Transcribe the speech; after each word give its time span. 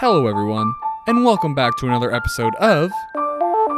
Hello, 0.00 0.28
everyone, 0.28 0.72
and 1.08 1.24
welcome 1.24 1.56
back 1.56 1.76
to 1.76 1.86
another 1.86 2.14
episode 2.14 2.54
of 2.60 2.92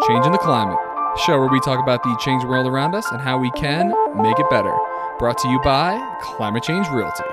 Changing 0.06 0.32
the 0.32 0.38
Climate, 0.42 0.76
show 1.24 1.38
where 1.38 1.48
we 1.48 1.58
talk 1.60 1.82
about 1.82 2.02
the 2.02 2.14
changing 2.16 2.46
world 2.46 2.66
around 2.66 2.94
us 2.94 3.10
and 3.10 3.22
how 3.22 3.38
we 3.38 3.50
can 3.52 3.88
make 4.22 4.38
it 4.38 4.50
better. 4.50 4.76
Brought 5.18 5.38
to 5.38 5.48
you 5.48 5.58
by 5.62 5.98
Climate 6.20 6.62
Change 6.62 6.86
Realty. 6.88 7.24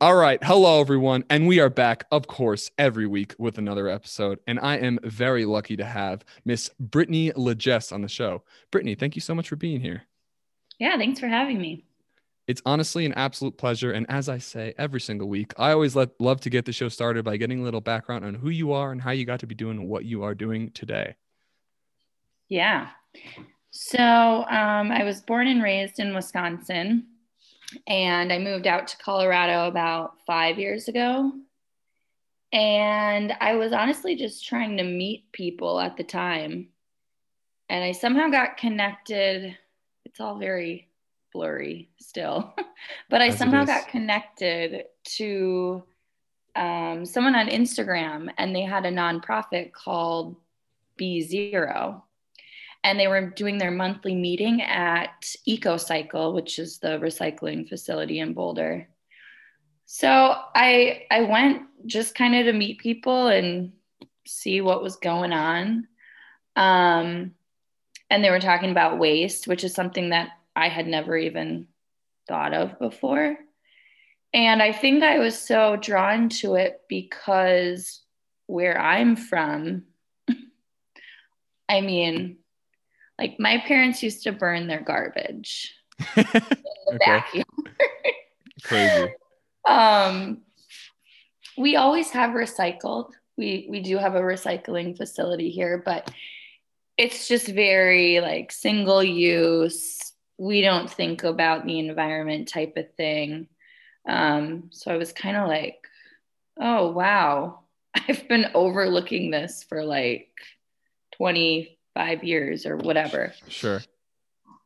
All 0.00 0.16
right, 0.16 0.42
hello 0.42 0.80
everyone, 0.80 1.22
and 1.30 1.46
we 1.46 1.60
are 1.60 1.70
back, 1.70 2.06
of 2.10 2.26
course, 2.26 2.72
every 2.76 3.06
week 3.06 3.36
with 3.38 3.56
another 3.56 3.86
episode. 3.86 4.40
And 4.48 4.58
I 4.58 4.78
am 4.78 4.98
very 5.04 5.44
lucky 5.44 5.76
to 5.76 5.84
have 5.84 6.24
Miss 6.44 6.70
Brittany 6.80 7.30
Legess 7.30 7.92
on 7.92 8.02
the 8.02 8.08
show. 8.08 8.42
Brittany, 8.72 8.96
thank 8.96 9.14
you 9.14 9.20
so 9.20 9.32
much 9.32 9.48
for 9.48 9.54
being 9.54 9.80
here. 9.80 10.02
Yeah, 10.80 10.96
thanks 10.96 11.20
for 11.20 11.28
having 11.28 11.60
me. 11.60 11.84
It's 12.46 12.62
honestly 12.64 13.04
an 13.04 13.12
absolute 13.14 13.58
pleasure. 13.58 13.90
And 13.90 14.06
as 14.08 14.28
I 14.28 14.38
say 14.38 14.72
every 14.78 15.00
single 15.00 15.28
week, 15.28 15.52
I 15.58 15.72
always 15.72 15.96
let, 15.96 16.20
love 16.20 16.40
to 16.42 16.50
get 16.50 16.64
the 16.64 16.72
show 16.72 16.88
started 16.88 17.24
by 17.24 17.36
getting 17.36 17.60
a 17.60 17.64
little 17.64 17.80
background 17.80 18.24
on 18.24 18.34
who 18.34 18.50
you 18.50 18.72
are 18.72 18.92
and 18.92 19.02
how 19.02 19.10
you 19.10 19.24
got 19.24 19.40
to 19.40 19.46
be 19.46 19.54
doing 19.54 19.88
what 19.88 20.04
you 20.04 20.22
are 20.22 20.34
doing 20.34 20.70
today. 20.70 21.16
Yeah. 22.48 22.90
So 23.70 23.98
um, 23.98 24.92
I 24.92 25.02
was 25.02 25.20
born 25.20 25.48
and 25.48 25.62
raised 25.62 25.98
in 25.98 26.14
Wisconsin, 26.14 27.06
and 27.88 28.32
I 28.32 28.38
moved 28.38 28.66
out 28.66 28.86
to 28.88 28.96
Colorado 28.98 29.66
about 29.66 30.14
five 30.26 30.58
years 30.58 30.86
ago. 30.86 31.32
And 32.52 33.34
I 33.40 33.56
was 33.56 33.72
honestly 33.72 34.14
just 34.14 34.46
trying 34.46 34.76
to 34.76 34.84
meet 34.84 35.32
people 35.32 35.80
at 35.80 35.96
the 35.96 36.04
time. 36.04 36.68
And 37.68 37.82
I 37.82 37.90
somehow 37.90 38.28
got 38.28 38.56
connected. 38.56 39.58
It's 40.04 40.20
all 40.20 40.38
very 40.38 40.85
blurry 41.36 41.90
still, 42.00 42.54
but 43.10 43.20
I 43.20 43.26
As 43.28 43.36
somehow 43.36 43.64
got 43.64 43.88
connected 43.88 44.84
to 45.16 45.84
um, 46.54 47.04
someone 47.04 47.34
on 47.34 47.48
Instagram, 47.48 48.30
and 48.38 48.56
they 48.56 48.62
had 48.62 48.86
a 48.86 48.90
nonprofit 48.90 49.72
called 49.72 50.36
Be 50.96 51.20
Zero. 51.20 52.04
And 52.82 52.98
they 52.98 53.08
were 53.08 53.30
doing 53.30 53.58
their 53.58 53.72
monthly 53.72 54.14
meeting 54.14 54.62
at 54.62 55.34
EcoCycle, 55.46 56.32
which 56.32 56.58
is 56.58 56.78
the 56.78 56.98
recycling 56.98 57.68
facility 57.68 58.20
in 58.20 58.32
Boulder. 58.32 58.88
So 59.84 60.08
I 60.54 61.02
I 61.10 61.22
went 61.22 61.62
just 61.84 62.14
kind 62.14 62.34
of 62.34 62.46
to 62.46 62.52
meet 62.52 62.78
people 62.78 63.26
and 63.26 63.72
see 64.26 64.60
what 64.60 64.82
was 64.82 64.96
going 64.96 65.32
on. 65.32 65.88
Um, 66.54 67.34
and 68.08 68.22
they 68.22 68.30
were 68.30 68.40
talking 68.40 68.70
about 68.70 68.98
waste, 68.98 69.48
which 69.48 69.64
is 69.64 69.74
something 69.74 70.10
that 70.10 70.30
I 70.56 70.68
had 70.68 70.86
never 70.86 71.16
even 71.16 71.68
thought 72.26 72.54
of 72.54 72.78
before. 72.78 73.36
And 74.32 74.62
I 74.62 74.72
think 74.72 75.02
I 75.02 75.18
was 75.18 75.38
so 75.38 75.76
drawn 75.76 76.28
to 76.40 76.54
it 76.54 76.80
because 76.88 78.02
where 78.46 78.80
I'm 78.80 79.16
from, 79.16 79.84
I 81.68 81.80
mean, 81.80 82.38
like 83.18 83.36
my 83.38 83.58
parents 83.58 84.02
used 84.02 84.24
to 84.24 84.32
burn 84.32 84.66
their 84.66 84.82
garbage 84.82 85.74
in 86.16 86.24
the 86.24 86.56
Okay. 86.94 86.98
backyard. 87.04 87.46
Crazy. 88.62 89.08
Um, 89.68 90.42
we 91.58 91.74
always 91.74 92.10
have 92.10 92.30
recycled. 92.30 93.10
We 93.36 93.66
we 93.68 93.80
do 93.80 93.98
have 93.98 94.14
a 94.14 94.20
recycling 94.20 94.96
facility 94.96 95.50
here, 95.50 95.82
but 95.84 96.08
it's 96.96 97.26
just 97.26 97.48
very 97.48 98.20
like 98.20 98.52
single 98.52 99.02
use. 99.02 100.12
We 100.38 100.60
don't 100.60 100.90
think 100.90 101.24
about 101.24 101.64
the 101.66 101.78
environment 101.78 102.48
type 102.48 102.76
of 102.76 102.92
thing. 102.94 103.48
Um, 104.08 104.68
so 104.70 104.92
I 104.92 104.96
was 104.96 105.12
kind 105.12 105.36
of 105.36 105.48
like, 105.48 105.86
oh 106.58 106.90
wow, 106.90 107.60
I've 107.94 108.28
been 108.28 108.50
overlooking 108.54 109.30
this 109.30 109.62
for 109.62 109.84
like 109.84 110.28
25 111.16 112.24
years 112.24 112.66
or 112.66 112.76
whatever. 112.76 113.32
Sure. 113.48 113.80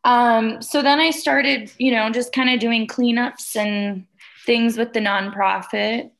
Um, 0.02 0.62
so 0.62 0.82
then 0.82 0.98
I 0.98 1.10
started, 1.10 1.70
you 1.78 1.92
know, 1.92 2.10
just 2.10 2.32
kind 2.32 2.50
of 2.50 2.58
doing 2.58 2.86
cleanups 2.86 3.56
and 3.56 4.06
things 4.46 4.76
with 4.78 4.92
the 4.92 5.00
nonprofit. 5.00 6.10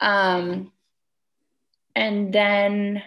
Um, 0.00 0.72
and 1.96 2.32
then 2.32 3.02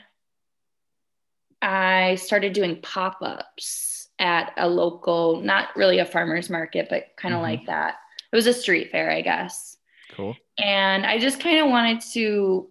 I 1.61 2.15
started 2.15 2.53
doing 2.53 2.81
pop 2.81 3.19
ups 3.21 3.90
at 4.21 4.53
a 4.55 4.69
local, 4.69 5.41
not 5.41 5.75
really 5.75 5.99
a 5.99 6.05
farmer's 6.05 6.49
market, 6.49 6.87
but 6.89 7.07
kind 7.17 7.33
of 7.33 7.39
Mhm. 7.39 7.43
like 7.43 7.65
that. 7.65 7.95
It 8.31 8.35
was 8.35 8.47
a 8.47 8.53
street 8.53 8.91
fair, 8.91 9.11
I 9.11 9.21
guess. 9.21 9.77
Cool. 10.11 10.37
And 10.57 11.05
I 11.05 11.17
just 11.17 11.39
kind 11.39 11.59
of 11.59 11.67
wanted 11.69 12.01
to 12.13 12.69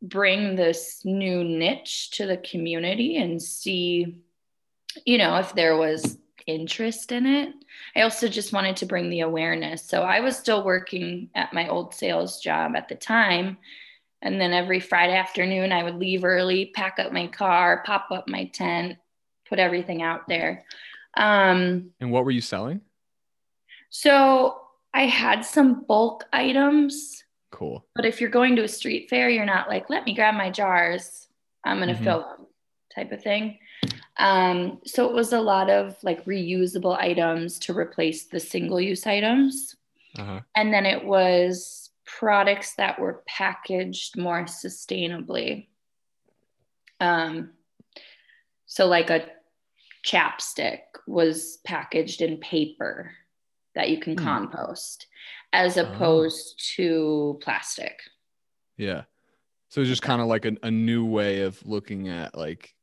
bring 0.00 0.54
this 0.54 1.04
new 1.04 1.42
niche 1.42 2.10
to 2.12 2.26
the 2.26 2.36
community 2.38 3.16
and 3.16 3.42
see, 3.42 4.18
you 5.04 5.18
know, 5.18 5.36
if 5.36 5.54
there 5.54 5.76
was 5.76 6.18
interest 6.46 7.10
in 7.10 7.26
it. 7.26 7.52
I 7.96 8.02
also 8.02 8.28
just 8.28 8.52
wanted 8.52 8.76
to 8.76 8.86
bring 8.86 9.10
the 9.10 9.20
awareness. 9.20 9.82
So 9.82 10.02
I 10.02 10.20
was 10.20 10.38
still 10.38 10.62
working 10.62 11.30
at 11.34 11.52
my 11.52 11.68
old 11.68 11.94
sales 11.94 12.40
job 12.40 12.76
at 12.76 12.88
the 12.88 12.94
time. 12.94 13.58
And 14.22 14.40
then 14.40 14.52
every 14.52 14.78
Friday 14.78 15.16
afternoon, 15.16 15.72
I 15.72 15.82
would 15.82 15.96
leave 15.96 16.24
early, 16.24 16.66
pack 16.66 16.98
up 16.98 17.12
my 17.12 17.26
car, 17.26 17.82
pop 17.84 18.10
up 18.10 18.28
my 18.28 18.44
tent, 18.44 18.98
put 19.48 19.58
everything 19.58 20.02
out 20.02 20.26
there. 20.28 20.64
Um, 21.16 21.90
And 22.00 22.10
what 22.10 22.24
were 22.24 22.30
you 22.30 22.40
selling? 22.40 22.80
so 23.90 24.60
I 24.92 25.06
had 25.06 25.44
some 25.44 25.84
bulk 25.86 26.24
items. 26.32 27.24
Cool. 27.50 27.84
But 27.94 28.04
if 28.04 28.20
you're 28.20 28.30
going 28.30 28.56
to 28.56 28.64
a 28.64 28.68
street 28.68 29.08
fair, 29.10 29.28
you're 29.28 29.44
not 29.44 29.68
like, 29.68 29.90
let 29.90 30.04
me 30.04 30.14
grab 30.14 30.34
my 30.34 30.50
jars. 30.50 31.28
I'm 31.64 31.78
going 31.78 31.88
to 31.94 32.00
Mhm. 32.00 32.04
fill 32.04 32.20
them 32.20 32.46
type 32.94 33.10
of 33.12 33.22
thing. 33.22 33.58
Um, 34.18 34.80
so 34.84 35.08
it 35.08 35.12
was 35.14 35.32
a 35.32 35.40
lot 35.40 35.68
of 35.70 35.96
like 36.04 36.24
reusable 36.26 36.96
items 36.96 37.58
to 37.60 37.76
replace 37.76 38.26
the 38.26 38.38
single 38.40 38.80
use 38.80 39.06
items. 39.06 39.76
Uh-huh. 40.18 40.40
And 40.54 40.72
then 40.72 40.86
it 40.86 41.04
was 41.04 41.90
products 42.04 42.74
that 42.76 42.98
were 43.00 43.22
packaged 43.26 44.16
more 44.16 44.44
sustainably. 44.44 45.66
Um, 47.00 47.52
so, 48.66 48.86
like 48.86 49.10
a 49.10 49.26
chapstick 50.04 50.80
was 51.06 51.58
packaged 51.64 52.20
in 52.22 52.38
paper 52.38 53.12
that 53.74 53.90
you 53.90 53.98
can 53.98 54.16
Hmm. 54.16 54.24
compost 54.24 55.06
as 55.52 55.76
Oh. 55.78 55.82
opposed 55.86 56.62
to 56.76 57.38
plastic. 57.42 58.00
Yeah. 58.76 59.04
So 59.68 59.80
it's 59.80 59.90
just 59.90 60.02
kind 60.02 60.20
of 60.20 60.28
like 60.28 60.44
a, 60.44 60.56
a 60.62 60.70
new 60.70 61.04
way 61.04 61.40
of 61.42 61.64
looking 61.66 62.08
at 62.08 62.36
like 62.36 62.74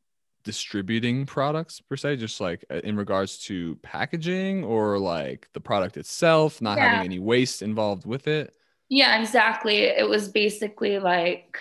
distributing 0.43 1.25
products 1.25 1.79
per 1.79 1.95
se, 1.95 2.17
just 2.17 2.41
like 2.41 2.65
uh, 2.71 2.81
in 2.83 2.97
regards 2.97 3.37
to 3.45 3.75
packaging 3.83 4.63
or 4.63 4.97
like 4.99 5.47
the 5.53 5.61
product 5.61 5.97
itself, 5.97 6.61
not 6.61 6.77
Yeah. 6.77 6.89
having 6.89 7.05
any 7.05 7.19
waste 7.19 7.61
involved 7.61 8.05
with 8.05 8.27
it. 8.27 8.53
Yeah, 8.89 9.21
exactly. 9.21 9.83
It 9.83 10.09
was 10.09 10.27
basically 10.27 10.99
like, 10.99 11.57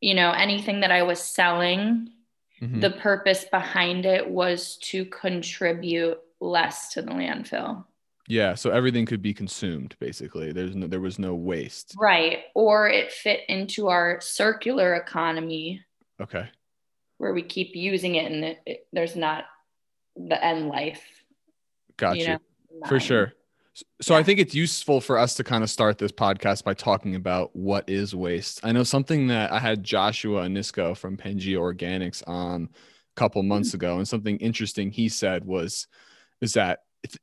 you 0.00 0.14
know, 0.14 0.32
anything 0.32 0.80
that 0.80 0.90
I 0.90 1.02
was 1.04 1.22
selling, 1.22 2.10
Mhm. 2.62 2.80
the 2.80 2.90
purpose 2.90 3.44
behind 3.44 4.06
it 4.06 4.28
was 4.28 4.76
to 4.78 5.04
contribute 5.06 6.18
less 6.40 6.92
to 6.94 7.02
the 7.02 7.10
landfill. 7.10 7.84
yeah. 8.28 8.54
So 8.54 8.70
everything 8.70 9.04
could 9.04 9.20
be 9.20 9.34
consumed 9.34 9.96
basically. 9.98 10.52
There's 10.52 10.76
no, 10.76 10.86
there 10.86 11.00
was 11.00 11.18
no 11.18 11.34
waste. 11.34 11.94
Right. 11.98 12.44
Or 12.54 12.88
it 12.88 13.10
fit 13.12 13.40
into 13.48 13.88
our 13.88 14.20
circular 14.20 14.94
economy 14.94 15.84
Okay. 16.20 16.48
where 17.18 17.32
we 17.34 17.42
keep 17.42 17.74
using 17.74 18.14
it 18.14 18.30
and 18.30 18.44
it, 18.44 18.58
it- 18.64 18.86
there's 18.92 19.16
not 19.16 19.44
the 20.16 20.42
end 20.42 20.68
life. 20.68 21.02
Gotcha. 21.96 22.18
You 22.20 22.26
know, 22.28 22.38
For 22.88 23.00
sure. 23.00 23.32
So 24.02 24.14
I 24.14 24.22
think 24.22 24.38
it's 24.38 24.54
useful 24.54 25.00
for 25.00 25.16
us 25.16 25.34
to 25.36 25.44
kind 25.44 25.64
of 25.64 25.70
start 25.70 25.96
this 25.96 26.12
podcast 26.12 26.62
by 26.62 26.74
talking 26.74 27.14
about 27.14 27.54
what 27.56 27.88
is 27.88 28.14
waste. 28.14 28.60
I 28.62 28.72
know 28.72 28.82
something 28.82 29.28
that 29.28 29.50
I 29.50 29.58
had 29.58 29.82
Joshua 29.82 30.42
Onysko 30.42 30.96
from 30.96 31.16
Pangea 31.16 31.56
Organics 31.56 32.22
on 32.28 32.64
a 32.64 33.14
couple 33.16 33.42
months 33.42 33.70
mm-hmm. 33.70 33.76
ago, 33.76 33.96
and 33.96 34.06
something 34.06 34.36
interesting 34.38 34.90
he 34.90 35.08
said 35.08 35.44
was, 35.44 35.86
is 36.42 36.52
that 36.52 36.80
if, 37.02 37.16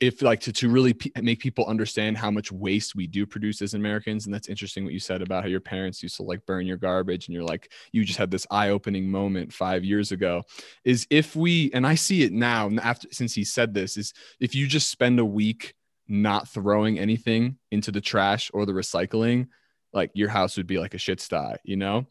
if 0.00 0.22
like 0.22 0.40
to, 0.40 0.52
to 0.52 0.68
really 0.68 0.92
pe 0.92 1.10
make 1.22 1.40
people 1.40 1.64
understand 1.66 2.16
how 2.16 2.30
much 2.30 2.52
waste 2.52 2.94
we 2.94 3.06
do 3.06 3.24
produce 3.24 3.62
as 3.62 3.74
Americans, 3.74 4.26
and 4.26 4.34
that's 4.34 4.48
interesting 4.48 4.84
what 4.84 4.92
you 4.92 5.00
said 5.00 5.22
about 5.22 5.42
how 5.42 5.48
your 5.48 5.60
parents 5.60 6.02
used 6.02 6.16
to 6.16 6.22
like 6.22 6.44
burn 6.46 6.66
your 6.66 6.76
garbage, 6.76 7.28
and 7.28 7.34
you're 7.34 7.44
like 7.44 7.72
you 7.92 8.04
just 8.04 8.18
had 8.18 8.30
this 8.30 8.46
eye-opening 8.50 9.10
moment 9.10 9.52
five 9.52 9.84
years 9.84 10.12
ago. 10.12 10.42
Is 10.84 11.06
if 11.10 11.34
we 11.34 11.70
and 11.72 11.86
I 11.86 11.94
see 11.94 12.24
it 12.24 12.32
now 12.32 12.70
after 12.82 13.08
since 13.10 13.34
he 13.34 13.44
said 13.44 13.72
this 13.72 13.96
is 13.96 14.12
if 14.38 14.54
you 14.54 14.66
just 14.66 14.90
spend 14.90 15.18
a 15.18 15.24
week 15.24 15.74
not 16.08 16.48
throwing 16.48 16.98
anything 16.98 17.56
into 17.70 17.90
the 17.90 18.00
trash 18.00 18.50
or 18.54 18.66
the 18.66 18.72
recycling, 18.72 19.48
like 19.92 20.10
your 20.14 20.28
house 20.28 20.56
would 20.56 20.66
be 20.66 20.78
like 20.78 20.94
a 20.94 20.98
shit 20.98 21.20
sty, 21.20 21.56
you 21.64 21.76
know? 21.76 22.06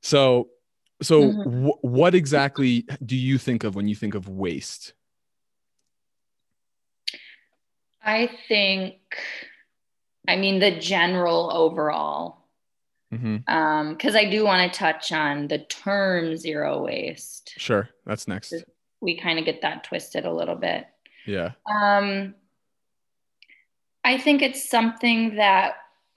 So, 0.00 0.48
so 1.02 1.32
Mhm. 1.32 1.68
wh- 1.70 1.84
what 1.84 2.14
exactly 2.14 2.86
do 3.04 3.16
you 3.16 3.36
think 3.38 3.64
of 3.64 3.74
when 3.74 3.88
you 3.88 3.94
think 3.94 4.14
of 4.14 4.28
waste? 4.28 4.94
I 8.02 8.30
think, 8.48 9.00
I 10.26 10.36
mean, 10.36 10.58
the 10.58 10.78
general 10.78 11.50
overall, 11.52 12.46
because 13.10 13.22
Mm-hmm. 13.22 13.50
um, 13.50 13.98
I 14.16 14.24
do 14.30 14.44
want 14.44 14.72
to 14.72 14.78
touch 14.78 15.12
on 15.12 15.48
the 15.48 15.58
term 15.58 16.36
zero 16.36 16.82
waste. 16.82 17.54
Sure. 17.58 17.88
That's 18.06 18.26
next. 18.28 18.54
We 19.00 19.18
kind 19.18 19.38
of 19.38 19.44
get 19.44 19.62
that 19.62 19.84
twisted 19.84 20.24
a 20.24 20.32
little 20.32 20.54
bit. 20.56 20.86
Yeah. 21.26 21.52
Um, 21.66 22.34
I 24.04 24.18
think 24.18 24.42
it's 24.42 24.68
something 24.68 25.36
that 25.36 25.74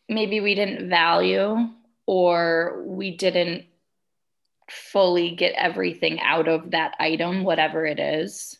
maybe 0.10 0.40
we 0.40 0.56
didn't 0.56 0.90
value 0.90 1.70
or 2.06 2.84
we 2.86 3.16
didn't 3.16 3.66
fully 4.70 5.32
get 5.32 5.54
everything 5.56 6.20
out 6.22 6.48
of 6.48 6.72
that 6.72 6.96
item, 7.00 7.44
whatever 7.44 7.86
it 7.86 8.00
is. 8.00 8.58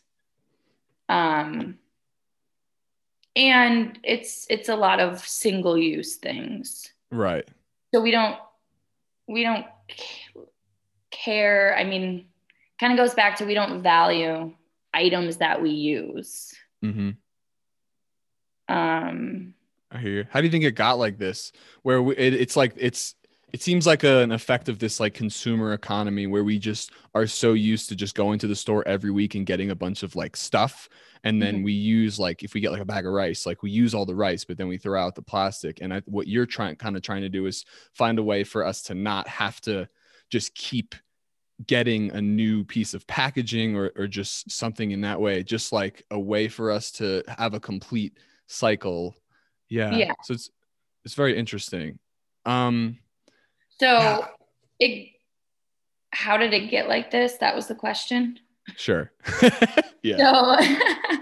Um, 1.08 1.78
and 3.36 3.98
it's 4.04 4.46
it's 4.48 4.68
a 4.68 4.76
lot 4.76 5.00
of 5.00 5.26
single 5.26 5.76
use 5.76 6.16
things. 6.16 6.92
Right. 7.10 7.46
So 7.92 8.00
we 8.00 8.10
don't 8.10 8.36
we 9.26 9.42
don't 9.42 9.66
care. 11.10 11.76
I 11.76 11.84
mean, 11.84 12.26
kind 12.78 12.92
of 12.92 12.96
goes 12.96 13.14
back 13.14 13.36
to 13.36 13.44
we 13.44 13.54
don't 13.54 13.82
value 13.82 14.54
items 14.92 15.38
that 15.38 15.60
we 15.60 15.70
use. 15.70 16.54
Mm-hmm. 16.84 17.10
Um, 18.68 19.54
I 19.90 19.98
hear 19.98 20.10
you. 20.12 20.24
How 20.30 20.40
do 20.40 20.46
you 20.46 20.50
think 20.50 20.64
it 20.64 20.72
got 20.72 20.98
like 20.98 21.18
this? 21.18 21.52
Where 21.82 22.02
we, 22.02 22.16
it, 22.16 22.34
it's 22.34 22.56
like 22.56 22.74
it's 22.76 23.14
it 23.52 23.62
seems 23.62 23.86
like 23.86 24.02
a, 24.02 24.22
an 24.22 24.32
effect 24.32 24.68
of 24.68 24.80
this 24.80 24.98
like 24.98 25.14
consumer 25.14 25.72
economy 25.74 26.26
where 26.26 26.42
we 26.42 26.58
just 26.58 26.90
are 27.14 27.26
so 27.26 27.52
used 27.52 27.88
to 27.88 27.94
just 27.96 28.16
going 28.16 28.38
to 28.40 28.48
the 28.48 28.56
store 28.56 28.86
every 28.88 29.12
week 29.12 29.36
and 29.36 29.46
getting 29.46 29.70
a 29.70 29.74
bunch 29.76 30.02
of 30.02 30.16
like 30.16 30.36
stuff 30.36 30.88
and 31.22 31.40
then 31.40 31.62
Mhm. 31.62 31.64
we 31.64 31.72
use 31.72 32.18
like 32.18 32.42
if 32.42 32.52
we 32.54 32.60
get 32.60 32.72
like 32.72 32.80
a 32.80 32.84
bag 32.84 33.06
of 33.06 33.12
rice 33.12 33.46
like 33.46 33.62
we 33.62 33.70
use 33.70 33.94
all 33.94 34.04
the 34.04 34.14
rice 34.14 34.44
but 34.44 34.56
then 34.58 34.66
we 34.66 34.76
throw 34.76 35.00
out 35.00 35.14
the 35.14 35.22
plastic 35.22 35.78
and 35.80 35.94
I, 35.94 36.00
what 36.06 36.26
you're 36.26 36.46
trying 36.46 36.74
kind 36.76 36.96
of 36.96 37.02
trying 37.02 37.22
to 37.22 37.28
do 37.28 37.46
is 37.46 37.64
find 37.92 38.18
a 38.18 38.22
way 38.24 38.42
for 38.42 38.64
us 38.64 38.82
to 38.84 38.94
not 38.94 39.28
have 39.28 39.60
to 39.62 39.88
just 40.30 40.54
keep 40.56 40.96
getting 41.66 42.10
a 42.12 42.20
new 42.20 42.64
piece 42.64 42.94
of 42.94 43.06
packaging 43.06 43.76
or, 43.76 43.92
or 43.96 44.08
just 44.08 44.50
something 44.50 44.90
in 44.90 45.02
that 45.02 45.20
way 45.20 45.42
just 45.44 45.72
like 45.72 46.02
a 46.10 46.18
way 46.18 46.48
for 46.48 46.70
us 46.72 46.90
to 46.90 47.22
have 47.28 47.54
a 47.54 47.60
complete 47.60 48.18
cycle 48.46 49.14
yeah 49.68 49.96
Yeah. 49.96 50.14
so 50.22 50.34
it's 50.34 50.50
it's 51.04 51.14
very 51.14 51.36
interesting 51.36 51.98
um 52.46 52.98
So, 53.80 53.86
Yeah. 53.86 54.26
it, 54.80 55.08
how 56.10 56.36
did 56.36 56.52
it 56.54 56.70
get 56.70 56.88
like 56.88 57.10
this? 57.10 57.38
That 57.38 57.54
was 57.56 57.66
the 57.66 57.74
question. 57.74 58.38
sure 58.76 59.12
yeah 60.02 60.18
So, 60.18 60.56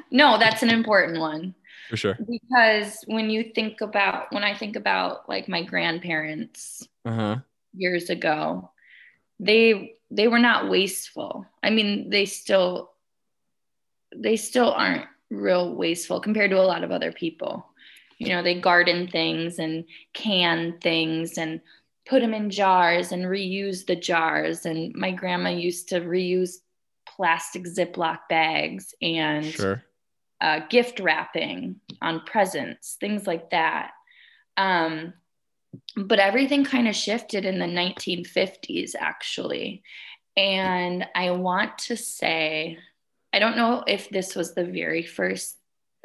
no, 0.11 0.39
that's 0.39 0.63
an 0.63 0.71
important 0.71 1.19
one 1.21 1.55
for 1.89 1.97
sure 1.97 2.19
because 2.19 3.03
when 3.07 3.31
you 3.31 3.53
think 3.55 3.81
about, 3.81 4.33
when 4.33 4.45
I 4.45 4.57
think 4.57 4.77
about 4.77 5.29
like 5.29 5.49
my 5.49 5.63
grandparents 5.63 6.87
uh-huh 7.05 7.39
years 7.75 8.11
ago, 8.11 8.71
they 9.41 9.95
they 10.11 10.29
were 10.29 10.39
not 10.39 10.69
wasteful. 10.69 11.47
I 11.63 11.71
mean, 11.71 12.11
they 12.11 12.27
still 12.27 12.91
they 14.15 14.37
still 14.37 14.71
aren't 14.73 15.07
real 15.33 15.75
wasteful 15.75 16.21
compared 16.21 16.51
to 16.51 16.61
a 16.61 16.63
lot 16.63 16.85
of 16.85 16.91
other 16.91 17.13
people. 17.13 17.67
You 18.19 18.29
know, 18.29 18.43
they 18.43 18.61
garden 18.61 19.09
things 19.09 19.59
and 19.59 19.85
can 20.13 20.79
things 20.81 21.39
and 21.39 21.61
put 22.07 22.23
them 22.23 22.35
in 22.35 22.51
jars 22.51 23.11
and 23.11 23.25
reuse 23.25 23.87
the 23.87 23.97
jars. 23.97 24.65
And 24.65 24.95
my 24.95 25.11
grandma 25.11 25.51
used 25.51 25.89
to 25.89 26.01
reuse 26.01 26.59
plastic 27.07 27.65
Ziploc 27.65 28.21
bags 28.29 28.95
and 29.03 29.47
sure 29.47 29.83
uh, 30.43 30.59
gift 30.69 30.99
wrapping 30.99 31.77
on 32.03 32.21
presents, 32.27 32.97
things 33.01 33.27
like 33.27 33.51
that. 33.51 33.93
Um, 34.57 35.15
but 35.97 36.19
everything 36.19 36.65
kind 36.65 36.89
of 36.89 36.97
shifted 36.97 37.45
in 37.45 37.61
the 37.61 37.65
1950s, 37.65 38.91
actually. 38.99 39.85
And 40.37 41.07
I 41.15 41.31
want 41.31 41.79
to 41.79 41.97
say, 41.97 42.79
I 43.33 43.39
don't 43.39 43.57
know 43.57 43.85
if 43.87 44.11
this 44.11 44.35
was 44.35 44.55
the 44.55 44.65
very 44.65 45.03
first 45.03 45.57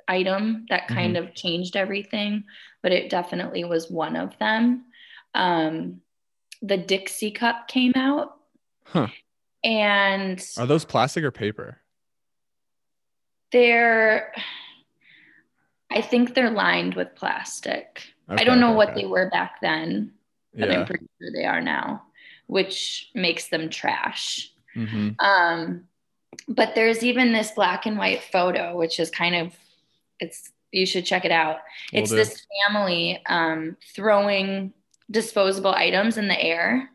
item 0.07 0.65
that 0.69 0.87
kind 0.87 1.17
of 1.17 1.33
changed 1.33 1.75
everything, 1.75 2.45
but 2.81 2.93
it 2.93 3.09
definitely 3.09 3.63
was 3.65 3.91
one 3.91 4.15
of 4.15 4.37
them. 4.39 4.85
Um, 5.33 6.01
the 6.61 6.77
Dixie 6.77 7.31
cup 7.31 7.67
came 7.67 7.93
out. 7.95 8.37
Huh. 8.85 9.07
And 9.63 10.41
are 10.57 10.65
those 10.65 10.85
plastic 10.85 11.23
or 11.23 11.31
paper 11.31 11.81
they're 13.51 14.33
i 15.91 16.01
think 16.01 16.33
they're 16.33 16.51
lined 16.51 16.95
with 16.95 17.15
plastic 17.15 18.03
i 18.27 18.43
don't 18.43 18.59
know 18.59 18.69
okay, 18.69 18.75
what 18.75 18.89
okay. 18.89 19.01
they 19.01 19.07
were 19.07 19.29
back 19.29 19.55
then 19.61 20.11
but 20.53 20.71
i'm 20.71 20.85
pretty 20.85 21.05
sure 21.19 21.31
they 21.33 21.45
are 21.45 21.61
now 21.61 22.03
which 22.47 23.09
makes 23.13 23.47
them 23.47 23.69
trash 23.69 24.51
hmm 24.73 25.09
um 25.19 25.83
but 26.47 26.75
there's 26.75 27.03
even 27.03 27.31
this 27.31 27.51
black 27.51 27.85
and 27.85 27.97
white 27.97 28.23
photo 28.23 28.77
which 28.77 28.99
is 28.99 29.09
kind 29.09 29.35
of 29.35 29.53
it's 30.19 30.51
you 30.71 30.85
should 30.85 31.05
check 31.05 31.25
it 31.25 31.31
out. 31.31 31.57
Will 31.93 32.01
it's 32.01 32.09
do. 32.11 32.15
this 32.15 32.45
family 32.65 33.21
um 33.27 33.77
throwing 33.95 34.73
disposable 35.09 35.73
items 35.73 36.17
in 36.17 36.27
the 36.27 36.41
air 36.41 36.89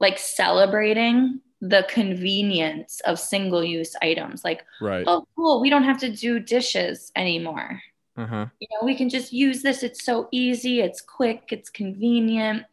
like 0.00 0.18
celebrating 0.18 1.40
the 1.60 1.84
convenience 1.88 3.00
of 3.04 3.18
single 3.18 3.64
use 3.64 3.94
items. 4.02 4.44
Like 4.44 4.64
right. 4.80 5.04
oh 5.06 5.26
cool 5.36 5.60
we 5.60 5.70
don't 5.70 5.84
have 5.84 5.98
to 5.98 6.10
do 6.10 6.38
dishes 6.38 7.12
anymore. 7.16 7.80
Uh-huh. 8.16 8.46
You 8.58 8.68
know 8.70 8.84
we 8.84 8.96
can 8.96 9.08
just 9.08 9.32
use 9.32 9.62
this. 9.62 9.82
It's 9.82 10.04
so 10.04 10.28
easy. 10.32 10.80
It's 10.80 11.00
quick. 11.00 11.48
It's 11.50 11.70
convenient. 11.70 12.64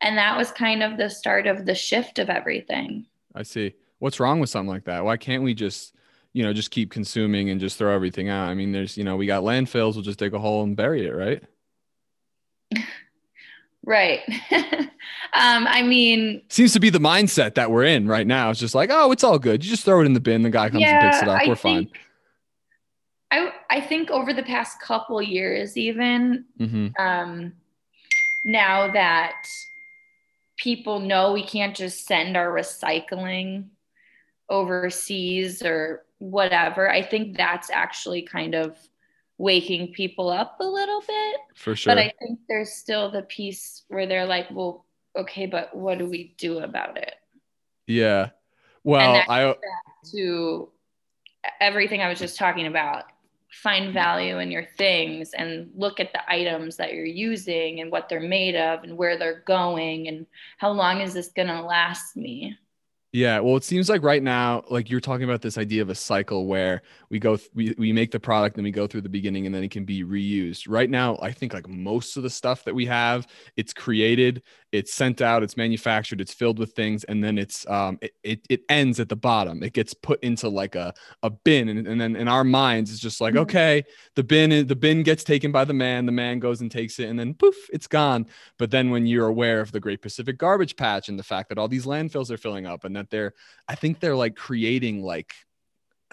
And 0.00 0.16
that 0.16 0.36
was 0.36 0.52
kind 0.52 0.82
of 0.82 0.96
the 0.96 1.10
start 1.10 1.46
of 1.46 1.66
the 1.66 1.74
shift 1.74 2.18
of 2.18 2.30
everything. 2.30 3.06
I 3.34 3.42
see 3.42 3.74
what's 3.98 4.20
wrong 4.20 4.40
with 4.40 4.50
something 4.50 4.68
like 4.68 4.84
that? 4.84 5.04
Why 5.04 5.16
can't 5.16 5.42
we 5.42 5.54
just 5.54 5.94
you 6.32 6.42
know 6.42 6.52
just 6.52 6.70
keep 6.70 6.90
consuming 6.90 7.50
and 7.50 7.60
just 7.60 7.78
throw 7.78 7.94
everything 7.94 8.28
out? 8.28 8.48
I 8.48 8.54
mean 8.54 8.72
there's 8.72 8.96
you 8.96 9.04
know 9.04 9.16
we 9.16 9.26
got 9.26 9.42
landfills 9.42 9.94
we'll 9.94 10.02
just 10.02 10.18
dig 10.18 10.34
a 10.34 10.38
hole 10.38 10.62
and 10.62 10.76
bury 10.76 11.06
it 11.06 11.14
right? 11.14 11.42
Right. 13.84 14.20
Um 15.34 15.66
i 15.68 15.82
mean 15.82 16.42
seems 16.48 16.72
to 16.72 16.80
be 16.80 16.88
the 16.88 16.98
mindset 16.98 17.54
that 17.54 17.70
we're 17.70 17.84
in 17.84 18.08
right 18.08 18.26
now. 18.26 18.48
It's 18.48 18.58
just 18.58 18.74
like 18.74 18.88
oh 18.90 19.12
it's 19.12 19.22
all 19.22 19.38
good. 19.38 19.62
You 19.62 19.70
just 19.70 19.84
throw 19.84 20.00
it 20.00 20.06
in 20.06 20.14
the 20.14 20.20
bin 20.20 20.42
the 20.42 20.50
guy 20.50 20.70
comes 20.70 20.86
and 20.86 21.00
picks 21.00 21.22
it 21.22 21.28
up. 21.28 21.42
I 21.42 21.46
we're 21.46 21.54
fine. 21.54 21.90
I, 23.30 23.52
I 23.68 23.80
think 23.82 24.10
over 24.10 24.32
the 24.32 24.42
past 24.42 24.80
couple 24.80 25.20
years 25.20 25.76
even 25.76 26.46
hmm 26.56 26.88
um, 26.98 27.52
now 28.44 28.90
that 28.90 29.46
people 30.56 30.98
know 30.98 31.32
we 31.32 31.44
can't 31.44 31.76
just 31.76 32.06
send 32.06 32.36
our 32.36 32.48
recycling 32.48 33.66
overseas 34.48 35.62
or 35.62 36.04
whatever, 36.18 36.90
I 36.90 37.02
think 37.02 37.36
that's 37.36 37.70
actually 37.70 38.22
kind 38.22 38.54
of 38.54 38.76
waking 39.38 39.92
people 39.92 40.28
up 40.30 40.58
a 40.60 40.64
little 40.64 41.00
bit. 41.00 41.36
for 41.54 41.76
sure 41.76 41.94
But 41.94 41.98
I 41.98 42.12
think 42.18 42.40
there's 42.48 42.72
still 42.72 43.10
the 43.10 43.22
piece 43.22 43.84
where 43.88 44.06
they're 44.06 44.26
like, 44.26 44.48
well, 44.50 44.84
okay, 45.16 45.46
but 45.46 45.74
what 45.76 45.98
do 45.98 46.06
we 46.06 46.34
do 46.38 46.58
about 46.60 46.96
it? 46.98 47.14
yeah 47.86 48.30
well 48.84 49.24
i 49.28 49.54
To 50.12 50.68
everything 51.60 52.02
I 52.02 52.08
was 52.08 52.18
just 52.18 52.36
talking 52.36 52.66
about, 52.66 53.04
find 53.50 53.94
value 53.94 54.38
in 54.38 54.50
your 54.50 54.66
things 54.76 55.32
and 55.32 55.70
look 55.74 56.00
at 56.00 56.12
the 56.12 56.30
items 56.30 56.76
that 56.76 56.92
you're 56.92 57.04
using 57.06 57.80
and 57.80 57.90
what 57.90 58.08
they're 58.08 58.20
made 58.20 58.54
of 58.54 58.84
and 58.84 58.96
where 58.96 59.18
they're 59.18 59.42
going 59.46 60.08
and 60.08 60.26
how 60.58 60.70
long 60.70 61.00
is 61.00 61.14
this 61.14 61.28
going 61.28 61.48
to 61.48 61.62
last 61.62 62.14
me? 62.16 62.56
Yeah, 63.10 63.40
well, 63.40 63.56
it 63.56 63.64
seems 63.64 63.88
like 63.88 64.02
right 64.02 64.22
now, 64.22 64.64
like 64.68 64.90
you're 64.90 65.00
talking 65.00 65.24
about 65.24 65.40
this 65.40 65.56
idea 65.56 65.80
of 65.80 65.88
a 65.88 65.94
cycle 65.94 66.46
where 66.46 66.82
we 67.08 67.18
go, 67.18 67.36
th- 67.38 67.48
we, 67.54 67.74
we 67.78 67.90
make 67.90 68.10
the 68.10 68.20
product 68.20 68.56
and 68.58 68.64
we 68.64 68.70
go 68.70 68.86
through 68.86 69.00
the 69.00 69.08
beginning 69.08 69.46
and 69.46 69.54
then 69.54 69.64
it 69.64 69.70
can 69.70 69.86
be 69.86 70.04
reused. 70.04 70.66
Right 70.68 70.90
now, 70.90 71.18
I 71.22 71.32
think 71.32 71.54
like 71.54 71.66
most 71.66 72.18
of 72.18 72.22
the 72.22 72.28
stuff 72.28 72.64
that 72.64 72.74
we 72.74 72.84
have, 72.84 73.26
it's 73.56 73.72
created, 73.72 74.42
it's 74.72 74.92
sent 74.92 75.22
out, 75.22 75.42
it's 75.42 75.56
manufactured, 75.56 76.20
it's 76.20 76.34
filled 76.34 76.58
with 76.58 76.72
things, 76.74 77.04
and 77.04 77.24
then 77.24 77.38
it's 77.38 77.66
um 77.70 77.98
it 78.02 78.12
it, 78.22 78.40
it 78.50 78.60
ends 78.68 79.00
at 79.00 79.08
the 79.08 79.16
bottom. 79.16 79.62
It 79.62 79.72
gets 79.72 79.94
put 79.94 80.22
into 80.22 80.50
like 80.50 80.74
a 80.74 80.92
a 81.22 81.30
bin, 81.30 81.70
and, 81.70 81.86
and 81.86 81.98
then 81.98 82.14
in 82.14 82.28
our 82.28 82.44
minds, 82.44 82.90
it's 82.90 83.00
just 83.00 83.22
like 83.22 83.32
Mhm. 83.32 83.38
okay, 83.38 83.84
the 84.16 84.22
bin 84.24 84.52
is, 84.52 84.66
the 84.66 84.76
bin 84.76 85.02
gets 85.02 85.24
taken 85.24 85.50
by 85.50 85.64
the 85.64 85.72
man, 85.72 86.04
the 86.04 86.12
man 86.12 86.38
goes 86.40 86.60
and 86.60 86.70
takes 86.70 86.98
it, 86.98 87.08
and 87.08 87.18
then 87.18 87.32
poof, 87.32 87.56
it's 87.72 87.86
gone. 87.86 88.26
But 88.58 88.70
then 88.70 88.90
when 88.90 89.06
you're 89.06 89.28
aware 89.28 89.60
of 89.60 89.72
the 89.72 89.80
Great 89.80 90.02
Pacific 90.02 90.36
Garbage 90.38 90.76
Patch 90.76 91.08
and 91.08 91.18
the 91.18 91.22
fact 91.22 91.48
that 91.48 91.56
all 91.58 91.68
these 91.68 91.86
landfills 91.86 92.30
are 92.30 92.36
filling 92.36 92.66
up 92.66 92.84
and 92.84 92.94
that 92.98 93.10
they're, 93.10 93.34
I 93.66 93.74
think 93.74 94.00
they're 94.00 94.16
like 94.16 94.36
creating 94.36 95.02
like 95.02 95.32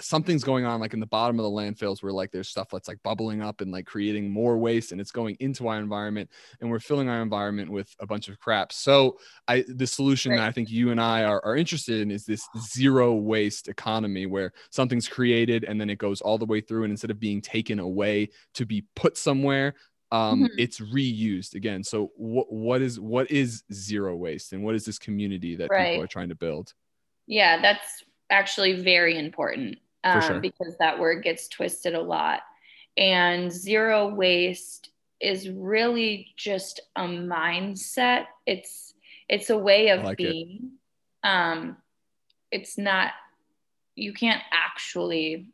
something's 0.02 0.44
going 0.44 0.66
on 0.66 0.80
like 0.80 0.94
in 0.94 1.00
the 1.00 1.06
bottom 1.06 1.40
of 1.40 1.44
the 1.44 1.50
landfills 1.50 2.04
where 2.04 2.12
like 2.12 2.32
there's 2.32 2.50
stuff 2.50 2.68
that's 2.70 2.88
like 2.88 3.02
bubbling 3.04 3.42
up 3.42 3.62
and 3.62 3.72
like 3.72 3.86
creating 3.86 4.30
more 4.30 4.58
waste 4.58 4.92
and 4.92 5.00
it's 5.00 5.12
going 5.12 5.38
into 5.40 5.68
our 5.68 5.80
environment 5.80 6.30
and 6.60 6.70
we're 6.70 6.80
filling 6.80 7.08
our 7.08 7.22
environment 7.22 7.72
with 7.72 7.94
a 8.00 8.06
bunch 8.06 8.28
of 8.28 8.38
crap 8.40 8.74
so 8.74 9.18
i 9.48 9.64
the 9.70 9.88
solution 9.88 10.32
right. 10.32 10.40
that 10.40 10.48
i 10.48 10.52
think 10.52 10.70
you 10.70 10.92
and 10.92 11.00
i 11.00 11.24
are, 11.24 11.44
are 11.46 11.56
interested 11.56 12.02
in 12.02 12.12
is 12.12 12.26
this 12.26 12.46
zero 12.60 13.14
waste 13.14 13.68
economy 13.70 14.26
where 14.26 14.52
something's 14.70 15.08
created 15.08 15.64
and 15.64 15.80
then 15.80 15.90
it 15.90 15.98
goes 15.98 16.20
all 16.20 16.38
the 16.38 16.46
way 16.46 16.60
through 16.60 16.84
and 16.84 16.92
instead 16.92 17.12
of 17.12 17.20
being 17.20 17.42
taken 17.42 17.80
away 17.80 18.30
to 18.54 18.66
be 18.66 18.84
put 18.96 19.18
somewhere 19.18 19.76
um 20.16 20.44
mm-hmm. 20.44 20.56
it's 20.58 20.80
reused 20.80 21.56
again 21.56 21.84
so 21.84 22.12
what 22.16 22.52
what 22.52 22.82
is 22.82 23.00
what 23.00 23.30
is 23.32 23.64
zero 23.74 24.16
waste 24.16 24.54
and 24.54 24.64
what 24.64 24.76
is 24.76 24.86
this 24.86 25.00
community 25.00 25.56
that 25.56 25.70
right. 25.70 25.92
people 25.92 26.04
are 26.04 26.08
trying 26.08 26.30
to 26.30 26.36
build 26.36 26.74
yeah 27.28 27.62
that's 27.62 28.04
actually 28.30 28.82
very 28.82 29.18
important 29.18 29.78
um, 30.06 30.22
sure. 30.22 30.40
because 30.40 30.78
that 30.78 31.00
word 31.00 31.24
gets 31.24 31.48
twisted 31.48 31.96
a 31.96 32.02
lot. 32.02 32.42
And 32.96 33.52
zero 33.52 34.08
waste 34.08 34.92
is 35.20 35.50
really 35.50 36.34
just 36.38 36.80
a 36.96 37.02
mindset. 37.02 38.26
It's 38.46 38.94
it's 39.28 39.50
a 39.50 39.58
way 39.58 39.90
of 39.90 40.04
like 40.04 40.18
being. 40.18 40.72
It. 41.24 41.28
Um, 41.28 41.78
it's 42.52 42.78
not 42.78 43.12
you 43.96 44.14
can't 44.14 44.42
actually 44.54 45.50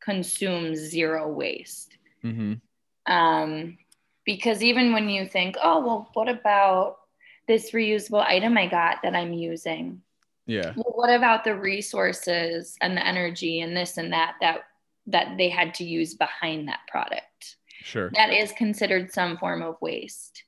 consume 0.00 0.76
zero 0.76 1.32
waste. 1.32 1.96
Mm-hmm. 2.22 3.12
Um, 3.12 3.78
because 4.24 4.62
even 4.62 4.92
when 4.92 5.08
you 5.08 5.26
think, 5.26 5.56
oh 5.62 5.80
well, 5.84 6.10
what 6.14 6.28
about 6.28 6.98
this 7.46 7.72
reusable 7.72 8.24
item 8.24 8.56
I 8.56 8.66
got 8.66 9.02
that 9.02 9.14
I'm 9.14 9.32
using? 9.32 10.02
yeah. 10.46 10.72
Well, 10.76 10.92
what 10.94 11.10
about 11.10 11.44
the 11.44 11.54
resources 11.54 12.76
and 12.80 12.96
the 12.96 13.06
energy 13.06 13.60
and 13.60 13.76
this 13.76 13.96
and 13.96 14.12
that 14.12 14.34
that 14.40 14.64
that 15.06 15.36
they 15.36 15.48
had 15.48 15.74
to 15.74 15.84
use 15.84 16.14
behind 16.14 16.68
that 16.68 16.80
product? 16.88 17.56
Sure. 17.82 18.10
That 18.14 18.32
is 18.32 18.52
considered 18.52 19.12
some 19.12 19.36
form 19.36 19.62
of 19.62 19.80
waste. 19.80 20.44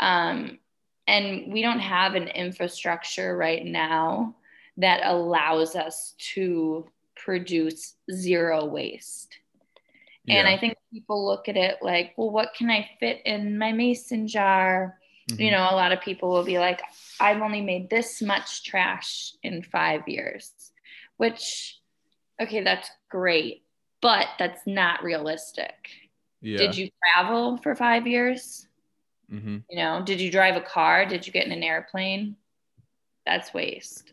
Um, 0.00 0.58
and 1.06 1.52
we 1.52 1.60
don't 1.60 1.80
have 1.80 2.14
an 2.14 2.28
infrastructure 2.28 3.36
right 3.36 3.64
now 3.64 4.34
that 4.78 5.00
allows 5.04 5.76
us 5.76 6.14
to 6.34 6.86
produce 7.16 7.96
zero 8.10 8.64
waste 8.64 9.39
yeah. 10.24 10.36
and 10.36 10.48
i 10.48 10.56
think 10.56 10.74
people 10.92 11.26
look 11.26 11.48
at 11.48 11.56
it 11.56 11.76
like 11.82 12.12
well 12.16 12.30
what 12.30 12.54
can 12.56 12.70
i 12.70 12.88
fit 12.98 13.20
in 13.24 13.58
my 13.58 13.72
mason 13.72 14.26
jar 14.26 15.00
Mm-hmm. 15.30 15.42
You 15.42 15.50
know, 15.52 15.68
a 15.70 15.76
lot 15.76 15.92
of 15.92 16.00
people 16.00 16.30
will 16.30 16.44
be 16.44 16.58
like, 16.58 16.82
I've 17.18 17.42
only 17.42 17.60
made 17.60 17.90
this 17.90 18.22
much 18.22 18.64
trash 18.64 19.34
in 19.42 19.62
five 19.62 20.08
years, 20.08 20.50
which, 21.16 21.78
okay, 22.40 22.62
that's 22.62 22.90
great, 23.08 23.62
but 24.00 24.26
that's 24.38 24.66
not 24.66 25.02
realistic. 25.02 25.74
Yeah. 26.40 26.58
Did 26.58 26.76
you 26.76 26.90
travel 27.04 27.58
for 27.58 27.74
five 27.74 28.06
years? 28.06 28.66
Mm-hmm. 29.32 29.58
You 29.68 29.76
know, 29.76 30.02
did 30.04 30.20
you 30.20 30.30
drive 30.30 30.56
a 30.56 30.60
car? 30.60 31.06
Did 31.06 31.26
you 31.26 31.32
get 31.32 31.46
in 31.46 31.52
an 31.52 31.62
airplane? 31.62 32.36
That's 33.26 33.54
waste. 33.54 34.12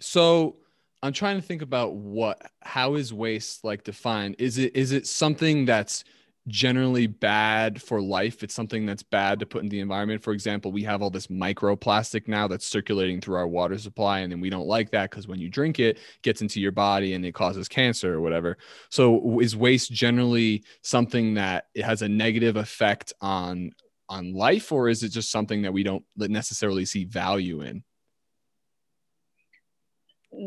So, 0.00 0.56
I'm 1.04 1.12
trying 1.12 1.36
to 1.36 1.46
think 1.46 1.60
about 1.60 1.94
what 1.96 2.50
how 2.62 2.94
is 2.94 3.12
waste 3.12 3.62
like 3.62 3.84
defined? 3.84 4.36
Is 4.38 4.56
it 4.56 4.74
is 4.74 4.90
it 4.90 5.06
something 5.06 5.66
that's 5.66 6.02
generally 6.48 7.06
bad 7.06 7.80
for 7.80 8.00
life. 8.00 8.42
It's 8.42 8.54
something 8.54 8.84
that's 8.86 9.02
bad 9.02 9.38
to 9.40 9.46
put 9.46 9.62
in 9.62 9.68
the 9.68 9.80
environment. 9.80 10.22
For 10.22 10.32
example, 10.32 10.72
we 10.72 10.82
have 10.84 11.02
all 11.02 11.10
this 11.10 11.28
microplastic 11.28 12.28
now 12.28 12.48
that's 12.48 12.66
circulating 12.66 13.20
through 13.20 13.36
our 13.36 13.48
water 13.48 13.78
supply, 13.78 14.20
and 14.20 14.32
then 14.32 14.40
we 14.40 14.50
don't 14.50 14.66
like 14.66 14.90
that 14.90 15.10
because 15.10 15.28
when 15.28 15.38
you 15.38 15.48
drink 15.48 15.78
it, 15.78 15.96
it, 15.96 15.98
gets 16.22 16.40
into 16.40 16.60
your 16.60 16.72
body 16.72 17.12
and 17.14 17.24
it 17.24 17.32
causes 17.32 17.68
cancer 17.68 18.14
or 18.14 18.20
whatever. 18.20 18.56
So, 18.90 19.40
is 19.40 19.56
waste 19.56 19.92
generally 19.92 20.64
something 20.82 21.34
that 21.34 21.66
it 21.74 21.84
has 21.84 22.00
a 22.00 22.08
negative 22.08 22.56
effect 22.56 23.12
on 23.20 23.72
on 24.08 24.32
life, 24.32 24.72
or 24.72 24.88
is 24.88 25.02
it 25.02 25.10
just 25.10 25.30
something 25.30 25.62
that 25.62 25.72
we 25.72 25.82
don't 25.82 26.04
necessarily 26.16 26.86
see 26.86 27.04
value 27.04 27.60
in? 27.60 27.84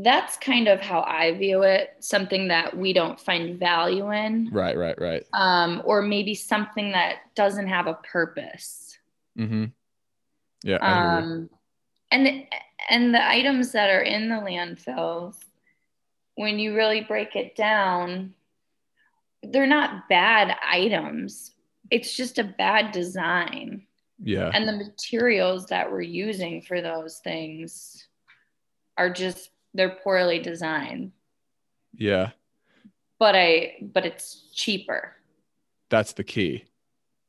That's 0.03 0.37
kind 0.37 0.67
of 0.67 0.81
how 0.81 1.01
I 1.01 1.33
view 1.33 1.63
it. 1.63 1.95
Something 1.99 2.47
that 2.49 2.75
we 2.75 2.93
don't 2.93 3.19
find 3.19 3.59
value 3.59 4.11
in. 4.11 4.49
Right, 4.51 4.77
right, 4.77 4.99
right. 4.99 5.25
Um, 5.33 5.81
or 5.85 6.01
maybe 6.01 6.33
something 6.35 6.91
that 6.91 7.17
doesn't 7.35 7.67
have 7.67 7.87
a 7.87 7.95
purpose. 7.95 8.97
Mm-hmm. 9.37 9.65
Yeah. 10.63 10.77
Um, 10.77 11.49
and 12.11 12.45
and 12.89 13.13
the 13.13 13.25
items 13.25 13.71
that 13.73 13.89
are 13.89 14.01
in 14.01 14.29
the 14.29 14.35
landfills, 14.35 15.35
when 16.35 16.59
you 16.59 16.75
really 16.75 17.01
break 17.01 17.35
it 17.35 17.55
down, 17.55 18.33
they're 19.43 19.67
not 19.67 20.09
bad 20.09 20.55
items. 20.69 21.51
It's 21.91 22.15
just 22.15 22.39
a 22.39 22.43
bad 22.43 22.91
design. 22.91 23.83
Yeah. 24.21 24.49
And 24.53 24.67
the 24.67 24.73
materials 24.73 25.67
that 25.67 25.91
we're 25.91 26.01
using 26.01 26.61
for 26.61 26.81
those 26.81 27.19
things 27.19 28.07
are 28.97 29.11
just 29.11 29.51
they're 29.73 29.97
poorly 30.03 30.39
designed. 30.39 31.11
Yeah. 31.93 32.31
But 33.19 33.35
I 33.35 33.75
but 33.81 34.05
it's 34.05 34.49
cheaper. 34.53 35.15
That's 35.89 36.13
the 36.13 36.23
key. 36.23 36.65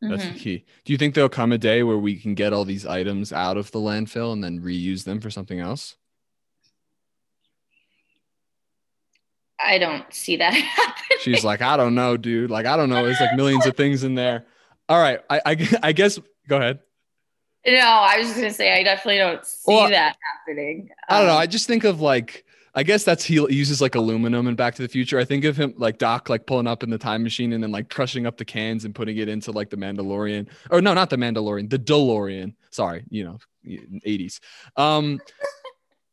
That's 0.00 0.22
mm-hmm. 0.22 0.34
the 0.34 0.38
key. 0.38 0.64
Do 0.84 0.92
you 0.92 0.98
think 0.98 1.14
there'll 1.14 1.28
come 1.28 1.50
a 1.50 1.58
day 1.58 1.82
where 1.82 1.98
we 1.98 2.16
can 2.16 2.34
get 2.34 2.52
all 2.52 2.64
these 2.64 2.86
items 2.86 3.32
out 3.32 3.56
of 3.56 3.70
the 3.72 3.80
landfill 3.80 4.32
and 4.32 4.44
then 4.44 4.60
reuse 4.60 5.04
them 5.04 5.20
for 5.20 5.30
something 5.30 5.58
else? 5.58 5.96
I 9.60 9.78
don't 9.78 10.12
see 10.14 10.36
that 10.36 10.54
happening. 10.54 11.18
She's 11.20 11.44
like, 11.44 11.62
I 11.62 11.76
don't 11.76 11.96
know, 11.96 12.16
dude. 12.16 12.50
Like, 12.50 12.66
I 12.66 12.76
don't 12.76 12.88
know. 12.88 13.04
There's 13.04 13.20
like 13.20 13.34
millions 13.34 13.66
of 13.66 13.76
things 13.76 14.04
in 14.04 14.14
there. 14.14 14.46
All 14.88 15.00
right. 15.00 15.20
I, 15.28 15.40
I, 15.44 15.68
I 15.82 15.92
guess, 15.92 16.18
go 16.48 16.58
ahead. 16.58 16.78
No, 17.74 17.80
I 17.80 18.18
was 18.18 18.28
just 18.28 18.38
gonna 18.38 18.52
say 18.52 18.78
I 18.78 18.82
definitely 18.82 19.18
don't 19.18 19.44
see 19.44 19.74
well, 19.74 19.88
that 19.90 20.16
happening. 20.46 20.88
Um, 21.08 21.16
I 21.16 21.18
don't 21.18 21.26
know. 21.26 21.34
Um, 21.34 21.38
I 21.38 21.46
just 21.46 21.66
think 21.66 21.84
of 21.84 22.00
like 22.00 22.44
I 22.74 22.82
guess 22.82 23.02
that's 23.04 23.24
he 23.24 23.34
uses 23.34 23.80
like 23.80 23.94
aluminum 23.94 24.46
in 24.46 24.54
Back 24.54 24.74
to 24.76 24.82
the 24.82 24.88
Future. 24.88 25.18
I 25.18 25.24
think 25.24 25.44
of 25.44 25.56
him 25.56 25.74
like 25.76 25.98
Doc 25.98 26.28
like 26.28 26.46
pulling 26.46 26.66
up 26.66 26.82
in 26.82 26.90
the 26.90 26.98
time 26.98 27.22
machine 27.22 27.52
and 27.52 27.62
then 27.62 27.72
like 27.72 27.90
crushing 27.90 28.26
up 28.26 28.36
the 28.36 28.44
cans 28.44 28.84
and 28.84 28.94
putting 28.94 29.16
it 29.16 29.28
into 29.28 29.52
like 29.52 29.70
the 29.70 29.76
Mandalorian 29.76 30.48
or 30.70 30.80
no, 30.80 30.94
not 30.94 31.10
the 31.10 31.16
Mandalorian, 31.16 31.68
the 31.68 31.78
DeLorean. 31.78 32.54
Sorry, 32.70 33.04
you 33.10 33.24
know, 33.24 33.38
80s. 33.66 34.40
Um, 34.76 35.20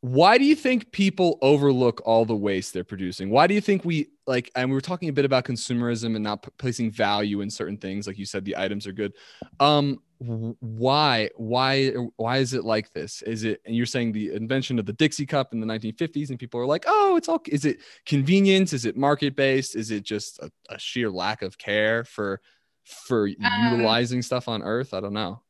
why 0.00 0.38
do 0.38 0.44
you 0.44 0.56
think 0.56 0.90
people 0.92 1.38
overlook 1.42 2.02
all 2.04 2.24
the 2.24 2.36
waste 2.36 2.74
they're 2.74 2.84
producing? 2.84 3.30
Why 3.30 3.46
do 3.46 3.54
you 3.54 3.60
think 3.60 3.84
we 3.84 4.08
like, 4.26 4.50
and 4.56 4.68
we 4.68 4.74
were 4.74 4.80
talking 4.80 5.08
a 5.08 5.12
bit 5.12 5.24
about 5.24 5.44
consumerism 5.44 6.14
and 6.14 6.24
not 6.24 6.42
p- 6.42 6.50
placing 6.58 6.90
value 6.90 7.40
in 7.40 7.50
certain 7.50 7.76
things. 7.76 8.06
Like 8.06 8.18
you 8.18 8.26
said, 8.26 8.44
the 8.44 8.56
items 8.56 8.86
are 8.86 8.92
good. 8.92 9.12
Um, 9.60 10.00
why, 10.18 11.30
why, 11.36 11.92
why 12.16 12.38
is 12.38 12.54
it 12.54 12.64
like 12.64 12.92
this? 12.92 13.22
Is 13.22 13.44
it, 13.44 13.60
and 13.66 13.74
you're 13.74 13.86
saying 13.86 14.12
the 14.12 14.32
invention 14.34 14.78
of 14.78 14.86
the 14.86 14.92
Dixie 14.92 15.26
cup 15.26 15.52
in 15.52 15.60
the 15.60 15.66
1950s 15.66 16.30
and 16.30 16.38
people 16.38 16.60
are 16.60 16.66
like, 16.66 16.84
oh, 16.86 17.16
it's 17.16 17.28
all, 17.28 17.42
is 17.46 17.64
it 17.64 17.78
convenience? 18.06 18.72
Is 18.72 18.84
it 18.84 18.96
market 18.96 19.36
based? 19.36 19.76
Is 19.76 19.90
it 19.90 20.02
just 20.02 20.38
a, 20.38 20.50
a 20.70 20.78
sheer 20.78 21.10
lack 21.10 21.42
of 21.42 21.58
care 21.58 22.04
for, 22.04 22.40
for 22.84 23.28
um, 23.28 23.72
utilizing 23.72 24.22
stuff 24.22 24.48
on 24.48 24.62
earth? 24.62 24.94
I 24.94 25.00
don't 25.00 25.12
know. 25.12 25.42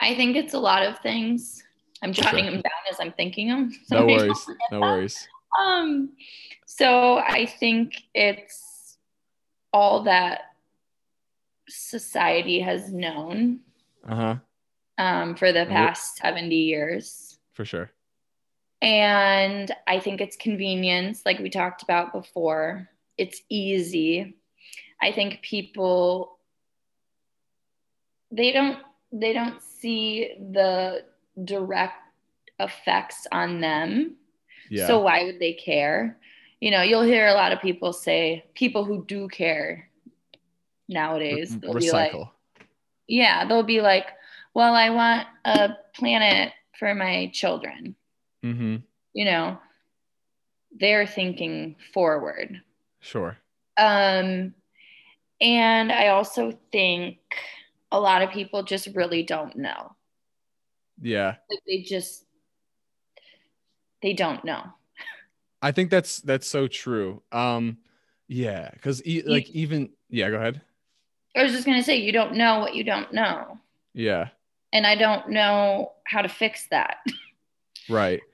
I 0.00 0.14
think 0.14 0.36
it's 0.36 0.54
a 0.54 0.58
lot 0.58 0.84
of 0.84 0.98
things. 1.00 1.62
I'm 2.02 2.12
jotting 2.12 2.44
them 2.44 2.54
down 2.54 2.82
as 2.90 2.98
I'm 3.00 3.12
thinking 3.12 3.48
them. 3.48 3.72
So 3.86 4.00
no 4.00 4.06
worries. 4.06 4.46
No 4.70 4.80
worries. 4.80 5.28
Um, 5.60 6.10
so 6.66 7.18
I 7.18 7.46
think 7.46 8.02
it's 8.14 8.98
all 9.72 10.04
that 10.04 10.53
society 11.68 12.60
has 12.60 12.92
known 12.92 13.60
uh-huh. 14.08 14.36
um, 14.98 15.34
for 15.36 15.52
the 15.52 15.66
past 15.66 16.16
70 16.16 16.54
years. 16.54 17.38
For 17.52 17.64
sure. 17.64 17.90
And 18.82 19.74
I 19.86 19.98
think 20.00 20.20
it's 20.20 20.36
convenience, 20.36 21.22
like 21.24 21.38
we 21.38 21.50
talked 21.50 21.82
about 21.82 22.12
before. 22.12 22.90
It's 23.16 23.40
easy. 23.48 24.36
I 25.00 25.12
think 25.12 25.42
people 25.42 26.38
they 28.30 28.52
don't 28.52 28.78
they 29.12 29.32
don't 29.32 29.62
see 29.62 30.34
the 30.52 31.04
direct 31.44 31.94
effects 32.58 33.26
on 33.30 33.60
them. 33.60 34.16
Yeah. 34.70 34.86
So 34.86 35.00
why 35.00 35.24
would 35.24 35.38
they 35.38 35.52
care? 35.52 36.18
You 36.60 36.70
know, 36.70 36.82
you'll 36.82 37.02
hear 37.02 37.28
a 37.28 37.34
lot 37.34 37.52
of 37.52 37.60
people 37.60 37.92
say 37.92 38.44
people 38.54 38.84
who 38.84 39.04
do 39.04 39.28
care 39.28 39.88
nowadays. 40.88 41.58
They'll 41.58 41.74
Recycle. 41.74 41.80
be 41.80 41.90
like, 41.90 42.12
yeah, 43.06 43.46
they'll 43.46 43.62
be 43.62 43.80
like, 43.80 44.06
well, 44.54 44.74
I 44.74 44.90
want 44.90 45.26
a 45.44 45.70
planet 45.94 46.52
for 46.78 46.94
my 46.94 47.30
children. 47.32 47.94
Mm-hmm. 48.44 48.76
You 49.12 49.24
know, 49.24 49.58
they're 50.78 51.06
thinking 51.06 51.76
forward. 51.92 52.60
Sure. 53.00 53.36
Um, 53.76 54.54
and 55.40 55.92
I 55.92 56.08
also 56.08 56.58
think 56.72 57.18
a 57.92 58.00
lot 58.00 58.22
of 58.22 58.30
people 58.30 58.62
just 58.62 58.88
really 58.94 59.22
don't 59.22 59.56
know. 59.56 59.94
Yeah. 61.00 61.36
Like 61.50 61.60
they 61.66 61.82
just 61.82 62.24
they 64.02 64.12
don't 64.12 64.44
know. 64.44 64.62
I 65.60 65.72
think 65.72 65.90
that's 65.90 66.20
that's 66.20 66.46
so 66.46 66.66
true. 66.68 67.22
Um 67.32 67.78
Yeah, 68.28 68.70
because 68.72 69.04
e- 69.06 69.22
like 69.26 69.48
even 69.50 69.90
yeah, 70.08 70.30
go 70.30 70.36
ahead. 70.36 70.60
I 71.36 71.42
was 71.42 71.52
just 71.52 71.66
gonna 71.66 71.82
say 71.82 71.96
you 71.96 72.12
don't 72.12 72.34
know 72.34 72.60
what 72.60 72.74
you 72.74 72.84
don't 72.84 73.12
know, 73.12 73.58
Yeah, 73.92 74.28
and 74.72 74.86
I 74.86 74.94
don't 74.94 75.30
know 75.30 75.92
how 76.04 76.22
to 76.22 76.28
fix 76.28 76.66
that. 76.70 76.98
right. 77.88 78.20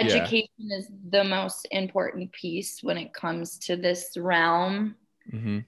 Yeah. 0.00 0.06
Education 0.06 0.70
is 0.70 0.88
the 1.10 1.22
most 1.22 1.68
important 1.70 2.32
piece 2.32 2.82
when 2.82 2.96
it 2.96 3.12
comes 3.12 3.58
to 3.58 3.76
this 3.76 4.16
realm. 4.16 4.96
hmm 5.30 5.58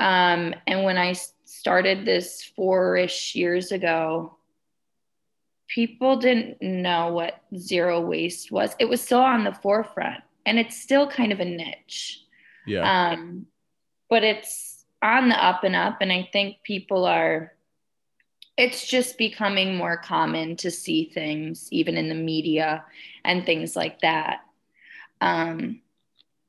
Um, 0.00 0.54
and 0.66 0.82
when 0.84 0.98
I 0.98 1.12
started 1.44 2.04
this 2.04 2.42
four 2.56 2.96
ish 2.96 3.36
years 3.36 3.70
ago, 3.70 4.36
people 5.68 6.16
didn't 6.16 6.60
know 6.60 7.12
what 7.12 7.42
zero 7.56 8.00
waste 8.00 8.50
was. 8.50 8.74
It 8.80 8.86
was 8.86 9.00
still 9.00 9.20
on 9.20 9.44
the 9.44 9.54
forefront, 9.54 10.22
and 10.46 10.58
it's 10.58 10.76
still 10.80 11.06
kind 11.08 11.32
of 11.32 11.38
a 11.40 11.44
niche. 11.44 12.24
Yeah, 12.66 12.82
Um, 13.12 13.46
but 14.08 14.24
it's 14.24 14.69
on 15.02 15.28
the 15.28 15.44
up 15.44 15.64
and 15.64 15.74
up, 15.76 15.98
and 16.00 16.12
I 16.12 16.28
think 16.32 16.56
people 16.62 17.04
are. 17.04 17.52
It's 18.56 18.86
just 18.86 19.16
becoming 19.16 19.76
more 19.76 19.96
common 19.96 20.54
to 20.56 20.70
see 20.70 21.10
things, 21.14 21.68
even 21.70 21.96
in 21.96 22.10
the 22.10 22.14
media 22.14 22.84
and 23.24 23.46
things 23.46 23.74
like 23.74 24.00
that. 24.02 24.40
Um, 25.22 25.80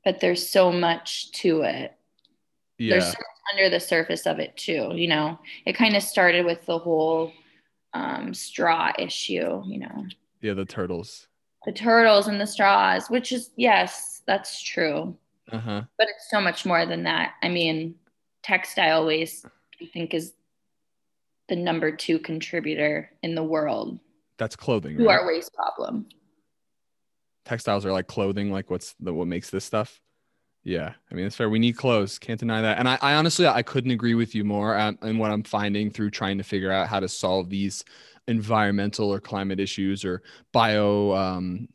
but 0.04 0.20
there's 0.20 0.46
so 0.46 0.70
much 0.72 1.30
to 1.32 1.62
it 1.62 1.94
yeah, 2.78 2.94
there's 2.94 3.04
so 3.04 3.10
much 3.10 3.52
under 3.52 3.70
the 3.70 3.78
surface 3.80 4.26
of 4.26 4.38
it 4.40 4.56
too 4.56 4.90
you 4.94 5.06
know 5.06 5.38
it 5.66 5.74
kind 5.74 5.94
of 5.94 6.02
started 6.02 6.44
with 6.44 6.64
the 6.66 6.78
whole 6.78 7.32
um, 7.94 8.32
straw 8.34 8.90
issue 8.98 9.62
you 9.66 9.78
know 9.78 10.06
yeah. 10.40 10.54
The 10.54 10.64
turtles. 10.64 11.28
the 11.66 11.72
turtles 11.72 12.26
and 12.28 12.40
the 12.40 12.46
straws 12.46 13.08
which 13.08 13.30
is 13.30 13.50
yes 13.56 14.22
that's 14.26 14.60
true 14.62 15.16
Uh 15.52 15.58
huh. 15.58 15.82
but 15.98 16.08
it's 16.08 16.28
so 16.30 16.40
much 16.40 16.64
more 16.66 16.84
than 16.86 17.04
that 17.04 17.34
i 17.42 17.48
mean 17.48 17.94
textile 18.42 19.06
waste 19.06 19.46
i 19.80 19.86
think 19.92 20.14
is 20.14 20.32
the 21.48 21.56
number 21.56 21.94
two 21.94 22.18
contributor 22.18 23.10
in 23.22 23.34
the 23.34 23.42
world 23.42 23.98
That's 24.38 24.56
clothing. 24.56 24.96
to 24.96 25.04
Right? 25.04 25.20
our 25.20 25.26
waste 25.26 25.52
problem 25.54 26.06
Textiles 27.44 27.84
are 27.84 27.90
like 27.92 28.06
clothing. 28.06 28.52
Like 28.52 28.70
what's 28.70 28.94
the 29.00 29.12
what 29.12 29.26
makes 29.26 29.50
this 29.50 29.64
stuff? 29.64 30.00
Yeah, 30.62 30.92
I 31.10 31.14
mean 31.16 31.26
it's 31.26 31.34
fair. 31.34 31.50
We 31.50 31.58
need 31.58 31.76
clothes. 31.76 32.16
Can't 32.16 32.38
deny 32.38 32.62
that. 32.62 32.78
And 32.78 32.88
I, 32.88 32.96
I 33.02 33.14
honestly 33.14 33.48
I 33.48 33.62
couldn't 33.64 33.90
agree 33.90 34.14
with 34.14 34.32
you 34.32 34.44
more. 34.44 34.78
Um, 34.78 34.96
and 35.02 35.18
what 35.18 35.32
I'm 35.32 35.42
finding 35.42 35.90
through 35.90 36.10
trying 36.10 36.38
to 36.38 36.44
figure 36.44 36.70
out 36.70 36.86
how 36.86 37.00
to 37.00 37.08
solve 37.08 37.50
these 37.50 37.84
environmental 38.28 39.12
or 39.12 39.18
climate 39.20 39.58
issues 39.58 40.04
or 40.04 40.22
bio 40.52 41.12
um 41.16 41.68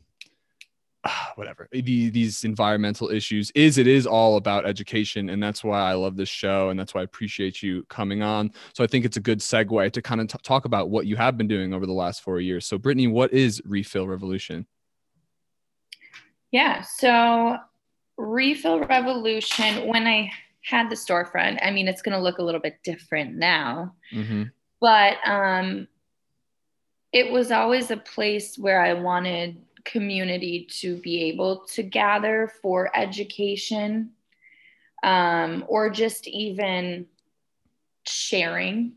whatever 1.35 1.67
the, 1.71 2.09
these 2.09 2.43
environmental 2.43 3.09
issues 3.09 3.51
is 3.51 3.77
it 3.77 3.87
is 3.87 4.05
all 4.05 4.37
about 4.37 4.65
education 4.65 5.29
and 5.29 5.41
that's 5.41 5.63
why 5.63 5.79
i 5.79 5.93
love 5.93 6.15
this 6.15 6.29
show 6.29 6.69
and 6.69 6.79
that's 6.79 6.93
why 6.93 7.01
i 7.01 7.03
appreciate 7.03 7.61
you 7.61 7.83
coming 7.89 8.21
on. 8.21 8.51
So 8.73 8.83
i 8.83 8.87
think 8.87 9.05
it's 9.05 9.17
a 9.17 9.21
good 9.21 9.39
segue 9.39 9.91
to 9.91 10.01
kind 10.01 10.21
of 10.21 10.27
t- 10.27 10.37
talk 10.43 10.65
about 10.65 10.89
what 10.89 11.05
you 11.05 11.15
have 11.15 11.37
been 11.37 11.47
doing 11.47 11.73
over 11.73 11.85
the 11.85 11.93
last 11.93 12.21
four 12.21 12.39
years. 12.39 12.65
So 12.65 12.77
brittany 12.77 13.07
what 13.07 13.33
is 13.33 13.61
refill 13.65 14.07
revolution? 14.07 14.65
Yeah 16.51 16.81
so 16.81 17.57
refill 18.17 18.79
revolution 18.79 19.87
when 19.87 20.07
i 20.07 20.31
had 20.63 20.89
the 20.89 20.95
storefront 20.95 21.59
i 21.61 21.71
mean 21.71 21.87
it's 21.87 22.01
going 22.01 22.17
to 22.17 22.21
look 22.21 22.39
a 22.39 22.43
little 22.43 22.59
bit 22.59 22.77
different 22.83 23.35
now 23.35 23.93
mm-hmm. 24.11 24.43
but 24.81 25.17
um, 25.25 25.87
it 27.13 27.31
was 27.31 27.51
always 27.51 27.89
a 27.89 27.97
place 27.97 28.57
where 28.57 28.81
I 28.81 28.93
wanted 28.93 29.57
community 29.87 30.67
to 30.81 30.97
be 30.97 31.23
able 31.23 31.65
to 31.65 31.81
gather 31.83 32.51
for 32.61 32.95
education 32.95 34.11
um, 35.03 35.63
or 35.67 35.89
just 35.89 36.27
even 36.27 37.07
sharing 38.05 38.93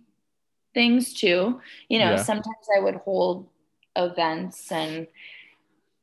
things 0.75 1.15
too. 1.15 1.61
You 1.89 1.99
know, 2.01 2.11
Yeah. 2.11 2.23
sometimes 2.23 2.67
I 2.77 2.81
would 2.81 2.97
hold 2.97 3.49
events 3.97 4.71
and 4.71 5.07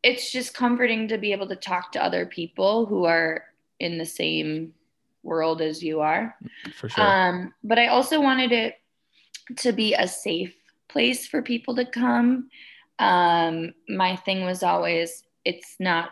it's 0.03 0.31
just 0.31 0.53
comforting 0.53 1.07
to 1.09 1.17
be 1.17 1.31
able 1.31 1.47
to 1.47 1.55
talk 1.55 1.91
to 1.91 2.03
other 2.03 2.25
people 2.25 2.85
who 2.85 3.05
are 3.05 3.45
in 3.79 3.97
the 3.97 4.05
same 4.05 4.73
world 5.23 5.61
as 5.61 5.83
you 5.83 5.99
are. 6.01 6.35
for 6.73 6.89
sure 6.89 7.03
Um, 7.03 7.53
but 7.63 7.77
I 7.79 7.87
also 7.87 8.21
wanted 8.21 8.51
it 8.51 8.79
to 9.57 9.71
be 9.71 9.93
a 9.93 10.07
safe 10.07 10.55
place 10.87 11.27
for 11.27 11.41
people 11.41 11.75
to 11.75 11.85
come. 11.85 12.49
Um, 12.99 13.73
my 13.87 14.15
thing 14.15 14.43
was 14.43 14.63
always 14.63 15.23
it's 15.45 15.75
not 15.79 16.09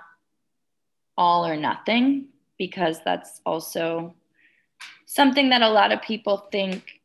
all 1.17 1.45
or 1.45 1.57
nothing 1.57 2.27
because 2.57 2.99
that's 3.03 3.41
also 3.45 4.15
something 5.05 5.49
that 5.49 5.61
a 5.61 5.69
lot 5.69 5.91
of 5.91 6.01
people 6.01 6.47
think 6.51 7.01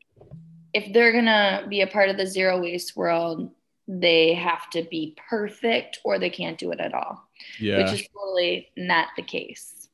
if 0.72 0.92
they're 0.92 1.12
gonna 1.12 1.66
be 1.68 1.80
a 1.80 1.86
part 1.86 2.08
of 2.10 2.16
the 2.16 2.26
zero 2.26 2.60
waste 2.60 2.96
world, 2.96 3.50
they 3.88 4.34
have 4.34 4.70
to 4.70 4.82
be 4.90 5.16
perfect 5.28 5.98
or 6.04 6.18
they 6.18 6.30
can't 6.30 6.58
do 6.58 6.70
it 6.70 6.78
at 6.78 6.94
all 6.94 7.28
yeah 7.58 7.78
which 7.78 7.92
is 7.92 8.08
totally 8.14 8.68
not 8.76 9.08
the 9.16 9.22
case. 9.22 9.88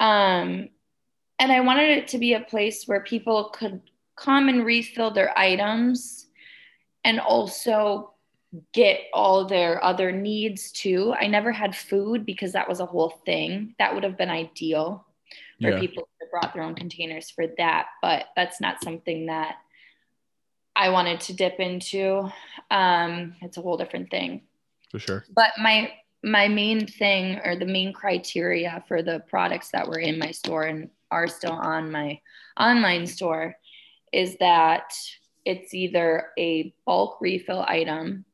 Um, 0.00 0.68
and 1.38 1.52
I 1.52 1.60
wanted 1.60 1.90
it 1.90 2.08
to 2.08 2.18
be 2.18 2.34
a 2.34 2.40
place 2.40 2.86
where 2.86 3.00
people 3.00 3.50
could 3.54 3.80
come 4.16 4.48
and 4.48 4.64
refill 4.64 5.10
their 5.10 5.36
items 5.38 6.26
and 7.04 7.20
also 7.20 8.11
get 8.72 9.00
all 9.12 9.46
their 9.46 9.82
other 9.82 10.12
needs 10.12 10.70
too. 10.72 11.14
I 11.18 11.26
never 11.26 11.52
had 11.52 11.74
food 11.74 12.26
because 12.26 12.52
that 12.52 12.68
was 12.68 12.80
a 12.80 12.86
whole 12.86 13.20
thing. 13.24 13.74
That 13.78 13.94
would 13.94 14.04
have 14.04 14.18
been 14.18 14.30
ideal 14.30 15.06
for 15.60 15.70
yeah 15.70 15.80
people 15.80 16.08
have 16.20 16.30
brought 16.30 16.52
their 16.52 16.62
own 16.62 16.74
containers 16.74 17.30
for 17.30 17.46
that, 17.58 17.86
but 18.02 18.26
that's 18.36 18.60
not 18.60 18.82
something 18.82 19.26
that 19.26 19.56
I 20.74 20.88
wanted 20.88 21.20
to 21.20 21.34
dip 21.34 21.60
into. 21.60 22.30
Um, 22.70 23.34
it's 23.40 23.56
a 23.56 23.62
whole 23.62 23.76
different 23.76 24.10
thing 24.10 24.42
for 24.92 24.98
sure 24.98 25.24
but 25.34 25.50
my 25.58 25.90
my 26.22 26.46
main 26.46 26.86
thing 26.86 27.40
or 27.44 27.56
the 27.56 27.66
main 27.66 27.92
criteria 27.92 28.84
for 28.86 29.02
the 29.02 29.20
products 29.28 29.70
that 29.70 29.88
were 29.88 29.98
in 29.98 30.18
my 30.18 30.30
store 30.30 30.64
and 30.64 30.88
are 31.10 31.26
still 31.26 31.52
on 31.52 31.90
my 31.90 32.20
online 32.60 33.06
store 33.06 33.56
is 34.12 34.36
that 34.36 34.94
it's 35.44 35.74
either 35.74 36.28
a 36.38 36.72
bulk 36.86 37.18
refill 37.20 37.64
item 37.66 38.24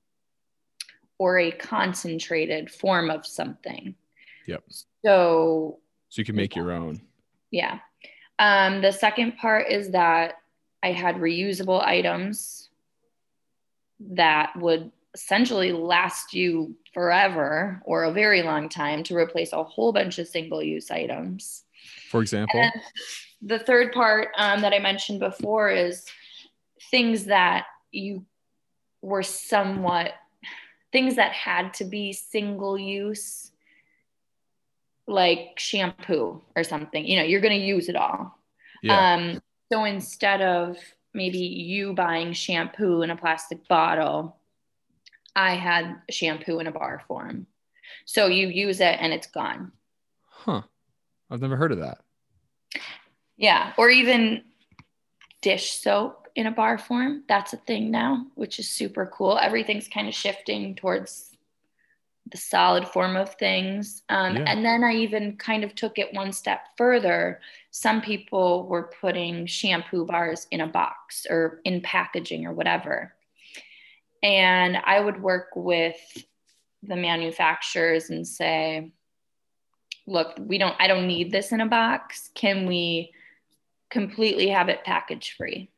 or 1.19 1.39
a 1.39 1.51
concentrated 1.51 2.71
form 2.71 3.11
of 3.11 3.27
something 3.27 3.95
Yep. 4.47 4.65
so 5.05 5.79
so 6.09 6.21
you 6.21 6.25
can 6.25 6.37
make 6.37 6.57
your 6.57 6.73
own 6.73 7.01
yeah. 7.51 7.79
Um, 8.39 8.83
the 8.83 8.93
second 8.93 9.37
part 9.37 9.71
is 9.71 9.91
that 9.91 10.35
I 10.83 10.93
had 10.93 11.17
reusable 11.17 11.83
items 11.83 12.69
that 14.01 14.53
would 14.57 14.93
essentially 15.15 15.73
last 15.73 16.35
you 16.35 16.77
forever 16.93 17.83
or 17.85 18.05
a 18.05 18.13
very 18.13 18.43
long 18.43 18.69
time 18.69 19.03
to 19.05 19.17
replace 19.17 19.53
a 19.53 19.65
whole 19.65 19.93
bunch 19.93 20.19
of 20.19 20.29
single 20.29 20.63
use 20.63 20.91
items. 20.91 21.65
for 22.11 22.21
example 22.21 22.71
the 23.43 23.59
third 23.59 23.93
part 23.93 24.29
um, 24.37 24.61
that 24.61 24.73
I 24.73 24.79
mentioned 24.79 25.21
before 25.21 25.71
is 25.71 26.05
things 26.91 27.25
that 27.27 27.67
you 27.91 28.25
were 29.01 29.23
somewhat 29.23 30.13
things 30.93 31.17
that 31.17 31.33
had 31.33 31.75
to 31.75 31.85
be 31.85 32.13
single 32.13 32.79
use, 32.79 33.51
like 35.07 35.59
shampoo 35.59 36.43
or 36.57 36.65
something. 36.65 37.05
You 37.07 37.17
know, 37.19 37.23
you're 37.25 37.41
going 37.41 37.59
to 37.59 37.67
use 37.67 37.89
it 37.89 37.97
all. 37.97 38.39
yeah 38.83 39.15
Um, 39.15 39.41
so 39.73 39.85
instead 39.85 40.41
of 40.43 40.77
maybe 41.15 41.39
you 41.39 41.93
buying 41.95 42.33
shampoo 42.33 43.03
in 43.03 43.11
a 43.11 43.17
plastic 43.17 43.67
bottle, 43.69 44.37
I 45.37 45.55
had 45.55 45.97
shampoo 46.11 46.59
in 46.61 46.67
a 46.67 46.73
bar 46.73 47.03
form. 47.09 47.47
So 48.05 48.27
you 48.27 48.49
use 48.49 48.81
it 48.81 48.97
and 49.01 49.13
it's 49.13 49.27
gone. 49.29 49.73
huh 50.23 50.63
i've 51.31 51.41
never 51.41 51.57
heard 51.57 51.73
of 51.73 51.81
that 51.81 51.99
Yeah. 53.37 53.73
Or 53.77 53.89
even 53.91 54.43
dish 55.43 55.73
soap 55.73 56.28
in 56.39 56.47
a 56.47 56.53
bar 56.53 56.79
form. 56.79 57.25
That's 57.29 57.53
a 57.53 57.57
thing 57.57 57.91
now, 57.91 58.25
which 58.37 58.61
is 58.61 58.71
super 58.71 59.07
cool. 59.07 59.37
Everything's 59.39 59.89
kind 59.89 60.07
of 60.07 60.15
shifting 60.15 60.77
towards 60.77 61.37
the 62.31 62.37
solid 62.37 62.87
form 62.87 63.17
of 63.17 63.35
things. 63.35 64.03
Um, 64.09 64.37
Yeah. 64.37 64.45
And 64.47 64.65
then 64.65 64.85
I 64.85 64.95
even 64.95 65.37
kind 65.37 65.65
of 65.65 65.75
took 65.75 65.99
it 65.99 66.15
one 66.15 66.33
step 66.33 66.61
further. 66.77 67.41
Some 67.73 68.01
people 68.01 68.69
were 68.69 68.85
putting 69.01 69.47
shampoo 69.47 70.07
bars 70.07 70.47
in 70.53 70.61
a 70.61 70.67
box 70.69 71.27
or 71.29 71.61
in 71.65 71.81
packaging 71.81 72.47
or 72.47 72.53
whatever. 72.53 73.15
And 74.23 74.77
I 74.77 75.01
would 75.01 75.21
work 75.21 75.49
with 75.57 75.97
the 76.85 76.95
manufacturers 76.95 78.11
and 78.11 78.25
say, 78.25 78.93
look, 80.07 80.37
we 80.39 80.59
don't, 80.59 80.77
I 80.79 80.87
don't 80.87 81.09
need 81.09 81.33
this 81.33 81.51
in 81.51 81.61
a 81.61 81.67
box. 81.67 82.31
Can 82.35 82.67
we 82.67 83.13
completely 83.91 84.51
have 84.51 84.69
it 84.69 84.85
package 84.85 85.35
free? 85.37 85.71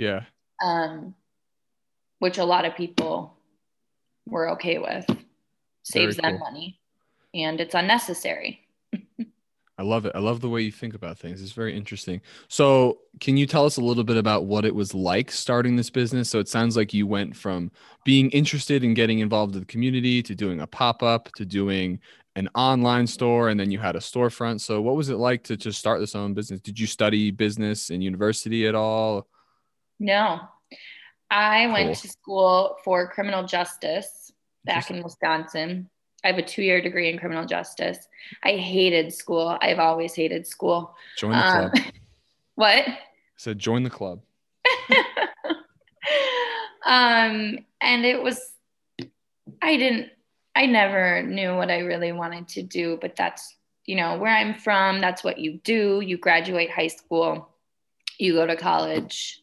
Yeah 0.00 0.24
Um, 0.64 1.14
which 2.18 2.38
a 2.38 2.44
lot 2.44 2.64
of 2.64 2.74
people 2.76 3.36
were 4.26 4.50
okay 4.50 4.78
with. 4.78 5.06
Saves 5.82 6.16
Very 6.16 6.32
them 6.32 6.38
cool. 6.38 6.50
money 6.50 6.80
and 7.34 7.60
it's 7.60 7.74
unnecessary. 7.74 8.60
I 9.78 9.82
love 9.82 10.04
it. 10.04 10.12
I 10.14 10.18
love 10.18 10.42
the 10.42 10.48
way 10.50 10.60
you 10.60 10.70
think 10.70 10.92
about 10.92 11.18
things. 11.18 11.40
It's 11.40 11.52
very 11.52 11.74
interesting. 11.74 12.20
So, 12.48 12.98
can 13.18 13.38
you 13.38 13.46
tell 13.46 13.64
us 13.64 13.78
a 13.78 13.80
little 13.80 14.04
bit 14.04 14.18
about 14.18 14.44
what 14.44 14.66
it 14.66 14.74
was 14.74 14.92
like 14.94 15.30
starting 15.30 15.74
this 15.76 15.88
business? 15.88 16.28
So, 16.28 16.38
it 16.38 16.48
sounds 16.48 16.76
like 16.76 16.92
you 16.92 17.06
went 17.06 17.34
from 17.34 17.70
being 18.04 18.28
interested 18.30 18.84
in 18.84 18.92
getting 18.92 19.20
involved 19.20 19.54
in 19.54 19.60
the 19.60 19.66
community 19.66 20.22
to 20.24 20.34
doing 20.34 20.60
a 20.60 20.66
pop 20.66 21.02
up 21.02 21.32
to 21.36 21.46
doing 21.46 21.98
an 22.36 22.48
online 22.54 23.06
store, 23.06 23.48
and 23.48 23.58
then 23.58 23.70
you 23.70 23.78
had 23.78 23.96
a 23.96 24.00
storefront. 24.00 24.60
So, 24.60 24.82
what 24.82 24.96
was 24.96 25.08
it 25.08 25.16
like 25.16 25.44
to 25.44 25.56
just 25.56 25.78
start 25.78 25.98
this 25.98 26.14
own 26.14 26.34
business? 26.34 26.60
Did 26.60 26.78
you 26.78 26.86
study 26.86 27.30
business 27.30 27.88
in 27.88 28.02
university 28.02 28.66
at 28.66 28.74
all? 28.74 29.28
No, 30.00 30.40
I 31.30 31.64
cool. 31.64 31.72
went 31.72 31.96
to 31.98 32.08
school 32.08 32.76
for 32.82 33.08
criminal 33.08 33.44
justice 33.44 34.32
back 34.64 34.90
in 34.90 35.02
Wisconsin. 35.02 35.88
I 36.24 36.28
have 36.28 36.38
a 36.38 36.42
two 36.42 36.62
year 36.62 36.80
degree 36.80 37.10
in 37.10 37.18
criminal 37.18 37.46
justice. 37.46 37.98
I 38.44 38.52
hated 38.52 39.12
school. 39.12 39.56
I've 39.60 39.78
always 39.78 40.14
hated 40.14 40.46
school. 40.46 40.94
Join 41.16 41.32
the 41.32 41.46
um, 41.46 41.70
club. 41.70 41.84
what? 42.56 42.88
I 42.88 42.98
said 43.36 43.58
join 43.58 43.82
the 43.82 43.90
club. 43.90 44.20
um, 46.84 47.58
and 47.80 48.04
it 48.04 48.22
was, 48.22 48.52
I 49.62 49.76
didn't, 49.76 50.10
I 50.54 50.66
never 50.66 51.22
knew 51.22 51.54
what 51.56 51.70
I 51.70 51.78
really 51.78 52.12
wanted 52.12 52.48
to 52.48 52.62
do, 52.62 52.98
but 53.00 53.16
that's, 53.16 53.56
you 53.86 53.96
know, 53.96 54.18
where 54.18 54.34
I'm 54.34 54.54
from, 54.54 55.00
that's 55.00 55.24
what 55.24 55.38
you 55.38 55.58
do. 55.64 56.00
You 56.04 56.18
graduate 56.18 56.70
high 56.70 56.88
school, 56.88 57.48
you 58.18 58.34
go 58.34 58.46
to 58.46 58.56
college, 58.56 59.39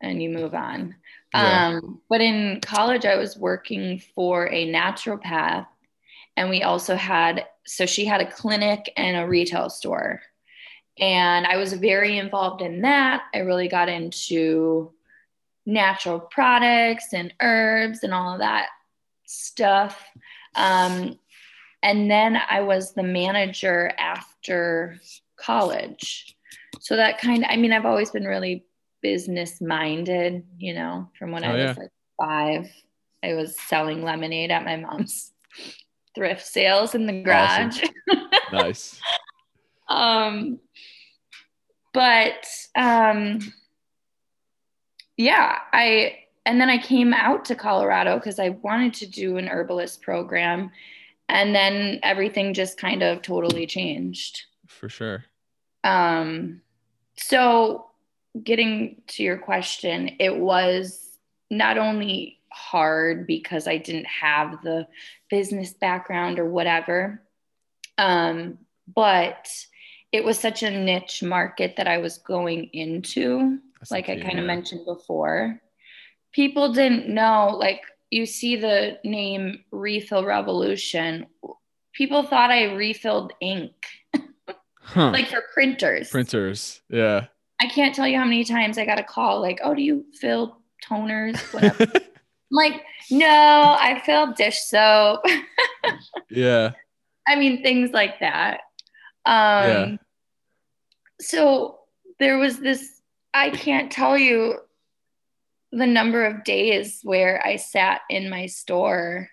and 0.00 0.22
you 0.22 0.30
move 0.30 0.54
on. 0.54 0.94
Yeah. 1.34 1.68
Um, 1.68 2.00
but 2.08 2.20
in 2.20 2.60
college, 2.60 3.04
I 3.04 3.16
was 3.16 3.36
working 3.36 4.00
for 4.14 4.48
a 4.48 4.70
naturopath, 4.70 5.66
and 6.36 6.50
we 6.50 6.62
also 6.62 6.96
had 6.96 7.46
so 7.64 7.84
she 7.84 8.04
had 8.04 8.20
a 8.20 8.30
clinic 8.30 8.92
and 8.96 9.16
a 9.16 9.26
retail 9.26 9.68
store, 9.70 10.22
and 10.98 11.46
I 11.46 11.56
was 11.56 11.72
very 11.72 12.18
involved 12.18 12.62
in 12.62 12.82
that. 12.82 13.24
I 13.34 13.38
really 13.38 13.68
got 13.68 13.88
into 13.88 14.92
natural 15.66 16.20
products 16.20 17.12
and 17.12 17.34
herbs 17.40 18.04
and 18.04 18.14
all 18.14 18.34
of 18.34 18.38
that 18.38 18.68
stuff. 19.26 20.02
Um, 20.54 21.18
and 21.82 22.10
then 22.10 22.40
I 22.48 22.60
was 22.60 22.94
the 22.94 23.02
manager 23.02 23.92
after 23.98 24.98
college. 25.36 26.36
So 26.80 26.96
that 26.96 27.20
kind 27.20 27.44
of, 27.44 27.50
I 27.50 27.56
mean, 27.56 27.72
I've 27.72 27.84
always 27.84 28.10
been 28.10 28.24
really 28.24 28.64
business 29.06 29.60
minded, 29.60 30.42
you 30.58 30.74
know, 30.74 31.08
from 31.16 31.30
when 31.30 31.44
oh, 31.44 31.50
I 31.50 31.52
was 31.52 31.62
yeah. 31.62 31.74
like 31.78 31.92
five. 32.20 32.68
I 33.22 33.34
was 33.34 33.54
selling 33.56 34.02
lemonade 34.02 34.50
at 34.50 34.64
my 34.64 34.74
mom's 34.74 35.32
thrift 36.16 36.44
sales 36.44 36.96
in 36.96 37.06
the 37.06 37.22
garage. 37.22 37.84
Awesome. 38.10 38.28
nice. 38.52 39.00
Um, 39.88 40.58
but 41.94 42.48
um, 42.74 43.38
yeah, 45.16 45.58
I 45.72 46.16
and 46.44 46.60
then 46.60 46.68
I 46.68 46.78
came 46.78 47.14
out 47.14 47.44
to 47.44 47.54
Colorado 47.54 48.16
because 48.16 48.40
I 48.40 48.48
wanted 48.48 48.92
to 48.94 49.06
do 49.06 49.36
an 49.36 49.46
herbalist 49.46 50.02
program, 50.02 50.72
and 51.28 51.54
then 51.54 52.00
everything 52.02 52.54
just 52.54 52.76
kind 52.76 53.04
of 53.04 53.22
totally 53.22 53.68
changed. 53.68 54.42
For 54.66 54.88
sure. 54.88 55.24
Um, 55.84 56.60
so 57.16 57.85
getting 58.42 59.02
to 59.08 59.22
your 59.22 59.38
question, 59.38 60.16
it 60.18 60.36
was 60.36 61.18
not 61.50 61.78
only 61.78 62.40
hard 62.52 63.26
because 63.26 63.68
I 63.68 63.76
didn't 63.76 64.06
have 64.06 64.62
the 64.62 64.86
business 65.30 65.72
background 65.72 66.38
or 66.38 66.46
whatever, 66.46 67.22
um, 67.98 68.58
but 68.94 69.48
it 70.12 70.24
was 70.24 70.38
such 70.38 70.62
a 70.62 70.70
niche 70.70 71.22
market 71.22 71.74
that 71.76 71.88
I 71.88 71.98
was 71.98 72.18
going 72.18 72.64
into, 72.72 73.58
That's 73.80 73.90
like 73.90 74.08
I 74.08 74.20
kind 74.20 74.38
of 74.38 74.46
mentioned 74.46 74.86
before. 74.86 75.60
People 76.32 76.72
didn't 76.72 77.08
know, 77.08 77.56
like, 77.58 77.82
you 78.10 78.24
see 78.24 78.56
the 78.56 78.98
name 79.04 79.64
Refill 79.72 80.24
Revolution. 80.24 81.26
People 81.92 82.22
thought 82.22 82.50
I 82.50 82.74
refilled 82.74 83.32
ink, 83.40 83.72
huh. 84.80 85.10
like 85.12 85.28
for 85.28 85.42
printers. 85.52 86.10
Printers, 86.10 86.80
yeah. 86.88 87.26
I 87.60 87.66
can't 87.66 87.94
tell 87.94 88.06
you 88.06 88.18
how 88.18 88.24
many 88.24 88.44
times 88.44 88.78
I 88.78 88.84
got 88.84 89.00
a 89.00 89.04
call 89.04 89.40
like, 89.40 89.60
"Oh, 89.62 89.74
do 89.74 89.82
you 89.82 90.04
fill 90.12 90.58
toners?" 90.84 91.38
Whatever. 91.54 91.86
Like, 92.50 92.82
no, 93.10 93.26
I 93.26 94.00
fill 94.04 94.32
dish 94.32 94.60
soap. 94.60 95.24
yeah. 96.30 96.72
I 97.26 97.36
mean, 97.36 97.62
things 97.62 97.90
like 97.90 98.20
that. 98.20 98.60
Um, 99.24 99.34
yeah. 99.34 99.96
So 101.20 101.78
there 102.18 102.38
was 102.38 102.58
this. 102.58 103.00
I 103.34 103.50
can't 103.50 103.90
tell 103.90 104.16
you 104.16 104.58
the 105.72 105.86
number 105.86 106.24
of 106.24 106.44
days 106.44 107.00
where 107.02 107.44
I 107.44 107.56
sat 107.56 108.02
in 108.08 108.30
my 108.30 108.46
store, 108.46 109.28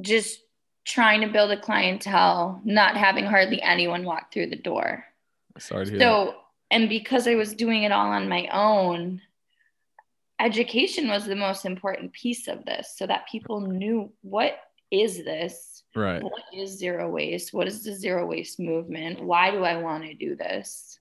just 0.00 0.40
trying 0.84 1.20
to 1.22 1.26
build 1.26 1.50
a 1.50 1.60
clientele, 1.60 2.60
not 2.64 2.96
having 2.96 3.24
hardly 3.26 3.60
anyone 3.60 4.04
walk 4.04 4.32
through 4.32 4.46
the 4.46 4.56
door. 4.56 5.04
Sorry 5.58 5.86
to 5.86 5.90
hear 5.90 6.00
so 6.00 6.24
that 6.26 6.36
and 6.70 6.88
because 6.88 7.28
I 7.28 7.34
was 7.34 7.54
doing 7.54 7.84
it 7.84 7.92
all 7.92 8.10
on 8.10 8.28
my 8.28 8.48
own, 8.52 9.20
education 10.40 11.08
was 11.08 11.24
the 11.24 11.36
most 11.36 11.64
important 11.64 12.12
piece 12.12 12.48
of 12.48 12.64
this 12.64 12.94
so 12.96 13.06
that 13.06 13.28
people 13.30 13.60
knew 13.60 14.12
what 14.22 14.58
is 14.90 15.24
this? 15.24 15.82
Right. 15.94 16.22
What 16.22 16.42
is 16.54 16.78
zero 16.78 17.08
waste? 17.10 17.52
What 17.52 17.66
is 17.66 17.84
the 17.84 17.92
zero 17.92 18.26
waste 18.26 18.60
movement? 18.60 19.22
Why 19.22 19.50
do 19.50 19.64
I 19.64 19.76
want 19.76 20.04
to 20.04 20.14
do 20.14 20.36
this? 20.36 20.98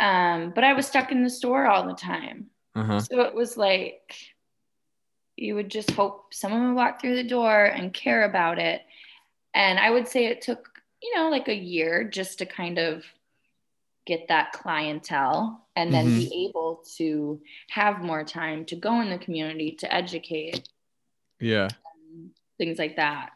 Um, 0.00 0.52
but 0.54 0.64
I 0.64 0.72
was 0.72 0.86
stuck 0.86 1.12
in 1.12 1.22
the 1.22 1.30
store 1.30 1.66
all 1.66 1.86
the 1.86 1.94
time. 1.94 2.46
Uh-huh. 2.74 3.00
So 3.00 3.20
it 3.20 3.34
was 3.34 3.56
like 3.56 4.16
you 5.36 5.54
would 5.54 5.70
just 5.70 5.90
hope 5.92 6.32
someone 6.32 6.68
would 6.68 6.76
walk 6.76 7.00
through 7.00 7.16
the 7.16 7.28
door 7.28 7.64
and 7.64 7.92
care 7.92 8.24
about 8.24 8.58
it. 8.58 8.82
And 9.54 9.78
I 9.78 9.90
would 9.90 10.08
say 10.08 10.26
it 10.26 10.40
took, 10.40 10.68
you 11.02 11.14
know, 11.16 11.28
like 11.30 11.48
a 11.48 11.54
year 11.54 12.04
just 12.04 12.38
to 12.38 12.46
kind 12.46 12.78
of 12.78 13.04
get 14.06 14.28
that 14.28 14.52
clientele 14.52 15.66
and 15.76 15.92
then 15.92 16.06
mm-hmm. 16.06 16.18
be 16.18 16.46
able 16.48 16.84
to 16.96 17.40
have 17.70 18.02
more 18.02 18.24
time 18.24 18.64
to 18.66 18.76
go 18.76 19.00
in 19.00 19.10
the 19.10 19.18
community 19.18 19.72
to 19.72 19.92
educate 19.92 20.68
yeah. 21.40 21.68
things 22.58 22.78
like 22.78 22.96
that. 22.96 23.30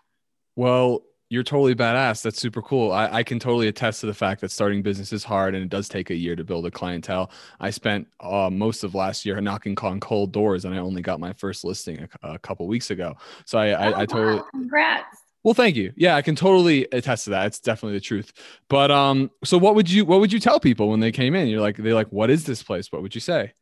Well 0.56 1.02
you're 1.28 1.42
totally 1.42 1.74
badass. 1.74 2.22
That's 2.22 2.40
super 2.40 2.62
cool. 2.62 2.92
I, 2.92 3.08
I 3.08 3.22
can 3.24 3.40
totally 3.40 3.66
attest 3.66 4.00
to 4.00 4.06
the 4.06 4.14
fact 4.14 4.40
that 4.42 4.52
starting 4.52 4.82
business 4.82 5.12
is 5.12 5.24
hard 5.24 5.56
and 5.56 5.64
it 5.64 5.68
does 5.68 5.88
take 5.88 6.10
a 6.10 6.14
year 6.14 6.36
to 6.36 6.44
build 6.44 6.66
a 6.66 6.70
clientele. 6.70 7.32
I 7.58 7.70
spent 7.70 8.06
uh, 8.20 8.48
most 8.48 8.84
of 8.84 8.94
last 8.94 9.26
year 9.26 9.40
knocking 9.40 9.76
on 9.82 9.98
cold 9.98 10.30
doors 10.32 10.64
and 10.64 10.74
i 10.74 10.78
only 10.78 11.02
got 11.02 11.18
my 11.18 11.32
first 11.32 11.64
listing 11.64 12.08
a, 12.22 12.34
a 12.34 12.38
couple 12.38 12.66
weeks 12.68 12.90
ago. 12.90 13.16
So 13.44 13.58
i, 13.58 13.70
I, 13.70 13.92
oh, 13.92 13.96
I 13.96 14.06
totally 14.06 14.36
wow. 14.36 14.46
congrats 14.52 15.18
well, 15.46 15.54
thank 15.54 15.76
you. 15.76 15.92
Yeah, 15.94 16.16
I 16.16 16.22
can 16.22 16.34
totally 16.34 16.88
attest 16.90 17.26
to 17.26 17.30
that. 17.30 17.46
It's 17.46 17.60
definitely 17.60 17.98
the 17.98 18.04
truth. 18.04 18.32
But 18.68 18.90
um, 18.90 19.30
so 19.44 19.56
what 19.56 19.76
would 19.76 19.88
you 19.88 20.04
what 20.04 20.18
would 20.18 20.32
you 20.32 20.40
tell 20.40 20.58
people 20.58 20.88
when 20.88 20.98
they 20.98 21.12
came 21.12 21.36
in? 21.36 21.46
You're 21.46 21.60
like, 21.60 21.76
they're 21.76 21.94
like, 21.94 22.10
what 22.10 22.30
is 22.30 22.42
this 22.44 22.64
place? 22.64 22.90
What 22.90 23.00
would 23.00 23.14
you 23.14 23.20
say? 23.20 23.52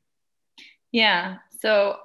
Yeah. 0.92 1.36
So 1.60 1.98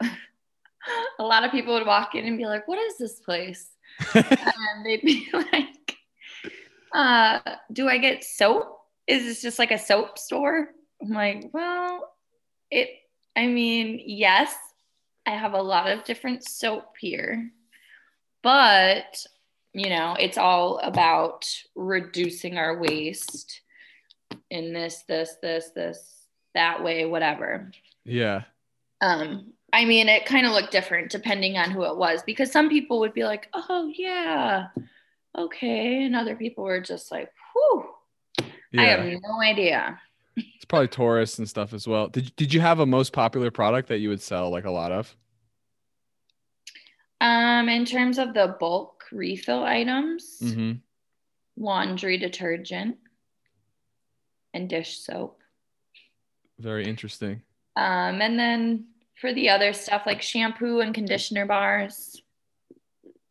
a 1.19 1.23
lot 1.23 1.45
of 1.45 1.51
people 1.51 1.75
would 1.75 1.87
walk 1.87 2.13
in 2.13 2.25
and 2.25 2.37
be 2.37 2.45
like, 2.45 2.67
what 2.67 2.77
is 2.77 2.97
this 2.97 3.21
place? 3.21 3.69
and 4.13 4.85
they'd 4.85 5.01
be 5.01 5.29
like, 5.33 5.95
uh, 6.93 7.39
do 7.71 7.87
I 7.87 7.99
get 7.99 8.25
soap? 8.25 8.81
Is 9.07 9.23
this 9.23 9.41
just 9.41 9.59
like 9.59 9.71
a 9.71 9.79
soap 9.79 10.19
store? 10.19 10.71
I'm 11.01 11.11
like, 11.11 11.51
well, 11.53 12.15
it 12.69 12.89
I 13.33 13.47
mean, 13.47 14.01
yes, 14.05 14.53
I 15.25 15.37
have 15.37 15.53
a 15.53 15.61
lot 15.61 15.89
of 15.89 16.03
different 16.03 16.43
soap 16.43 16.95
here. 16.99 17.49
But 18.43 19.25
you 19.73 19.89
know, 19.89 20.15
it's 20.19 20.37
all 20.37 20.79
about 20.79 21.47
reducing 21.75 22.57
our 22.57 22.79
waste 22.79 23.61
in 24.49 24.73
this, 24.73 25.03
this, 25.07 25.35
this, 25.41 25.69
this, 25.75 26.25
that 26.55 26.83
way, 26.83 27.05
whatever. 27.05 27.71
Yeah. 28.05 28.43
Um, 29.01 29.53
I 29.71 29.85
mean, 29.85 30.09
it 30.09 30.25
kind 30.25 30.45
of 30.45 30.51
looked 30.53 30.71
different 30.71 31.11
depending 31.11 31.57
on 31.57 31.71
who 31.71 31.83
it 31.83 31.97
was 31.97 32.23
because 32.23 32.51
some 32.51 32.69
people 32.69 32.99
would 32.99 33.13
be 33.13 33.23
like, 33.23 33.47
oh, 33.53 33.91
yeah, 33.95 34.67
okay. 35.37 36.03
And 36.03 36.15
other 36.15 36.35
people 36.35 36.63
were 36.63 36.81
just 36.81 37.11
like, 37.11 37.31
whew, 37.53 37.85
yeah. 38.71 38.81
I 38.81 38.85
have 38.85 39.05
no 39.05 39.41
idea. 39.41 39.99
It's 40.35 40.65
probably 40.65 40.87
tourists 40.87 41.37
and 41.37 41.47
stuff 41.47 41.73
as 41.73 41.87
well. 41.87 42.07
Did, 42.07 42.35
did 42.35 42.53
you 42.53 42.61
have 42.61 42.79
a 42.79 42.85
most 42.85 43.13
popular 43.13 43.51
product 43.51 43.89
that 43.89 43.99
you 43.99 44.09
would 44.09 44.21
sell 44.21 44.49
like 44.49 44.65
a 44.65 44.71
lot 44.71 44.91
of? 44.91 45.15
Um, 47.21 47.67
in 47.67 47.85
terms 47.85 48.17
of 48.17 48.33
the 48.33 48.55
bulk 48.59 48.98
refill 49.11 49.63
items, 49.63 50.39
mm-hmm. 50.41 50.73
laundry 51.57 52.17
detergent, 52.17 52.97
and 54.53 54.69
dish 54.69 54.99
soap. 54.99 55.39
Very 56.59 56.85
interesting. 56.85 57.41
Um, 57.75 58.21
and 58.21 58.37
then 58.37 58.85
for 59.19 59.33
the 59.33 59.49
other 59.49 59.73
stuff 59.73 60.03
like 60.05 60.21
shampoo 60.21 60.79
and 60.79 60.93
conditioner 60.93 61.45
bars. 61.45 62.21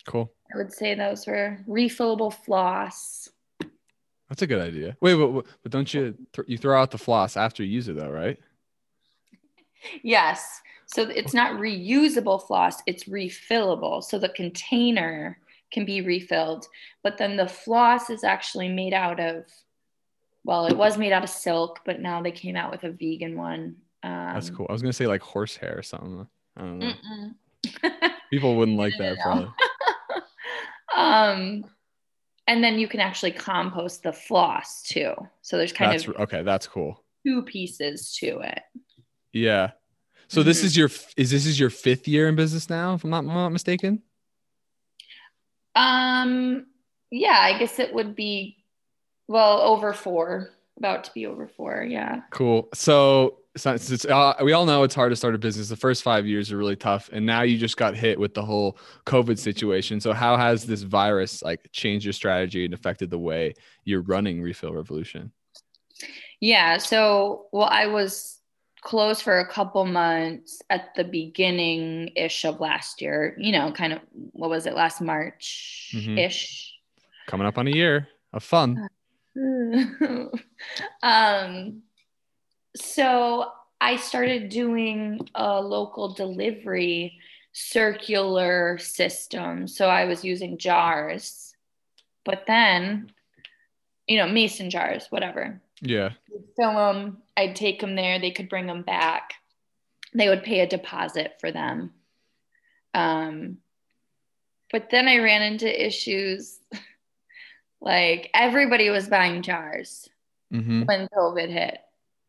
Cool. 0.07 0.33
I 0.53 0.57
would 0.57 0.73
say 0.73 0.95
those 0.95 1.27
were 1.27 1.59
refillable 1.69 2.33
floss. 2.33 3.29
That's 4.29 4.43
a 4.43 4.47
good 4.47 4.61
idea. 4.61 4.97
Wait, 5.01 5.15
but, 5.15 5.47
but 5.63 5.73
don't 5.73 5.93
you 5.93 6.15
th- 6.33 6.49
you 6.49 6.59
throw 6.59 6.81
out 6.81 6.91
the 6.91 6.99
floss 6.99 7.37
after 7.37 7.63
you 7.63 7.71
use 7.71 7.89
it 7.89 7.97
though, 7.97 8.11
right? 8.11 8.39
Yes. 10.03 10.61
So 10.87 11.03
it's 11.03 11.35
not 11.35 11.61
reusable 11.61 12.45
floss, 12.45 12.83
it's 12.87 13.05
refillable. 13.05 14.03
So 14.03 14.19
the 14.19 14.31
container 14.31 15.39
can 15.71 15.85
be 15.85 16.01
refilled, 16.01 16.67
but 17.03 17.19
then 17.19 17.37
the 17.37 17.49
floss 17.49 18.11
is 18.11 18.25
actually 18.25 18.69
made 18.69 18.95
out 18.95 19.21
of 19.21 19.45
well, 20.45 20.67
it 20.67 20.77
was 20.77 20.97
made 20.97 21.13
out 21.13 21.25
of 21.25 21.29
silk, 21.29 21.81
but 21.85 22.01
now 22.01 22.23
they 22.23 22.31
came 22.31 22.57
out 22.57 22.71
with 22.71 22.85
a 22.85 22.91
vegan 22.91 23.37
one. 23.37 23.77
Um, 24.03 24.33
That's 24.33 24.49
cool. 24.49 24.67
I 24.69 24.73
was 24.73 24.81
gonna 24.81 24.93
say 24.93 25.07
like 25.07 25.21
horsehair 25.21 25.77
or 25.77 25.83
something. 25.83 26.27
I 26.57 26.61
don't 26.61 26.79
know. 26.79 26.93
People 28.31 28.57
wouldn't 28.57 28.79
like 28.79 28.95
that 28.99 29.19
probably. 29.23 29.49
um 30.97 31.65
and 32.47 32.65
then 32.65 32.79
you 32.79 32.89
can 32.89 33.01
actually 33.01 33.33
compost 33.33 34.03
the 34.03 34.13
floss 34.13 34.83
too. 34.83 35.13
So 35.43 35.59
there's 35.59 35.73
kind 35.73 35.93
that's, 35.93 36.09
of 36.09 36.17
okay, 36.17 36.43
that's 36.43 36.67
cool. 36.67 37.05
Two 37.27 37.43
pieces 37.43 38.17
to 38.21 38.39
it. 38.41 38.63
Yeah. 39.33 39.73
So 40.29 40.41
mm-hmm. 40.41 40.49
this 40.49 40.65
is 40.65 40.77
your 40.77 40.89
is 41.17 41.31
this 41.31 41.47
is 41.47 41.61
your 41.61 41.71
fifth 41.71 42.09
year 42.09 42.29
in 42.29 42.37
business 42.37 42.71
now, 42.71 42.95
if 42.95 43.05
I'm 43.05 43.11
not, 43.11 43.19
I'm 43.19 43.27
not 43.27 43.51
mistaken? 43.51 44.03
Um 45.79 46.67
yeah, 47.11 47.39
I 47.41 47.59
guess 47.59 47.79
it 47.79 47.95
would 47.95 48.15
be 48.15 48.59
well 49.29 49.61
over 49.61 49.93
four, 49.93 50.51
about 50.77 51.05
to 51.05 51.11
be 51.15 51.27
over 51.27 51.47
four. 51.47 51.87
Yeah. 51.89 52.23
Cool. 52.31 52.69
So 52.75 53.39
since 53.57 53.91
it's 53.91 54.05
uh, 54.05 54.35
we 54.43 54.53
all 54.53 54.67
know 54.67 54.83
it's 54.83 54.95
hard 54.95 55.11
to 55.11 55.17
start 55.17 55.35
a 55.35 55.39
business. 55.39 55.69
The 55.69 55.77
first 55.77 56.03
five 56.03 56.27
years 56.27 56.53
are 56.53 56.57
really 56.57 56.77
tough, 56.77 57.11
and 57.13 57.27
now 57.27 57.43
you 57.43 57.59
just 57.59 57.77
got 57.77 57.97
hit 57.97 58.19
with 58.19 58.35
the 58.35 58.43
whole 58.43 58.79
COVID 59.07 59.39
situation. 59.39 60.01
So 60.01 60.13
how 60.13 60.37
has 60.37 60.65
this 60.65 60.83
virus 60.83 61.43
like 61.43 61.69
changed 61.73 62.07
your 62.07 62.13
strategy 62.13 62.65
and 62.65 62.75
affected 62.75 63.11
the 63.11 63.19
way 63.19 63.55
you're 63.85 64.03
running 64.03 64.41
Refill 64.43 64.73
Revolution? 64.73 65.33
Yeah. 66.41 66.79
So 66.79 67.47
well, 67.53 67.69
I 67.71 67.87
was 67.87 68.38
closed 68.81 69.23
for 69.23 69.39
a 69.41 69.49
couple 69.49 69.85
months 69.85 70.63
at 70.71 70.95
the 70.95 71.05
beginning 71.05 72.11
ish 72.17 72.45
of 72.45 72.61
last 72.61 73.01
year. 73.03 73.35
You 73.39 73.53
know, 73.53 73.73
kind 73.73 73.93
of 73.93 74.01
what 74.33 74.51
was 74.51 74.67
it 74.67 74.75
last 74.75 75.01
March 75.01 75.91
ish? 75.95 76.75
Mm-hmm. 76.97 77.31
Coming 77.31 77.47
up 77.47 77.59
on 77.59 77.69
a 77.69 77.73
year 77.73 78.09
of 78.33 78.43
fun. 78.43 78.89
um 81.03 81.83
so 82.77 83.51
I 83.81 83.97
started 83.97 84.49
doing 84.49 85.21
a 85.35 85.61
local 85.61 86.13
delivery 86.15 87.19
circular 87.53 88.79
system. 88.79 89.67
So 89.67 89.89
I 89.89 90.05
was 90.05 90.25
using 90.25 90.59
jars, 90.59 91.55
but 92.25 92.45
then, 92.47 93.13
you 94.07 94.19
know, 94.19 94.29
mason 94.29 94.71
jars, 94.71 95.07
whatever. 95.11 95.61
Yeah. 95.81 96.11
fill 96.57 96.75
them. 96.75 97.19
I'd 97.39 97.55
take 97.55 97.81
them 97.81 97.95
there. 97.95 98.19
They 98.19 98.33
could 98.33 98.49
bring 98.49 98.67
them 98.67 98.83
back. 98.83 99.35
They 100.13 100.29
would 100.29 100.43
pay 100.43 100.61
a 100.61 100.67
deposit 100.67 101.35
for 101.41 101.53
them. 101.53 101.93
Um, 102.95 103.59
but 104.73 104.91
then 104.91 105.07
I 105.07 105.19
ran 105.19 105.43
into 105.43 105.87
issues. 105.87 106.59
like 107.81 108.29
everybody 108.35 108.91
was 108.91 109.07
buying 109.07 109.43
jars 109.43 110.09
mm-hmm. 110.53 110.83
when 110.83 111.07
COVID 111.17 111.49
hit. 111.49 111.79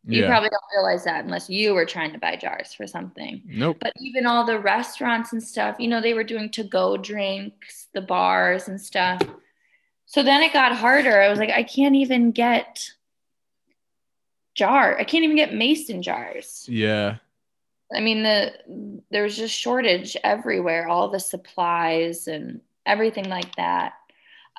You 0.05 0.21
yeah. 0.21 0.27
probably 0.27 0.49
don't 0.49 0.83
realize 0.83 1.05
that 1.05 1.25
unless 1.25 1.49
you 1.49 1.73
were 1.73 1.85
trying 1.85 2.13
to 2.13 2.19
buy 2.19 2.35
jars 2.35 2.75
for 2.75 2.85
something. 2.85 3.41
Nope. 3.45 3.77
But 3.81 3.93
even 3.99 4.27
all 4.27 4.45
the 4.45 4.59
restaurants 4.59 5.33
and 5.33 5.41
stuff, 5.41 5.77
you 5.79 5.87
know, 5.87 6.01
they 6.01 6.13
were 6.13 6.23
doing 6.23 6.51
to 6.51 6.63
go 6.63 6.97
drinks, 6.97 7.87
the 7.95 8.01
bars 8.01 8.67
and 8.67 8.79
stuff. 8.79 9.21
So 10.05 10.21
then 10.21 10.43
it 10.43 10.53
got 10.53 10.75
harder. 10.75 11.19
I 11.19 11.29
was 11.29 11.39
like, 11.39 11.49
I 11.49 11.63
can't 11.63 11.95
even 11.95 12.31
get 12.31 12.91
jar. 14.59 14.97
I 14.99 15.05
can't 15.05 15.23
even 15.23 15.37
get 15.37 15.53
mason 15.53 16.01
jars. 16.01 16.65
Yeah. 16.67 17.15
I 17.95 18.01
mean, 18.01 18.23
the 18.23 19.01
there's 19.09 19.37
just 19.37 19.55
shortage 19.55 20.15
everywhere, 20.23 20.87
all 20.87 21.09
the 21.09 21.19
supplies 21.19 22.27
and 22.27 22.59
everything 22.85 23.29
like 23.29 23.55
that. 23.55 23.93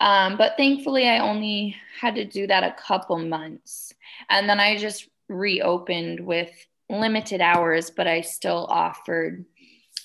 Um, 0.00 0.38
but 0.38 0.56
thankfully, 0.56 1.06
I 1.06 1.18
only 1.18 1.76
had 2.00 2.14
to 2.14 2.24
do 2.24 2.46
that 2.46 2.64
a 2.64 2.74
couple 2.82 3.18
months. 3.18 3.92
And 4.30 4.48
then 4.48 4.58
I 4.58 4.78
just 4.78 5.08
reopened 5.28 6.20
with 6.20 6.50
limited 6.88 7.42
hours, 7.42 7.90
but 7.90 8.06
I 8.06 8.22
still 8.22 8.66
offered 8.70 9.44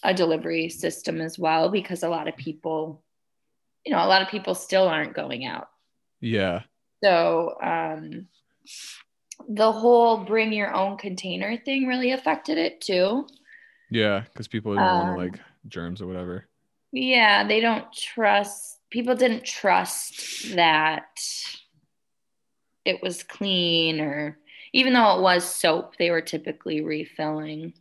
a 0.04 0.14
delivery 0.14 0.70
system 0.70 1.22
as 1.22 1.40
well 1.40 1.70
because 1.70 2.04
a 2.04 2.10
lot 2.10 2.28
of 2.28 2.36
people, 2.36 3.02
you 3.86 3.94
know, 3.94 4.06
a 4.06 4.12
lot 4.12 4.22
of 4.22 4.28
people 4.28 4.54
still 4.54 4.88
aren't 4.88 5.16
going 5.16 5.46
out. 5.46 5.70
Yeah. 6.20 6.64
So, 7.02 7.56
um, 7.64 8.28
the 9.50 9.72
whole 9.72 10.18
bring 10.18 10.54
your 10.54 10.74
own 10.74 10.98
container 10.98 11.58
thing 11.58 11.88
really 11.88 12.12
affected 12.12 12.58
it 12.58 12.82
too. 12.82 13.28
Yeah, 13.92 14.22
because 14.22 14.48
people 14.48 14.74
didn't 14.74 14.88
um, 14.88 15.08
want 15.08 15.20
to 15.20 15.26
like 15.26 15.40
germs 15.68 16.02
or 16.02 16.08
whatever. 16.08 16.48
Yeah, 16.92 17.48
they 17.48 17.60
don't 17.60 17.92
trust. 17.94 18.80
People 18.90 19.16
didn't 19.16 19.44
trust 19.44 20.56
that 20.56 21.06
it 22.86 23.02
was 23.02 23.24
clean 23.24 24.00
or 24.00 24.38
even 24.74 24.94
though 24.94 25.18
it 25.18 25.22
was 25.22 25.44
soap, 25.44 25.96
they 25.98 26.12
were 26.12 26.22
typically 26.22 26.82
refilling. 26.82 27.74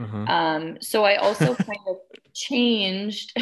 Uh-huh. 0.00 0.16
Um, 0.16 0.78
so 0.80 1.04
I 1.04 1.16
also 1.16 1.54
kind 1.54 1.78
of 1.86 1.96
changed. 2.32 3.36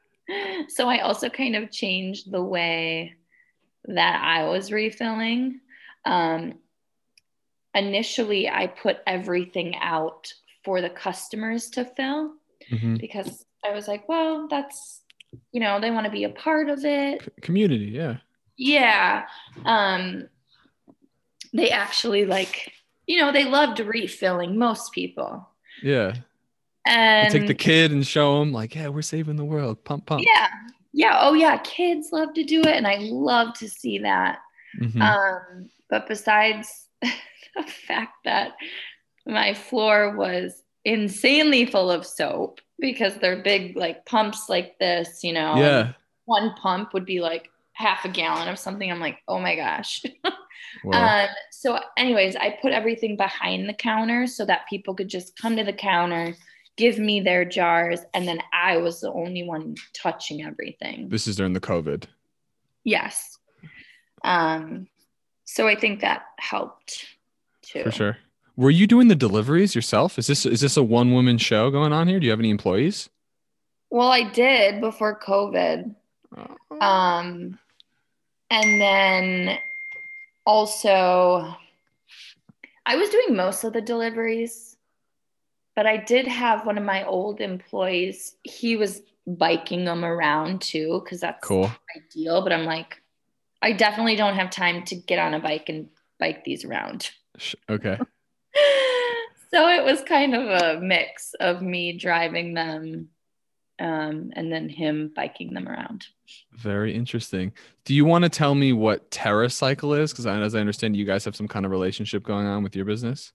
so 0.68 0.88
I 0.88 0.98
also 0.98 1.28
kind 1.28 1.54
of 1.54 1.70
changed 1.70 2.30
the 2.30 2.42
way 2.42 3.14
that 3.84 4.20
I 4.22 4.48
was 4.48 4.72
refilling. 4.72 5.60
Um, 6.04 6.54
initially, 7.74 8.48
I 8.48 8.66
put 8.66 8.98
everything 9.06 9.76
out 9.76 10.32
for 10.64 10.80
the 10.80 10.90
customers 10.90 11.70
to 11.70 11.84
fill 11.84 12.34
mm-hmm. 12.70 12.96
because 12.96 13.44
I 13.64 13.72
was 13.72 13.88
like, 13.88 14.08
well, 14.08 14.48
that's, 14.48 15.02
you 15.52 15.60
know, 15.60 15.80
they 15.80 15.90
want 15.90 16.06
to 16.06 16.12
be 16.12 16.24
a 16.24 16.30
part 16.30 16.68
of 16.68 16.84
it. 16.84 17.32
Community, 17.42 17.86
yeah. 17.86 18.16
Yeah. 18.56 19.26
Um, 19.64 20.28
they 21.52 21.70
actually 21.70 22.26
like 22.26 22.72
you 23.06 23.18
know 23.18 23.32
they 23.32 23.44
loved 23.44 23.80
refilling 23.80 24.56
most 24.56 24.92
people 24.92 25.48
yeah 25.82 26.14
and 26.86 27.32
you 27.32 27.40
take 27.40 27.48
the 27.48 27.54
kid 27.54 27.90
and 27.90 28.06
show 28.06 28.38
them 28.38 28.52
like 28.52 28.74
yeah 28.74 28.88
we're 28.88 29.02
saving 29.02 29.36
the 29.36 29.44
world 29.44 29.82
pump 29.84 30.06
pump 30.06 30.22
yeah 30.24 30.48
yeah 30.92 31.18
oh 31.20 31.34
yeah 31.34 31.56
kids 31.58 32.08
love 32.12 32.32
to 32.34 32.44
do 32.44 32.60
it 32.60 32.76
and 32.76 32.86
i 32.86 32.96
love 32.96 33.52
to 33.54 33.68
see 33.68 33.98
that 33.98 34.38
mm-hmm. 34.80 35.00
um 35.00 35.68
but 35.90 36.06
besides 36.08 36.88
the 37.66 37.70
fact 37.70 38.24
that 38.24 38.52
my 39.26 39.54
floor 39.54 40.16
was 40.16 40.62
insanely 40.84 41.66
full 41.66 41.90
of 41.90 42.06
soap 42.06 42.60
because 42.78 43.16
they're 43.16 43.42
big 43.42 43.76
like 43.76 44.06
pumps 44.06 44.48
like 44.48 44.78
this 44.78 45.22
you 45.22 45.32
know 45.32 45.56
yeah 45.56 45.92
one 46.24 46.54
pump 46.54 46.94
would 46.94 47.04
be 47.04 47.20
like 47.20 47.50
half 47.72 48.04
a 48.04 48.08
gallon 48.08 48.48
of 48.48 48.58
something 48.58 48.90
i'm 48.90 49.00
like 49.00 49.18
oh 49.28 49.38
my 49.38 49.54
gosh 49.56 50.02
Um, 50.92 51.28
so, 51.50 51.78
anyways, 51.96 52.36
I 52.36 52.56
put 52.62 52.72
everything 52.72 53.16
behind 53.16 53.68
the 53.68 53.74
counter 53.74 54.26
so 54.26 54.44
that 54.44 54.68
people 54.68 54.94
could 54.94 55.08
just 55.08 55.36
come 55.36 55.56
to 55.56 55.64
the 55.64 55.72
counter, 55.72 56.34
give 56.76 56.98
me 56.98 57.20
their 57.20 57.44
jars, 57.44 58.00
and 58.14 58.26
then 58.26 58.40
I 58.52 58.76
was 58.76 59.00
the 59.00 59.12
only 59.12 59.42
one 59.42 59.76
touching 59.94 60.44
everything. 60.44 61.08
This 61.08 61.26
is 61.26 61.36
during 61.36 61.52
the 61.52 61.60
COVID. 61.60 62.04
Yes. 62.84 63.38
Um, 64.24 64.88
so 65.44 65.66
I 65.66 65.74
think 65.74 66.00
that 66.00 66.22
helped 66.38 67.06
too. 67.68 67.82
For 67.84 67.90
sure. 67.90 68.18
Were 68.56 68.70
you 68.70 68.86
doing 68.86 69.08
the 69.08 69.14
deliveries 69.14 69.74
yourself? 69.74 70.18
Is 70.18 70.26
this 70.26 70.44
is 70.44 70.60
this 70.60 70.76
a 70.76 70.82
one 70.82 71.12
woman 71.12 71.38
show 71.38 71.70
going 71.70 71.92
on 71.92 72.08
here? 72.08 72.18
Do 72.18 72.26
you 72.26 72.30
have 72.30 72.40
any 72.40 72.50
employees? 72.50 73.08
Well, 73.90 74.08
I 74.08 74.24
did 74.24 74.80
before 74.80 75.18
COVID. 75.18 75.94
Oh. 76.36 76.80
Um, 76.80 77.58
and 78.50 78.80
then 78.80 79.58
also, 80.44 81.54
I 82.84 82.96
was 82.96 83.08
doing 83.10 83.36
most 83.36 83.64
of 83.64 83.72
the 83.72 83.80
deliveries, 83.80 84.76
but 85.76 85.86
I 85.86 85.96
did 85.98 86.26
have 86.26 86.66
one 86.66 86.78
of 86.78 86.84
my 86.84 87.04
old 87.04 87.40
employees. 87.40 88.34
He 88.42 88.76
was 88.76 89.02
biking 89.26 89.84
them 89.84 90.04
around 90.04 90.62
too, 90.62 91.00
because 91.04 91.20
that's 91.20 91.46
cool. 91.46 91.70
ideal. 91.96 92.42
But 92.42 92.52
I'm 92.52 92.64
like, 92.64 93.00
I 93.62 93.72
definitely 93.72 94.16
don't 94.16 94.34
have 94.34 94.50
time 94.50 94.84
to 94.86 94.96
get 94.96 95.18
on 95.18 95.34
a 95.34 95.40
bike 95.40 95.68
and 95.68 95.88
bike 96.18 96.44
these 96.44 96.64
around. 96.64 97.10
Okay. 97.68 97.98
so 99.50 99.68
it 99.68 99.84
was 99.84 100.02
kind 100.02 100.34
of 100.34 100.48
a 100.48 100.80
mix 100.80 101.34
of 101.40 101.62
me 101.62 101.92
driving 101.92 102.54
them 102.54 103.08
um, 103.78 104.32
and 104.34 104.52
then 104.52 104.68
him 104.68 105.12
biking 105.14 105.54
them 105.54 105.68
around. 105.68 106.06
Very 106.52 106.94
interesting. 106.94 107.52
Do 107.84 107.94
you 107.94 108.04
want 108.04 108.24
to 108.24 108.28
tell 108.28 108.54
me 108.54 108.72
what 108.72 109.10
TerraCycle 109.10 109.98
is? 109.98 110.12
Because 110.12 110.26
as 110.26 110.54
I 110.54 110.60
understand, 110.60 110.96
you 110.96 111.04
guys 111.04 111.24
have 111.24 111.36
some 111.36 111.48
kind 111.48 111.64
of 111.64 111.70
relationship 111.70 112.22
going 112.22 112.46
on 112.46 112.62
with 112.62 112.74
your 112.74 112.84
business. 112.84 113.32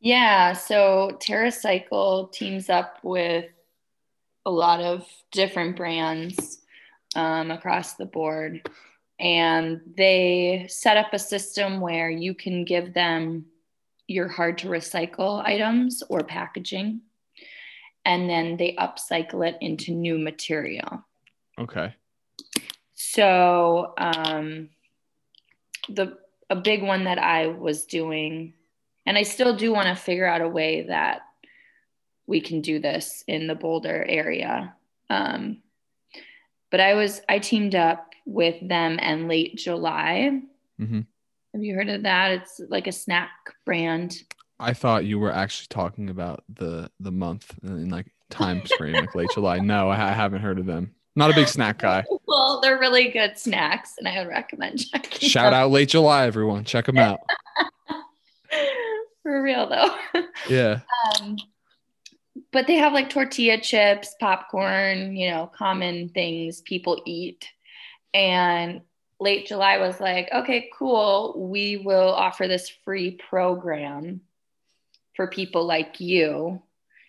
Yeah, 0.00 0.54
so 0.54 1.18
TerraCycle 1.20 2.32
teams 2.32 2.70
up 2.70 2.98
with 3.02 3.46
a 4.46 4.50
lot 4.50 4.80
of 4.80 5.06
different 5.30 5.76
brands 5.76 6.62
um, 7.14 7.50
across 7.50 7.94
the 7.94 8.06
board, 8.06 8.66
and 9.20 9.82
they 9.96 10.64
set 10.68 10.96
up 10.96 11.12
a 11.12 11.18
system 11.18 11.78
where 11.80 12.08
you 12.10 12.34
can 12.34 12.64
give 12.64 12.94
them 12.94 13.44
your 14.08 14.26
hard 14.26 14.58
to 14.58 14.68
recycle 14.68 15.44
items 15.44 16.02
or 16.08 16.24
packaging 16.24 17.00
and 18.04 18.28
then 18.30 18.56
they 18.56 18.74
upcycle 18.78 19.46
it 19.46 19.56
into 19.60 19.92
new 19.92 20.18
material 20.18 21.04
Okay. 21.58 21.94
so 22.94 23.92
um, 23.98 24.70
the 25.88 26.18
a 26.48 26.56
big 26.56 26.82
one 26.82 27.04
that 27.04 27.18
i 27.18 27.46
was 27.46 27.84
doing 27.84 28.54
and 29.06 29.16
i 29.18 29.22
still 29.22 29.54
do 29.54 29.72
want 29.72 29.86
to 29.86 29.94
figure 30.02 30.26
out 30.26 30.40
a 30.40 30.48
way 30.48 30.82
that 30.82 31.20
we 32.26 32.40
can 32.40 32.60
do 32.60 32.78
this 32.78 33.22
in 33.28 33.46
the 33.46 33.54
boulder 33.54 34.04
area 34.08 34.74
um, 35.10 35.58
but 36.70 36.80
i 36.80 36.94
was 36.94 37.20
i 37.28 37.38
teamed 37.38 37.74
up 37.74 38.09
with 38.26 38.56
them 38.66 38.98
and 39.00 39.28
late 39.28 39.56
july 39.56 40.40
hmm 40.78 41.00
have 41.52 41.62
you 41.64 41.74
heard 41.74 41.88
of 41.88 42.04
that 42.04 42.30
it's 42.30 42.60
like 42.68 42.86
a 42.86 42.92
snack 42.92 43.30
brand 43.64 44.22
I 44.62 44.74
thought 44.74 45.06
you 45.06 45.18
were 45.18 45.32
actually 45.32 45.68
talking 45.70 46.10
about 46.10 46.44
the 46.52 46.90
the 47.00 47.10
month 47.10 47.54
in 47.62 47.88
like 47.88 48.12
time 48.28 48.60
frame, 48.76 48.92
like 48.96 49.14
late 49.14 49.30
July. 49.32 49.58
No, 49.58 49.88
I, 49.88 50.10
I 50.10 50.12
haven't 50.12 50.42
heard 50.42 50.58
of 50.58 50.66
them. 50.66 50.94
Not 51.16 51.30
a 51.30 51.34
big 51.34 51.48
snack 51.48 51.78
guy. 51.78 52.04
well 52.26 52.60
they're 52.60 52.78
really 52.78 53.08
good 53.08 53.38
snacks 53.38 53.94
and 53.98 54.06
i 54.06 54.18
would 54.18 54.28
recommend 54.28 54.78
checking 54.78 55.28
Shout 55.28 55.52
them 55.52 55.54
out 55.54 55.70
late 55.70 55.88
July, 55.88 56.26
everyone. 56.26 56.64
Check 56.64 56.86
them 56.86 56.98
out. 56.98 57.20
for 59.22 59.42
real 59.42 59.68
though 59.68 59.94
Yeah. 60.48 60.80
um, 61.20 61.36
but 62.52 62.66
they 62.66 62.76
have 62.76 62.92
like 62.92 63.08
tortilla 63.10 63.60
chips, 63.60 64.14
popcorn, 64.20 65.16
you 65.16 65.30
know, 65.30 65.50
common 65.54 66.08
things 66.10 66.60
people 66.62 67.00
eat. 67.06 67.48
And 68.14 68.82
late 69.18 69.46
July 69.46 69.78
was 69.78 70.00
like, 70.00 70.28
okay, 70.32 70.70
cool. 70.76 71.34
We 71.36 71.76
will 71.78 72.12
offer 72.12 72.48
this 72.48 72.68
free 72.68 73.12
program 73.12 74.22
for 75.14 75.26
people 75.28 75.64
like 75.66 76.00
you 76.00 76.62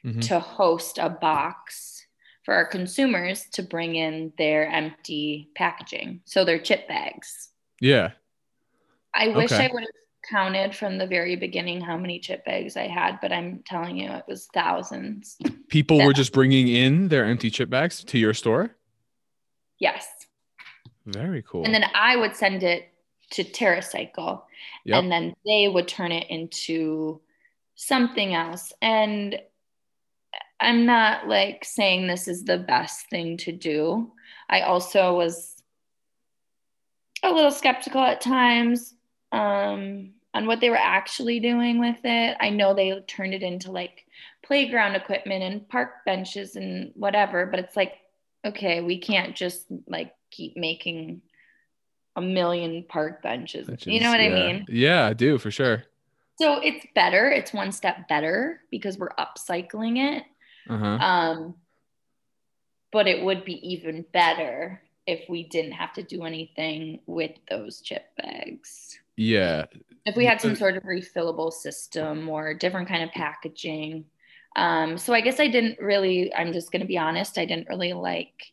Mhm. 0.04 0.28
to 0.28 0.40
host 0.40 0.98
a 0.98 1.10
box 1.10 2.06
for 2.44 2.54
our 2.56 2.66
consumers 2.66 3.46
to 3.52 3.62
bring 3.62 3.96
in 3.96 4.34
their 4.38 4.66
empty 4.68 5.50
packaging. 5.56 6.22
So 6.26 6.44
their 6.44 6.58
chip 6.60 6.88
bags. 6.88 7.50
Yeah. 7.80 8.12
I 9.14 9.28
wish 9.30 9.52
Okay. 9.52 9.66
I 9.66 9.74
would 9.74 9.82
have 9.84 9.90
counted 10.30 10.76
from 10.76 10.98
the 10.98 11.06
very 11.06 11.36
beginning 11.36 11.82
how 11.82 11.98
many 11.98 12.20
chip 12.20 12.44
bags 12.46 12.76
I 12.78 12.88
had, 12.88 13.20
but 13.22 13.32
I'm 13.32 13.62
telling 13.64 13.98
you, 13.98 14.10
it 14.10 14.24
was 14.28 14.48
thousands. 14.54 15.38
People 15.68 15.98
Yeah. 15.98 16.08
were 16.08 16.14
just 16.14 16.34
bringing 16.34 16.68
in 16.68 17.10
their 17.10 17.26
empty 17.26 17.50
chip 17.52 17.70
bags 17.70 18.04
to 18.04 18.18
your 18.18 18.34
store. 18.34 18.76
Yes. 19.80 20.21
Very 21.06 21.44
cool. 21.44 21.64
And 21.64 21.74
then 21.74 21.86
I 21.96 22.16
would 22.16 22.36
send 22.36 22.64
it 22.64 22.90
to 23.32 23.44
TerraCycle, 23.44 24.42
Yep. 24.86 25.00
and 25.00 25.12
then 25.12 25.36
they 25.46 25.68
would 25.68 25.88
turn 25.88 26.12
it 26.12 26.30
into 26.30 27.22
something 27.76 28.34
else. 28.34 28.74
And 28.82 29.40
I'm 30.60 30.86
not 30.86 31.28
like 31.28 31.66
saying 31.66 32.08
this 32.08 32.28
is 32.28 32.44
the 32.44 32.60
best 32.60 33.10
thing 33.10 33.38
to 33.38 33.52
do. 33.52 34.12
I 34.50 34.62
also 34.62 35.16
was 35.16 35.62
a 37.24 37.32
little 37.32 37.52
skeptical 37.52 38.02
at 38.02 38.22
times 38.22 38.94
um, 39.32 40.12
on 40.34 40.46
what 40.46 40.60
they 40.60 40.70
were 40.70 40.78
actually 40.78 41.40
doing 41.40 41.80
with 41.80 42.00
it. 42.04 42.38
I 42.40 42.50
know 42.50 42.74
they 42.74 43.00
turned 43.08 43.34
it 43.34 43.44
into 43.44 43.72
like 43.72 44.06
playground 44.44 44.96
equipment 44.96 45.44
and 45.44 45.68
park 45.70 46.06
benches 46.06 46.56
and 46.56 46.92
whatever, 46.96 47.46
but 47.46 47.60
it's 47.60 47.76
like, 47.76 47.94
okay, 48.46 48.82
we 48.82 49.00
can't 49.00 49.36
just 49.36 49.66
like 49.88 50.14
keep 50.32 50.58
making 50.58 51.22
a 52.16 52.22
million 52.22 52.86
park 52.88 53.22
benches. 53.22 53.68
Which 53.68 53.88
you 53.88 54.00
know 54.00 54.10
what 54.10 54.20
I 54.20 54.30
mean? 54.30 54.66
Yeah, 54.68 55.06
I 55.06 55.14
do 55.14 55.38
for 55.38 55.52
sure. 55.52 55.84
So 56.40 56.60
it's 56.60 56.86
better. 56.96 57.30
It's 57.30 57.54
one 57.54 57.72
step 57.72 58.08
better 58.08 58.62
because 58.72 58.98
we're 58.98 59.14
upcycling 59.16 60.18
it. 60.18 60.24
Uh 60.70 60.78
huh. 60.78 60.86
Um, 60.86 61.56
but 62.92 63.08
it 63.08 63.24
would 63.24 63.46
be 63.46 63.54
even 63.72 64.06
better 64.12 64.82
if 65.08 65.28
we 65.30 65.44
didn't 65.44 65.74
have 65.74 65.94
to 65.94 66.04
do 66.04 66.24
anything 66.26 67.00
with 67.06 67.32
those 67.50 67.82
chip 67.82 68.06
bags. 68.18 69.00
Yeah. 69.16 69.66
If 70.06 70.16
we 70.16 70.26
had 70.26 70.42
some 70.42 70.56
sort 70.56 70.78
of 70.78 70.84
refillable 70.84 71.54
system 71.54 72.28
or 72.28 72.54
different 72.54 72.88
kind 72.88 73.04
of 73.04 73.12
packaging. 73.12 74.06
Um, 74.56 74.98
so 74.98 75.14
I 75.14 75.22
guess 75.22 75.40
I 75.40 75.48
didn't 75.48 75.80
really, 75.80 76.34
I'm 76.34 76.54
just 76.54 76.72
going 76.72 76.82
to 76.82 76.88
be 76.88 76.98
honest, 76.98 77.38
I 77.38 77.46
didn't 77.46 77.70
really 77.70 77.94
like 77.94 78.52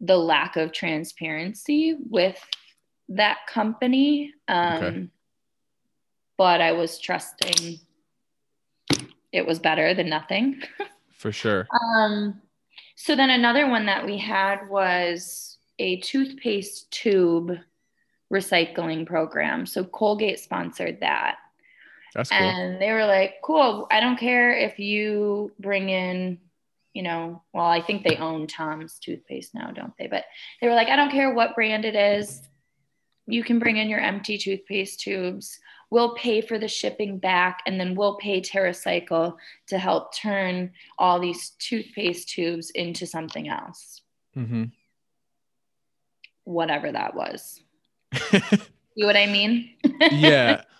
the 0.00 0.16
lack 0.16 0.56
of 0.56 0.72
transparency 0.72 1.96
with 2.08 2.40
that 3.08 3.38
company. 3.48 4.32
Um, 4.48 4.82
Okay. 4.82 5.08
But 6.36 6.62
I 6.62 6.72
was 6.72 6.98
trusting 6.98 7.80
it 9.32 9.46
was 9.46 9.58
better 9.58 9.94
than 9.94 10.08
nothing. 10.08 10.62
For 11.16 11.32
sure. 11.32 11.68
Um, 11.96 12.40
so 12.96 13.14
then 13.14 13.30
another 13.30 13.68
one 13.68 13.86
that 13.86 14.04
we 14.04 14.18
had 14.18 14.68
was 14.68 15.58
a 15.78 16.00
toothpaste 16.00 16.90
tube 16.90 17.56
recycling 18.32 19.06
program. 19.06 19.66
So 19.66 19.84
Colgate 19.84 20.40
sponsored 20.40 21.00
that. 21.00 21.36
That's 22.14 22.30
cool. 22.30 22.38
And 22.38 22.80
they 22.80 22.92
were 22.92 23.06
like, 23.06 23.34
cool, 23.44 23.86
I 23.90 24.00
don't 24.00 24.18
care 24.18 24.52
if 24.56 24.78
you 24.78 25.52
bring 25.60 25.90
in, 25.90 26.38
you 26.94 27.02
know, 27.02 27.42
well, 27.52 27.66
I 27.66 27.80
think 27.80 28.02
they 28.02 28.16
own 28.16 28.46
Tom's 28.46 28.98
toothpaste 28.98 29.54
now, 29.54 29.70
don't 29.70 29.92
they? 29.98 30.06
But 30.06 30.24
they 30.60 30.68
were 30.68 30.74
like, 30.74 30.88
I 30.88 30.96
don't 30.96 31.10
care 31.12 31.32
what 31.32 31.54
brand 31.54 31.84
it 31.84 31.94
is. 31.94 32.42
You 33.26 33.44
can 33.44 33.58
bring 33.60 33.76
in 33.76 33.88
your 33.88 34.00
empty 34.00 34.36
toothpaste 34.38 35.00
tubes. 35.00 35.58
We'll 35.90 36.14
pay 36.14 36.40
for 36.40 36.58
the 36.58 36.68
shipping 36.68 37.18
back, 37.18 37.60
and 37.66 37.78
then 37.78 37.94
we'll 37.94 38.16
pay 38.16 38.40
TerraCycle 38.40 39.36
to 39.68 39.78
help 39.78 40.14
turn 40.16 40.72
all 40.98 41.18
these 41.20 41.50
toothpaste 41.58 42.28
tubes 42.28 42.70
into 42.70 43.06
something 43.06 43.48
else, 43.48 44.02
Mm-hmm. 44.36 44.64
whatever 46.44 46.90
that 46.92 47.14
was. 47.14 47.62
You 48.96 49.04
know 49.04 49.06
what 49.06 49.16
I 49.16 49.26
mean? 49.26 49.70
yeah. 50.10 50.62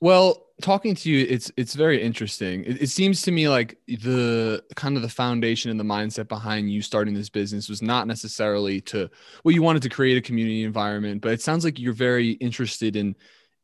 Well, 0.00 0.46
talking 0.60 0.94
to 0.94 1.10
you, 1.10 1.26
it's 1.28 1.50
it's 1.56 1.74
very 1.74 2.02
interesting. 2.02 2.64
It, 2.64 2.82
it 2.82 2.88
seems 2.88 3.22
to 3.22 3.32
me 3.32 3.48
like 3.48 3.78
the 3.86 4.62
kind 4.76 4.96
of 4.96 5.02
the 5.02 5.08
foundation 5.08 5.70
and 5.70 5.78
the 5.78 5.84
mindset 5.84 6.28
behind 6.28 6.70
you 6.70 6.82
starting 6.82 7.14
this 7.14 7.28
business 7.28 7.68
was 7.68 7.82
not 7.82 8.06
necessarily 8.06 8.80
to 8.82 9.10
well, 9.44 9.54
you 9.54 9.62
wanted 9.62 9.82
to 9.82 9.88
create 9.88 10.16
a 10.16 10.22
community 10.22 10.64
environment, 10.64 11.22
but 11.22 11.32
it 11.32 11.42
sounds 11.42 11.64
like 11.64 11.78
you're 11.78 11.92
very 11.92 12.30
interested 12.32 12.96
in 12.96 13.16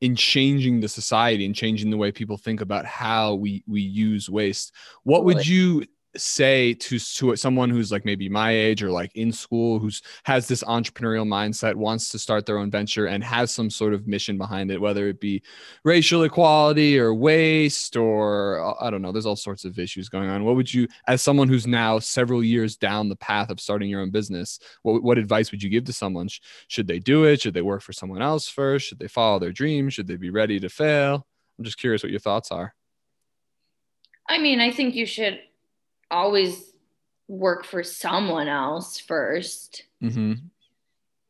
in 0.02 0.14
changing 0.14 0.80
the 0.80 0.88
society 0.88 1.46
and 1.46 1.54
changing 1.54 1.90
the 1.90 1.96
way 1.96 2.12
people 2.12 2.36
think 2.36 2.60
about 2.60 2.84
how 2.84 3.34
we 3.34 3.62
we 3.66 3.80
use 3.80 4.28
waste. 4.28 4.74
What 5.04 5.24
would 5.24 5.46
you 5.46 5.84
say 6.20 6.74
to 6.74 6.98
to 6.98 7.36
someone 7.36 7.70
who's 7.70 7.92
like 7.92 8.04
maybe 8.04 8.28
my 8.28 8.50
age 8.50 8.82
or 8.82 8.90
like 8.90 9.10
in 9.14 9.32
school 9.32 9.78
who's 9.78 10.02
has 10.24 10.48
this 10.48 10.62
entrepreneurial 10.64 11.26
mindset 11.26 11.74
wants 11.74 12.10
to 12.10 12.18
start 12.18 12.46
their 12.46 12.58
own 12.58 12.70
venture 12.70 13.06
and 13.06 13.22
has 13.22 13.50
some 13.50 13.70
sort 13.70 13.94
of 13.94 14.06
mission 14.06 14.38
behind 14.38 14.70
it 14.70 14.80
whether 14.80 15.08
it 15.08 15.20
be 15.20 15.42
racial 15.84 16.24
equality 16.24 16.98
or 16.98 17.14
waste 17.14 17.96
or 17.96 18.64
uh, 18.64 18.74
I 18.80 18.90
don't 18.90 19.02
know 19.02 19.12
there's 19.12 19.26
all 19.26 19.36
sorts 19.36 19.64
of 19.64 19.78
issues 19.78 20.08
going 20.08 20.28
on. 20.28 20.44
What 20.44 20.56
would 20.56 20.72
you 20.72 20.88
as 21.06 21.22
someone 21.22 21.48
who's 21.48 21.66
now 21.66 21.98
several 21.98 22.42
years 22.42 22.76
down 22.76 23.08
the 23.08 23.16
path 23.16 23.50
of 23.50 23.60
starting 23.60 23.88
your 23.88 24.00
own 24.00 24.10
business 24.10 24.58
what 24.82 25.02
what 25.02 25.18
advice 25.18 25.50
would 25.50 25.62
you 25.62 25.70
give 25.70 25.84
to 25.84 25.92
someone? 25.92 26.28
Sh- 26.28 26.40
should 26.68 26.86
they 26.86 26.98
do 26.98 27.24
it? 27.24 27.42
Should 27.42 27.54
they 27.54 27.62
work 27.62 27.82
for 27.82 27.92
someone 27.92 28.22
else 28.22 28.48
first? 28.48 28.86
Should 28.86 28.98
they 28.98 29.08
follow 29.08 29.38
their 29.38 29.52
dreams? 29.52 29.94
Should 29.94 30.06
they 30.06 30.16
be 30.16 30.30
ready 30.30 30.60
to 30.60 30.68
fail? 30.68 31.26
I'm 31.58 31.64
just 31.64 31.78
curious 31.78 32.02
what 32.02 32.10
your 32.10 32.20
thoughts 32.20 32.52
are. 32.52 32.74
I 34.28 34.38
mean, 34.38 34.60
I 34.60 34.72
think 34.72 34.94
you 34.94 35.06
should 35.06 35.40
always 36.10 36.72
work 37.28 37.64
for 37.64 37.82
someone 37.82 38.48
else 38.48 38.98
first. 38.98 39.84
mm-hmm. 40.02 40.34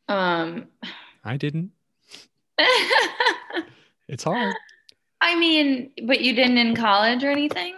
Um, 0.08 0.68
I 1.24 1.36
didn't 1.36 1.72
it's 4.08 4.22
hard 4.22 4.54
I 5.20 5.34
mean, 5.34 5.90
but 6.04 6.20
you 6.20 6.34
didn't 6.34 6.58
in 6.58 6.76
college 6.76 7.24
or 7.24 7.30
anything? 7.30 7.74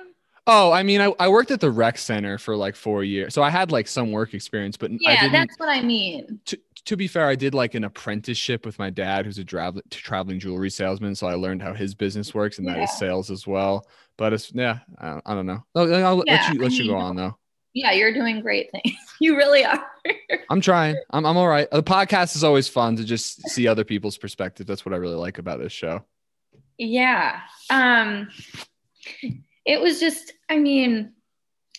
Oh, 0.47 0.73
I 0.73 0.83
mean, 0.83 1.01
I, 1.01 1.13
I 1.19 1.29
worked 1.29 1.51
at 1.51 1.61
the 1.61 1.71
rec 1.71 1.99
center 1.99 2.39
for 2.39 2.57
like 2.57 2.75
four 2.75 3.05
years, 3.05 3.35
so 3.35 3.43
I 3.43 3.51
had 3.51 3.71
like 3.71 3.87
some 3.87 4.13
work 4.13 4.35
experience. 4.35 4.77
But 4.77 4.91
I 5.07 5.13
Yeah, 5.13 5.29
that's 5.29 5.59
what 5.59 5.69
I 5.69 5.83
mean. 5.83 6.41
To, 6.47 6.59
to 6.87 6.97
be 6.97 7.07
fair, 7.07 7.27
I 7.27 7.35
did 7.35 7.55
like 7.55 7.75
an 7.75 7.85
apprenticeship 7.85 8.65
with 8.65 8.79
my 8.79 8.89
dad, 8.89 9.27
who's 9.27 9.39
a 9.39 9.45
travel, 9.45 9.83
traveling 9.91 10.41
jewelry 10.41 10.71
salesman. 10.71 11.15
So 11.15 11.27
I 11.27 11.35
learned 11.35 11.63
how 11.63 11.75
his 11.75 11.95
business 11.95 12.35
works, 12.35 12.59
and 12.59 12.67
that 12.67 12.79
is 12.79 12.99
sales 12.99 13.31
as 13.31 13.47
well. 13.47 13.87
But 14.19 14.33
it's 14.35 14.53
yeah, 14.53 14.81
I, 14.99 15.21
I 15.25 15.35
don't 15.35 15.47
know. 15.47 15.65
I'll, 15.75 15.95
I'll 16.05 16.23
Yeah, 16.27 16.35
let 16.35 16.53
you 16.55 16.61
let 16.61 16.73
I 16.73 16.75
you 16.75 16.87
go 16.91 16.97
on 16.97 17.17
though. 17.17 17.39
Yeah, 17.73 17.93
you're 17.93 18.13
doing 18.13 18.41
great 18.41 18.71
things. 18.71 18.97
You 19.21 19.37
really 19.37 19.65
are. 19.65 19.85
I'm 20.51 20.61
trying. 20.61 20.97
I'm 21.11 21.27
I'm 21.27 21.37
all 21.37 21.49
right. 21.49 21.69
The 21.73 21.83
podcast 21.83 22.37
is 22.37 22.45
always 22.45 22.69
fun 22.69 22.95
to 22.97 23.05
just 23.05 23.49
see 23.49 23.67
other 23.67 23.83
people's 23.83 24.17
perspective. 24.17 24.65
That's 24.65 24.87
what 24.87 24.95
I 24.95 24.99
really 24.99 25.17
like 25.17 25.39
about 25.39 25.59
this 25.59 25.73
show. 25.73 26.05
Yeah. 26.77 27.41
Um 27.69 28.29
it 29.67 29.81
was 29.81 29.99
just 29.99 30.35
I 30.49 30.59
mean 30.59 31.15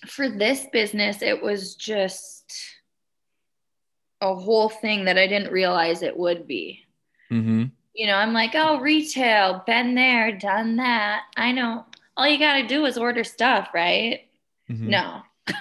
for 0.06 0.28
this 0.28 0.66
business 0.74 1.22
it 1.22 1.42
was 1.42 1.76
just 1.76 2.54
a 4.20 4.36
whole 4.36 4.68
thing 4.68 5.06
that 5.06 5.18
I 5.18 5.28
didn't 5.28 5.54
realize 5.54 6.02
it 6.02 6.18
would 6.18 6.46
be. 6.46 6.82
Mm-hmm. 7.32 7.66
You 7.94 8.08
know, 8.08 8.16
I'm 8.16 8.34
like, 8.34 8.52
oh, 8.54 8.80
retail, 8.80 9.64
been 9.66 9.96
there, 9.96 10.38
done 10.38 10.76
that. 10.78 11.24
I 11.38 11.52
know. 11.54 11.86
All 12.20 12.28
you 12.28 12.38
got 12.38 12.56
to 12.58 12.68
do 12.68 12.86
is 12.86 12.98
order 12.98 13.24
stuff, 13.24 13.70
right? 13.74 14.28
Mhm. 14.70 14.88
No. 14.88 15.22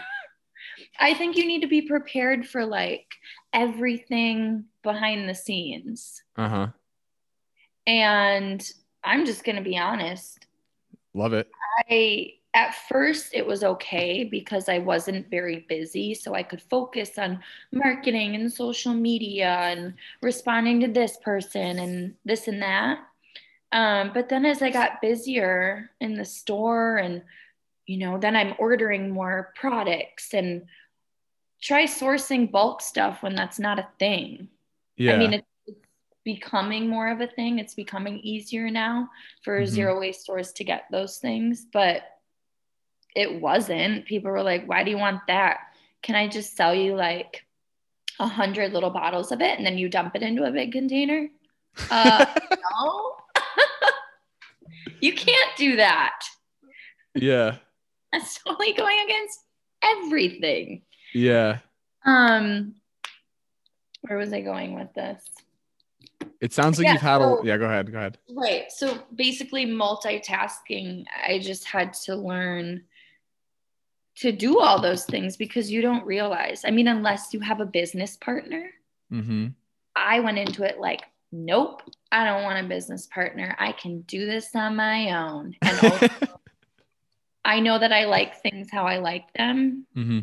I 0.98 1.14
think 1.14 1.36
you 1.36 1.46
need 1.46 1.60
to 1.60 1.68
be 1.68 1.82
prepared 1.82 2.48
for 2.48 2.66
like 2.66 3.06
everything 3.52 4.64
behind 4.82 5.28
the 5.28 5.36
scenes. 5.36 6.20
Uh-huh. 6.36 6.66
And 7.86 8.68
I'm 9.04 9.24
just 9.24 9.44
going 9.44 9.54
to 9.54 9.62
be 9.62 9.78
honest. 9.78 10.46
Love 11.14 11.32
it. 11.32 11.48
I 11.88 12.32
at 12.54 12.74
first 12.88 13.34
it 13.34 13.46
was 13.46 13.62
okay 13.62 14.24
because 14.24 14.68
I 14.68 14.78
wasn't 14.78 15.30
very 15.30 15.64
busy 15.68 16.12
so 16.12 16.34
I 16.34 16.42
could 16.42 16.62
focus 16.62 17.18
on 17.18 17.38
marketing 17.70 18.34
and 18.34 18.52
social 18.52 18.94
media 18.94 19.48
and 19.48 19.94
responding 20.22 20.80
to 20.80 20.88
this 20.88 21.18
person 21.18 21.78
and 21.78 22.14
this 22.24 22.48
and 22.48 22.60
that. 22.62 22.98
Um, 23.72 24.12
but 24.14 24.28
then 24.28 24.46
as 24.46 24.62
I 24.62 24.70
got 24.70 25.02
busier 25.02 25.90
in 26.00 26.14
the 26.14 26.24
store 26.24 26.96
and 26.96 27.22
you 27.86 27.98
know 27.98 28.18
then 28.18 28.34
I'm 28.36 28.54
ordering 28.58 29.10
more 29.10 29.52
products 29.54 30.32
and 30.32 30.66
try 31.60 31.84
sourcing 31.84 32.50
bulk 32.50 32.80
stuff 32.80 33.22
when 33.22 33.34
that's 33.34 33.58
not 33.58 33.78
a 33.78 33.88
thing. 33.98 34.48
Yeah. 34.96 35.14
I 35.14 35.18
mean, 35.18 35.32
it's 35.34 35.78
becoming 36.24 36.88
more 36.88 37.08
of 37.08 37.20
a 37.20 37.26
thing. 37.26 37.58
It's 37.58 37.74
becoming 37.74 38.18
easier 38.20 38.70
now 38.70 39.10
for 39.42 39.60
Mhm. 39.62 39.66
zero 39.66 39.98
waste 40.00 40.22
stores 40.22 40.52
to 40.54 40.64
get 40.64 40.84
those 40.90 41.18
things, 41.18 41.66
but 41.72 42.02
it 43.16 43.40
wasn't. 43.40 44.04
People 44.06 44.30
were 44.30 44.42
like, 44.42 44.66
why 44.66 44.84
do 44.84 44.90
you 44.90 44.98
want 44.98 45.26
that? 45.26 45.58
Can 46.02 46.14
I 46.14 46.28
just 46.28 46.56
sell 46.56 46.74
you 46.74 46.94
like 46.94 47.44
a 48.20 48.26
hundred 48.28 48.72
little 48.72 48.90
bottles 48.90 49.32
of 49.32 49.40
it 49.40 49.56
and 49.58 49.66
then 49.66 49.78
you 49.78 49.88
dump 49.88 50.14
it 50.14 50.22
into 50.22 50.44
a 50.44 50.50
big 50.52 50.72
container? 50.72 51.28
Uh, 51.90 52.26
no. 52.80 53.07
You 55.00 55.12
can't 55.14 55.56
do 55.56 55.76
that. 55.76 56.20
yeah. 57.14 57.56
That's 58.12 58.38
totally 58.42 58.72
going 58.72 58.98
against 59.04 59.38
everything. 59.82 60.82
Yeah. 61.12 61.58
Um, 62.06 62.74
where 64.02 64.16
was 64.16 64.32
I 64.32 64.40
going 64.40 64.74
with 64.74 64.92
this? 64.94 65.22
It 66.40 66.52
sounds 66.54 66.78
like 66.78 66.86
Yeah, 66.86 66.92
you've 66.94 67.02
had 67.02 67.18
so- 67.18 67.38
a 67.40 67.44
yeah, 67.44 67.56
go 67.58 67.66
ahead. 67.66 67.92
Go 67.92 67.98
ahead. 67.98 68.18
Right. 68.34 68.70
So 68.72 69.02
basically, 69.14 69.66
multitasking, 69.66 71.04
I 71.26 71.38
just 71.38 71.64
had 71.66 71.92
to 72.04 72.16
learn 72.16 72.84
to 74.16 74.32
do 74.32 74.58
all 74.58 74.80
those 74.80 75.04
things 75.04 75.36
because 75.36 75.70
you 75.70 75.82
don't 75.82 76.04
realize. 76.06 76.62
I 76.64 76.70
mean, 76.70 76.88
unless 76.88 77.32
you 77.34 77.40
have 77.40 77.60
a 77.60 77.66
business 77.66 78.16
partner, 78.16 78.70
Mm-hmm. 79.12 79.48
I 79.96 80.20
went 80.20 80.36
into 80.38 80.64
it 80.64 80.78
like, 80.78 81.02
nope, 81.32 81.82
I 82.10 82.24
don't 82.24 82.42
want 82.42 82.64
a 82.64 82.68
business 82.68 83.06
partner. 83.06 83.54
I 83.58 83.72
can 83.72 84.00
do 84.02 84.26
this 84.26 84.54
on 84.54 84.76
my 84.76 85.12
own. 85.12 85.56
And 85.62 85.92
also, 85.92 86.08
I 87.44 87.60
know 87.60 87.78
that 87.78 87.92
I 87.92 88.04
like 88.04 88.42
things 88.42 88.68
how 88.70 88.86
I 88.86 88.98
like 88.98 89.32
them. 89.34 89.86
mm-hmm. 89.96 90.20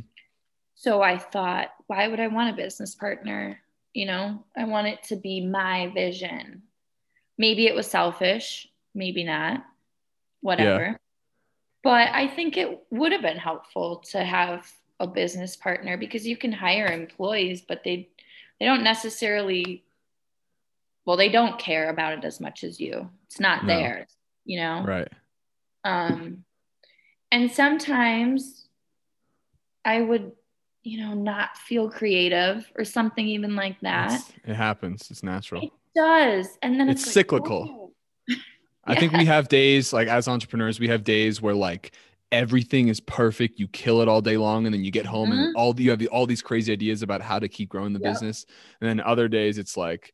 So 0.76 1.02
I 1.02 1.18
thought, 1.18 1.70
why 1.88 2.08
would 2.08 2.20
I 2.20 2.28
want 2.28 2.54
a 2.54 2.62
business 2.62 2.96
partner? 2.96 3.60
You 3.94 4.06
know, 4.06 4.44
I 4.56 4.66
want 4.66 4.88
it 4.88 5.04
to 5.04 5.16
be 5.16 5.46
my 5.46 5.90
vision. 5.94 6.64
Maybe 7.38 7.66
it 7.66 7.76
was 7.76 7.88
selfish, 7.88 8.68
maybe 8.94 9.24
not, 9.24 9.64
whatever. 10.42 11.00
But 11.82 12.10
I 12.12 12.28
think 12.28 12.58
it 12.58 12.80
would 12.92 13.12
have 13.12 13.22
been 13.22 13.38
helpful 13.38 14.04
to 14.12 14.24
have 14.24 14.70
a 15.00 15.08
business 15.08 15.56
partner 15.56 15.98
because 15.98 16.28
you 16.28 16.36
can 16.36 16.52
hire 16.52 16.88
employees, 16.88 17.62
but 17.62 17.84
they 17.84 18.10
they 18.60 18.66
don't 18.66 18.84
necessarily 18.84 19.85
well, 21.06 21.18
they 21.18 21.30
don't 21.30 21.58
care 21.60 21.90
about 21.90 22.18
it 22.18 22.26
as 22.26 22.40
much 22.40 22.64
as 22.64 22.80
you. 22.80 23.10
It's 23.26 23.40
not 23.40 23.64
No. 23.66 23.76
theirs, 23.76 24.08
you 24.46 24.60
know? 24.60 24.84
Right. 24.84 25.08
Um, 25.84 26.44
and 27.32 27.52
sometimes 27.52 28.68
I 29.84 30.02
would, 30.02 30.32
you 30.84 31.00
know, 31.02 31.14
not 31.14 31.58
feel 31.58 31.90
creative 31.90 32.72
or 32.78 32.86
something 32.86 33.28
even 33.28 33.56
like 33.56 33.80
that. 33.82 34.06
It's- 34.14 34.34
it 34.46 34.56
happens. 34.56 35.10
It's 35.12 35.24
natural. 35.24 35.64
It 35.64 35.72
does. 35.96 36.58
And 36.62 36.80
then 36.80 36.90
it's, 36.90 37.02
It's 37.02 37.08
like, 37.08 37.14
cyclical. 37.26 37.92
oh. 38.30 38.36
I 38.88 38.96
think 38.96 39.14
we 39.14 39.26
have 39.26 39.48
days 39.48 39.94
like 39.94 40.08
as 40.08 40.28
entrepreneurs, 40.28 40.80
we 40.80 40.88
have 40.90 41.04
days 41.04 41.42
where 41.42 41.56
like 41.56 41.94
everything 42.32 42.88
is 42.88 43.00
perfect. 43.00 43.60
You 43.60 43.68
kill 43.68 44.02
it 44.02 44.08
all 44.08 44.22
day 44.22 44.38
long, 44.38 44.66
and 44.66 44.74
then 44.74 44.84
you 44.84 44.92
get 44.92 45.06
home 45.06 45.32
and 45.32 45.56
all 45.56 45.74
the, 45.74 45.84
you 45.84 45.90
have 45.92 46.00
the, 46.00 46.08
all 46.10 46.26
these 46.26 46.42
crazy 46.42 46.72
ideas 46.74 47.02
about 47.04 47.22
how 47.22 47.40
to 47.40 47.48
keep 47.48 47.70
growing 47.70 47.94
the 47.94 48.00
Yep. 48.00 48.12
business. 48.14 48.46
And 48.82 48.90
then 48.90 49.00
other 49.00 49.28
days 49.28 49.58
it's 49.60 49.78
like, 49.78 50.14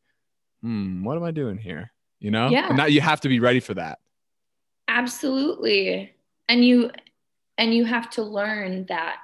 hmm, 0.62 1.04
what 1.04 1.16
am 1.16 1.24
I 1.24 1.30
doing 1.30 1.58
here? 1.58 1.92
You 2.20 2.30
know? 2.30 2.48
Yeah. 2.48 2.68
And 2.68 2.76
now 2.76 2.86
you 2.86 3.00
have 3.00 3.20
to 3.22 3.28
be 3.28 3.40
ready 3.40 3.60
for 3.60 3.74
that. 3.74 3.98
Absolutely. 4.88 6.12
And 6.48 6.64
you 6.64 6.90
and 7.58 7.74
you 7.74 7.84
have 7.84 8.10
to 8.10 8.22
learn 8.22 8.86
that 8.86 9.16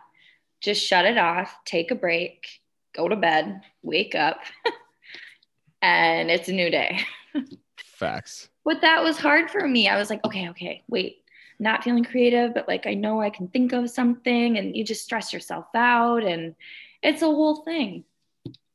just 0.61 0.85
shut 0.85 1.05
it 1.05 1.19
off, 1.19 1.57
take 1.65 1.91
a 1.91 1.95
break, 1.95 2.49
go 2.95 3.09
to 3.09 3.17
bed, 3.17 3.61
wake 3.83 4.15
up, 4.15 4.41
and 5.83 6.31
it's 6.31 6.49
a 6.49 6.53
new 6.53 6.71
day. 6.71 7.01
Facts. 7.77 8.49
But 8.65 8.81
that 8.83 9.03
was 9.03 9.19
hard 9.19 9.51
for 9.51 9.67
me. 9.67 9.89
I 9.89 9.97
was 9.97 10.11
like, 10.11 10.25
okay, 10.25 10.51
okay, 10.51 10.83
wait, 10.89 11.23
not 11.59 11.83
feeling 11.85 12.05
creative, 12.05 12.55
but 12.55 12.69
like 12.69 12.87
I 12.87 12.95
know 12.95 13.21
I 13.21 13.31
can 13.31 13.49
think 13.49 13.73
of 13.73 13.91
something, 13.91 14.59
and 14.59 14.77
you 14.77 14.85
just 14.85 15.05
stress 15.05 15.33
yourself 15.33 15.67
out, 15.75 16.25
and 16.25 16.55
it's 17.03 17.23
a 17.23 17.27
whole 17.27 17.63
thing. 17.63 18.05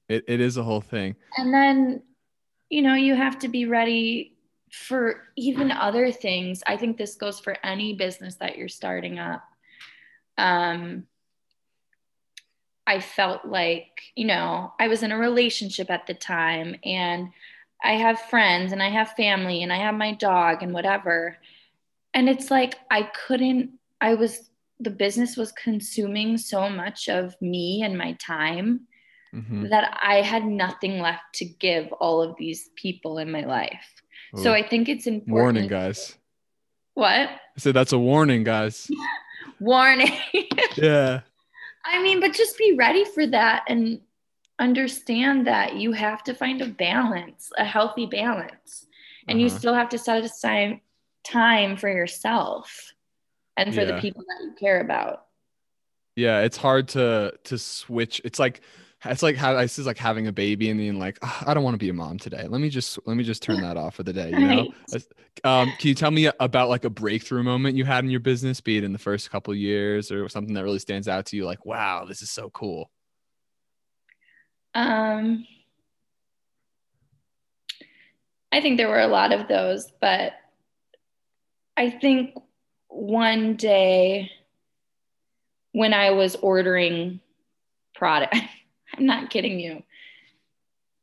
It, 0.10 0.26
it 0.28 0.42
is 0.42 0.58
a 0.58 0.64
whole 0.64 0.82
thing. 0.82 1.16
And 1.38 1.54
then, 1.54 2.02
you 2.74 2.82
know, 2.82 2.96
you 2.96 3.14
have 3.14 3.38
to 3.38 3.48
be 3.48 3.68
ready 3.68 4.36
for 4.72 5.26
even 5.36 5.72
other 5.72 6.12
things. 6.12 6.64
I 6.66 6.76
think 6.76 6.98
this 6.98 7.14
goes 7.14 7.40
for 7.40 7.56
any 7.64 7.94
business 7.94 8.34
that 8.38 8.58
you're 8.58 8.68
starting 8.68 9.20
up. 9.20 9.44
Um, 10.40 11.06
I 12.88 13.00
felt 13.00 13.46
like, 13.46 14.02
you 14.16 14.26
know, 14.26 14.74
I 14.80 14.88
was 14.88 15.04
in 15.04 15.12
a 15.12 15.18
relationship 15.20 15.92
at 15.92 16.08
the 16.08 16.16
time 16.16 16.76
and 16.84 17.30
I 17.84 17.94
have 17.94 18.20
friends 18.22 18.72
and 18.72 18.82
I 18.82 18.90
have 18.90 19.12
family 19.12 19.62
and 19.62 19.72
I 19.72 19.78
have 19.78 19.94
my 19.94 20.16
dog 20.16 20.64
and 20.64 20.74
whatever. 20.74 21.38
And 22.16 22.28
it's 22.28 22.50
like 22.50 22.80
I 22.90 23.04
couldn't, 23.04 23.70
I 24.02 24.16
was, 24.16 24.50
the 24.80 24.90
business 24.90 25.38
was 25.38 25.52
consuming 25.52 26.40
so 26.40 26.68
much 26.68 27.08
of 27.08 27.40
me 27.40 27.84
and 27.84 27.96
my 27.96 28.14
time 28.14 28.88
Mhm. 29.34 29.70
that 29.70 29.98
I 30.04 30.22
had 30.22 30.46
nothing 30.46 31.00
left 31.00 31.24
to 31.36 31.46
give 31.46 31.92
all 31.94 32.22
of 32.22 32.36
these 32.38 32.70
people 32.76 33.18
in 33.18 33.32
my 33.32 33.42
life. 33.46 34.02
So 34.36 34.52
I 34.54 34.68
think 34.68 34.90
it's 34.90 35.06
important. 35.08 35.34
warning, 35.58 35.68
guys. 35.68 36.18
What? 36.96 37.30
I 37.30 37.40
said 37.58 37.74
that's 37.76 37.94
a 37.94 38.00
warning, 38.00 38.44
guys. 38.44 38.90
Warning. 39.60 40.12
Yeah. 40.78 41.22
I 41.86 42.02
mean, 42.02 42.20
but 42.20 42.34
just 42.34 42.58
be 42.58 42.74
ready 42.78 43.06
for 43.06 43.28
that 43.28 43.64
and 43.68 44.02
understand 44.60 45.46
that 45.48 45.76
you 45.76 45.92
have 45.92 46.24
to 46.24 46.34
find 46.34 46.62
a 46.62 46.68
balance, 46.68 47.52
a 47.58 47.66
healthy 47.66 48.06
balance. 48.06 48.88
And 49.28 49.40
you 49.40 49.48
Uh-huh. 49.48 49.58
still 49.60 49.74
have 49.74 49.90
to 49.90 49.98
set 49.98 50.24
aside 50.24 50.80
time 51.24 51.78
for 51.78 51.90
yourself 51.90 52.94
and 53.58 53.74
for 53.74 53.86
the 53.86 54.00
people 54.00 54.24
that 54.28 54.44
you 54.46 54.54
care 54.60 54.82
about. 54.82 55.28
Yeah, 56.16 56.42
it's 56.42 56.58
hard 56.58 56.88
to 56.90 57.34
to 57.44 57.58
switch. 57.58 58.22
It's 58.24 58.40
like 58.40 58.62
it's 59.06 59.24
like 59.24 59.36
how 59.36 59.54
this 59.56 59.80
is 59.80 59.86
like 59.86 59.98
having 59.98 60.28
a 60.28 60.32
baby 60.32 60.70
and 60.70 60.80
then 60.80 61.00
like 61.00 61.18
"Ah, 61.22 61.44
I 61.48 61.54
don't 61.54 61.64
want 61.64 61.74
to 61.74 61.80
be 61.80 61.90
a 61.90 61.94
mom 61.94 62.18
today. 62.18 62.48
Let 62.48 62.62
me 62.62 62.70
just 62.70 63.00
let 63.06 63.18
me 63.18 63.24
just 63.24 63.44
turn 63.44 63.62
that 63.62 63.78
off 63.78 63.96
for 63.96 64.04
the 64.04 64.14
day. 64.14 64.30
You 64.32 64.40
know. 64.40 64.74
Right. 64.92 65.06
Um, 65.44 65.74
can 65.78 65.90
you 65.90 65.96
tell 65.96 66.12
me 66.12 66.30
about 66.40 66.70
like 66.70 66.86
a 66.86 66.90
breakthrough 66.90 67.44
moment 67.44 67.76
you 67.76 67.86
had 67.86 68.04
in 68.04 68.10
your 68.10 68.20
business, 68.20 68.62
be 68.62 68.78
it 68.78 68.84
in 68.84 68.94
the 68.94 69.00
first 69.00 69.32
couple 69.32 69.52
of 69.52 69.58
years 69.58 70.12
or 70.12 70.30
something 70.30 70.54
that 70.54 70.64
really 70.64 70.80
stands 70.80 71.08
out 71.08 71.26
to 71.28 71.36
you? 71.36 71.46
Like, 71.46 71.66
wow, 71.66 72.06
this 72.06 72.22
is 72.22 72.30
so 72.30 72.50
cool. 72.52 72.90
Um, 74.76 75.46
I 78.52 78.62
think 78.62 78.78
there 78.78 78.90
were 78.90 79.00
a 79.00 79.08
lot 79.08 79.32
of 79.32 79.48
those, 79.48 79.92
but 80.00 80.34
I 81.76 81.90
think 81.90 82.36
one 82.88 83.56
day 83.56 84.32
when 85.72 85.94
I 85.94 86.12
was 86.12 86.36
ordering 86.36 87.20
product, 87.96 88.36
I'm 88.98 89.06
not 89.06 89.30
kidding 89.30 89.60
you, 89.60 89.84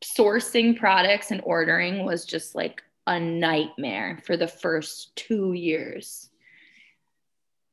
sourcing 0.02 0.78
products 0.78 1.30
and 1.30 1.40
ordering 1.44 2.04
was 2.04 2.24
just 2.24 2.54
like 2.54 2.82
a 3.06 3.18
nightmare 3.18 4.18
for 4.24 4.36
the 4.36 4.48
first 4.48 5.14
two 5.16 5.52
years 5.52 6.28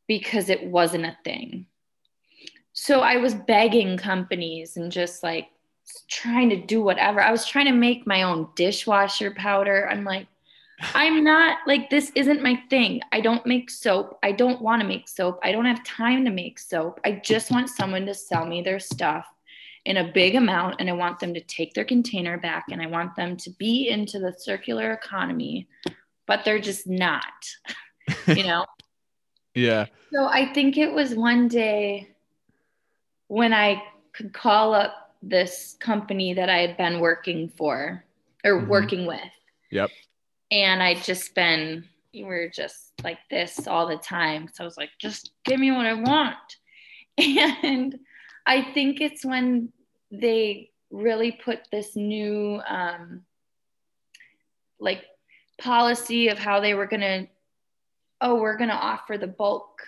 because 0.08 0.50
it 0.50 0.64
wasn't 0.66 1.06
a 1.06 1.18
thing. 1.24 1.66
So 2.74 3.02
I 3.02 3.18
was 3.18 3.34
begging 3.34 3.98
companies 3.98 4.78
and 4.78 4.92
just 4.92 5.24
like 5.24 5.50
trying 6.08 6.50
to 6.50 6.56
do 6.56 6.82
whatever. 6.82 7.22
I 7.22 7.32
was 7.32 7.46
trying 7.46 7.66
to 7.66 7.72
make 7.72 8.08
my 8.08 8.24
own 8.24 8.50
dishwasher 8.56 9.32
powder. 9.32 9.88
I'm 9.90 10.04
like, 10.04 10.28
I'm 10.94 11.24
not 11.24 11.60
like, 11.66 11.90
this 11.90 12.12
isn't 12.14 12.44
my 12.44 12.62
thing. 12.70 13.02
I 13.12 13.20
don't 13.20 13.46
make 13.48 13.72
soap. 13.72 14.20
I 14.22 14.32
don't 14.32 14.62
want 14.62 14.82
to 14.82 14.88
make 14.88 15.08
soap. 15.08 15.40
I 15.44 15.52
don't 15.52 15.66
have 15.66 15.84
time 15.84 16.24
to 16.26 16.32
make 16.32 16.60
soap. 16.60 17.00
I 17.04 17.14
just 17.24 17.50
want 17.50 17.70
someone 17.70 18.06
to 18.06 18.14
sell 18.14 18.46
me 18.46 18.62
their 18.62 18.80
stuff 18.80 19.26
in 19.88 19.96
a 19.96 20.12
big 20.12 20.36
amount 20.36 20.76
and 20.80 20.90
I 20.90 20.94
want 20.94 21.18
them 21.18 21.34
to 21.34 21.40
take 21.40 21.74
their 21.74 21.86
container 21.86 22.38
back 22.38 22.66
and 22.70 22.82
I 22.82 22.88
want 22.88 23.16
them 23.16 23.38
to 23.38 23.50
be 23.52 23.88
into 23.88 24.20
the 24.20 24.34
circular 24.38 24.92
economy, 24.92 25.70
but 26.26 26.44
they're 26.44 26.60
just 26.60 26.88
not, 26.88 27.24
you 28.28 28.44
know? 28.44 28.66
yeah. 29.56 29.86
So 30.14 30.26
I 30.26 30.52
think 30.54 30.78
it 30.78 30.92
was 30.92 31.16
one 31.16 31.48
day 31.48 32.10
when 33.28 33.54
I 33.54 33.82
could 34.12 34.34
call 34.34 34.74
up 34.74 35.16
this 35.22 35.78
company 35.80 36.34
that 36.34 36.50
I 36.50 36.58
had 36.58 36.76
been 36.76 37.00
working 37.00 37.48
for 37.48 38.04
or 38.44 38.60
mm-hmm. 38.60 38.70
working 38.70 39.06
with. 39.06 39.22
Yep. 39.72 39.90
And 40.52 40.84
I'd 40.84 41.02
just 41.02 41.34
been, 41.34 41.86
we 42.14 42.26
were 42.26 42.50
just 42.50 42.92
like 43.06 43.20
this 43.30 43.68
all 43.68 43.88
the 43.88 43.98
time. 43.98 44.50
So 44.54 44.66
I 44.66 44.68
was 44.68 44.76
like, 44.76 44.90
just 45.00 45.32
give 45.46 45.62
me 45.62 45.72
what 45.72 45.86
I 45.86 45.94
want. 45.94 46.36
And 47.64 47.98
I 48.46 48.62
think 48.74 49.02
it's 49.02 49.26
when 49.26 49.74
they 50.12 50.72
really 50.92 51.32
put 51.32 51.60
this 51.72 51.96
new, 51.96 52.62
um, 52.68 53.24
like, 54.80 55.04
policy 55.58 56.28
of 56.30 56.38
how 56.38 56.60
they 56.60 56.74
were 56.74 56.86
going 56.86 57.02
to, 57.02 57.28
oh, 58.22 58.36
we're 58.36 58.58
going 58.58 58.70
to 58.70 58.76
offer 58.76 59.18
the 59.18 59.28
bulk, 59.28 59.82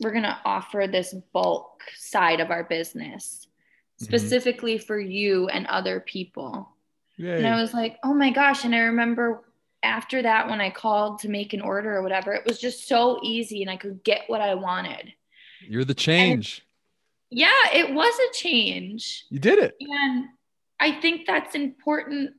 we're 0.00 0.10
going 0.10 0.24
to 0.24 0.38
offer 0.44 0.86
this 0.86 1.14
bulk 1.32 1.80
side 1.96 2.40
of 2.40 2.50
our 2.50 2.64
business 2.64 3.46
mm-hmm. 3.46 4.04
specifically 4.04 4.74
mm-hmm. 4.74 4.86
for 4.86 4.98
you 4.98 5.48
and 5.48 5.66
other 5.66 6.00
people. 6.00 6.68
Yay. 7.16 7.36
And 7.36 7.46
I 7.46 7.60
was 7.60 7.72
like, 7.72 7.98
oh 8.02 8.12
my 8.12 8.30
gosh. 8.30 8.64
And 8.64 8.74
I 8.74 8.80
remember 8.80 9.44
after 9.84 10.22
that, 10.22 10.48
when 10.48 10.60
I 10.60 10.70
called 10.70 11.20
to 11.20 11.28
make 11.28 11.52
an 11.52 11.60
order 11.60 11.94
or 11.94 12.02
whatever, 12.02 12.32
it 12.32 12.44
was 12.44 12.58
just 12.58 12.88
so 12.88 13.20
easy 13.22 13.62
and 13.62 13.70
I 13.70 13.76
could 13.76 14.02
get 14.02 14.22
what 14.26 14.40
I 14.40 14.54
wanted. 14.54 15.12
You're 15.66 15.84
the 15.84 15.94
change. 15.94 16.66
Yeah, 17.34 17.72
it 17.72 17.92
was 17.92 18.14
a 18.14 18.32
change. 18.32 19.24
You 19.28 19.40
did 19.40 19.58
it. 19.58 19.74
And 19.80 20.26
I 20.78 21.00
think 21.00 21.26
that's 21.26 21.56
important 21.56 22.30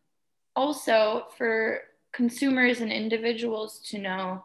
also 0.55 1.25
for 1.37 1.81
consumers 2.13 2.79
and 2.79 2.93
individuals 2.93 3.81
to 3.89 3.97
know 3.97 4.43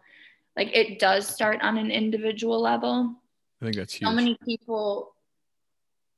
like 0.57 0.77
it 0.77 0.99
does 0.99 1.29
start 1.29 1.61
on 1.63 1.79
an 1.79 1.93
individual 1.93 2.61
level. 2.61 3.15
I 3.63 3.67
think 3.67 3.77
that's 3.77 3.95
huge. 3.95 4.09
So 4.09 4.15
many 4.15 4.37
people, 4.45 5.15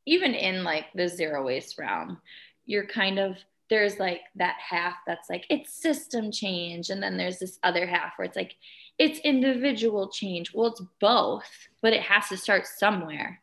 even 0.06 0.32
in 0.32 0.64
like 0.64 0.86
the 0.94 1.08
zero 1.08 1.44
waste 1.44 1.78
realm, 1.78 2.18
you're 2.64 2.86
kind 2.86 3.18
of 3.18 3.36
there's 3.68 3.98
like 3.98 4.20
that 4.36 4.56
half 4.58 4.94
that's 5.06 5.28
like 5.28 5.44
it's 5.50 5.74
system 5.74 6.32
change 6.32 6.88
and 6.88 7.02
then 7.02 7.18
there's 7.18 7.38
this 7.38 7.58
other 7.62 7.86
half 7.86 8.12
where 8.16 8.26
it's 8.26 8.36
like 8.36 8.56
it's 8.98 9.18
individual 9.20 10.08
change 10.08 10.52
well 10.52 10.68
it's 10.68 10.82
both 11.00 11.68
but 11.80 11.92
it 11.94 12.02
has 12.02 12.28
to 12.28 12.36
start 12.36 12.66
somewhere 12.66 13.41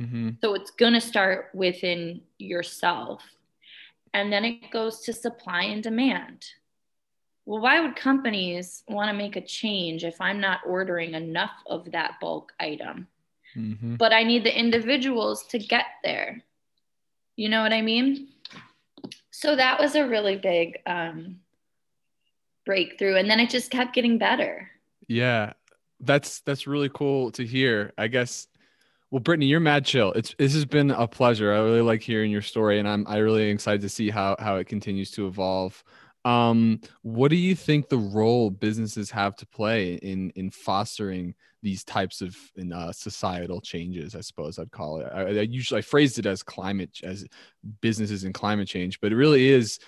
mm-hmm. 0.00 0.30
so 0.42 0.54
it's 0.54 0.70
going 0.70 0.94
to 0.94 1.00
start 1.00 1.50
within 1.54 2.22
yourself. 2.38 3.22
And 4.12 4.32
then 4.32 4.44
it 4.44 4.70
goes 4.70 5.00
to 5.02 5.12
supply 5.12 5.64
and 5.64 5.82
demand. 5.82 6.46
Well 7.46 7.60
why 7.60 7.80
would 7.80 7.96
companies 7.96 8.82
want 8.88 9.10
to 9.10 9.16
make 9.16 9.36
a 9.36 9.40
change 9.40 10.04
if 10.04 10.20
i'm 10.20 10.40
not 10.40 10.60
ordering 10.66 11.14
enough 11.14 11.52
of 11.66 11.90
that 11.92 12.14
bulk 12.20 12.52
item? 12.60 13.06
Mm-hmm. 13.56 13.96
but 13.96 14.12
i 14.12 14.22
need 14.22 14.44
the 14.44 14.56
individuals 14.56 15.44
to 15.48 15.58
get 15.58 15.86
there. 16.04 16.42
You 17.36 17.48
know 17.48 17.62
what 17.62 17.72
i 17.72 17.82
mean? 17.82 18.28
So 19.30 19.56
that 19.56 19.80
was 19.80 19.94
a 19.96 20.06
really 20.06 20.36
big 20.36 20.78
um, 20.86 21.40
breakthrough 22.64 23.16
and 23.16 23.28
then 23.28 23.40
it 23.40 23.50
just 23.50 23.70
kept 23.70 23.94
getting 23.94 24.18
better. 24.18 24.70
Yeah. 25.08 25.54
That's 26.00 26.40
that's 26.40 26.66
really 26.66 26.90
cool 26.92 27.30
to 27.32 27.44
hear. 27.44 27.92
I 27.98 28.08
guess 28.08 28.46
well 29.10 29.20
brittany 29.20 29.46
you're 29.46 29.60
mad 29.60 29.84
chill. 29.84 30.12
It's 30.12 30.34
this 30.38 30.54
has 30.54 30.64
been 30.64 30.90
a 30.90 31.06
pleasure. 31.06 31.52
I 31.52 31.58
really 31.58 31.80
like 31.80 32.02
hearing 32.02 32.30
your 32.30 32.42
story 32.42 32.78
and 32.78 32.88
i'm 32.88 33.06
i 33.06 33.18
really 33.18 33.48
excited 33.50 33.80
to 33.82 33.88
see 33.88 34.10
how 34.10 34.36
how 34.38 34.56
it 34.56 34.66
continues 34.66 35.10
to 35.12 35.26
evolve. 35.26 35.82
Um 36.24 36.80
what 37.02 37.30
do 37.30 37.36
you 37.36 37.54
think 37.54 37.88
the 37.88 37.98
role 37.98 38.50
businesses 38.50 39.10
have 39.10 39.36
to 39.36 39.46
play 39.46 39.94
in 39.94 40.30
in 40.30 40.50
fostering 40.50 41.34
these 41.62 41.84
types 41.84 42.22
of 42.22 42.36
in, 42.56 42.72
uh, 42.72 42.90
societal 42.90 43.60
changes 43.60 44.14
i 44.14 44.20
suppose 44.20 44.58
i'd 44.58 44.70
call 44.70 45.00
it? 45.00 45.08
I, 45.12 45.20
I, 45.20 45.28
usually 45.42 45.78
i 45.78 45.82
phrased 45.82 46.18
it 46.18 46.24
as 46.24 46.42
climate 46.42 47.00
as 47.02 47.26
businesses 47.82 48.24
and 48.24 48.32
climate 48.32 48.68
change 48.68 48.98
but 49.00 49.12
it 49.12 49.16
really 49.16 49.48
is 49.48 49.78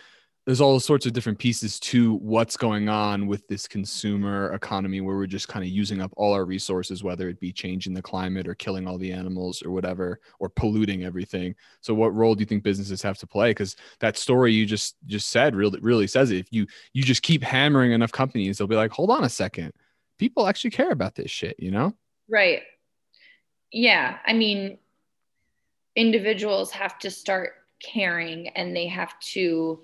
there's 0.44 0.60
all 0.60 0.80
sorts 0.80 1.06
of 1.06 1.12
different 1.12 1.38
pieces 1.38 1.78
to 1.78 2.14
what's 2.14 2.56
going 2.56 2.88
on 2.88 3.28
with 3.28 3.46
this 3.46 3.68
consumer 3.68 4.52
economy 4.54 5.00
where 5.00 5.16
we're 5.16 5.26
just 5.26 5.46
kind 5.46 5.64
of 5.64 5.70
using 5.70 6.00
up 6.00 6.12
all 6.16 6.32
our 6.32 6.44
resources 6.44 7.04
whether 7.04 7.28
it 7.28 7.38
be 7.38 7.52
changing 7.52 7.94
the 7.94 8.02
climate 8.02 8.48
or 8.48 8.54
killing 8.54 8.86
all 8.88 8.98
the 8.98 9.12
animals 9.12 9.62
or 9.62 9.70
whatever 9.70 10.20
or 10.40 10.48
polluting 10.48 11.04
everything 11.04 11.54
so 11.80 11.94
what 11.94 12.14
role 12.14 12.34
do 12.34 12.40
you 12.40 12.46
think 12.46 12.62
businesses 12.62 13.02
have 13.02 13.18
to 13.18 13.26
play 13.26 13.50
because 13.50 13.76
that 14.00 14.18
story 14.18 14.52
you 14.52 14.66
just 14.66 14.96
just 15.06 15.30
said 15.30 15.54
really 15.54 15.78
really 15.80 16.06
says 16.06 16.30
it 16.30 16.38
if 16.38 16.52
you 16.52 16.66
you 16.92 17.02
just 17.02 17.22
keep 17.22 17.42
hammering 17.42 17.92
enough 17.92 18.12
companies 18.12 18.58
they'll 18.58 18.66
be 18.66 18.76
like 18.76 18.90
hold 18.90 19.10
on 19.10 19.24
a 19.24 19.28
second 19.28 19.72
people 20.22 20.46
actually 20.46 20.70
care 20.70 20.92
about 20.92 21.16
this 21.16 21.32
shit, 21.32 21.56
you 21.58 21.72
know? 21.72 21.92
Right. 22.28 22.62
Yeah. 23.72 24.18
I 24.24 24.32
mean, 24.32 24.78
individuals 25.96 26.70
have 26.70 26.96
to 27.00 27.10
start 27.10 27.54
caring 27.82 28.46
and 28.50 28.76
they 28.76 28.86
have 28.86 29.18
to 29.34 29.80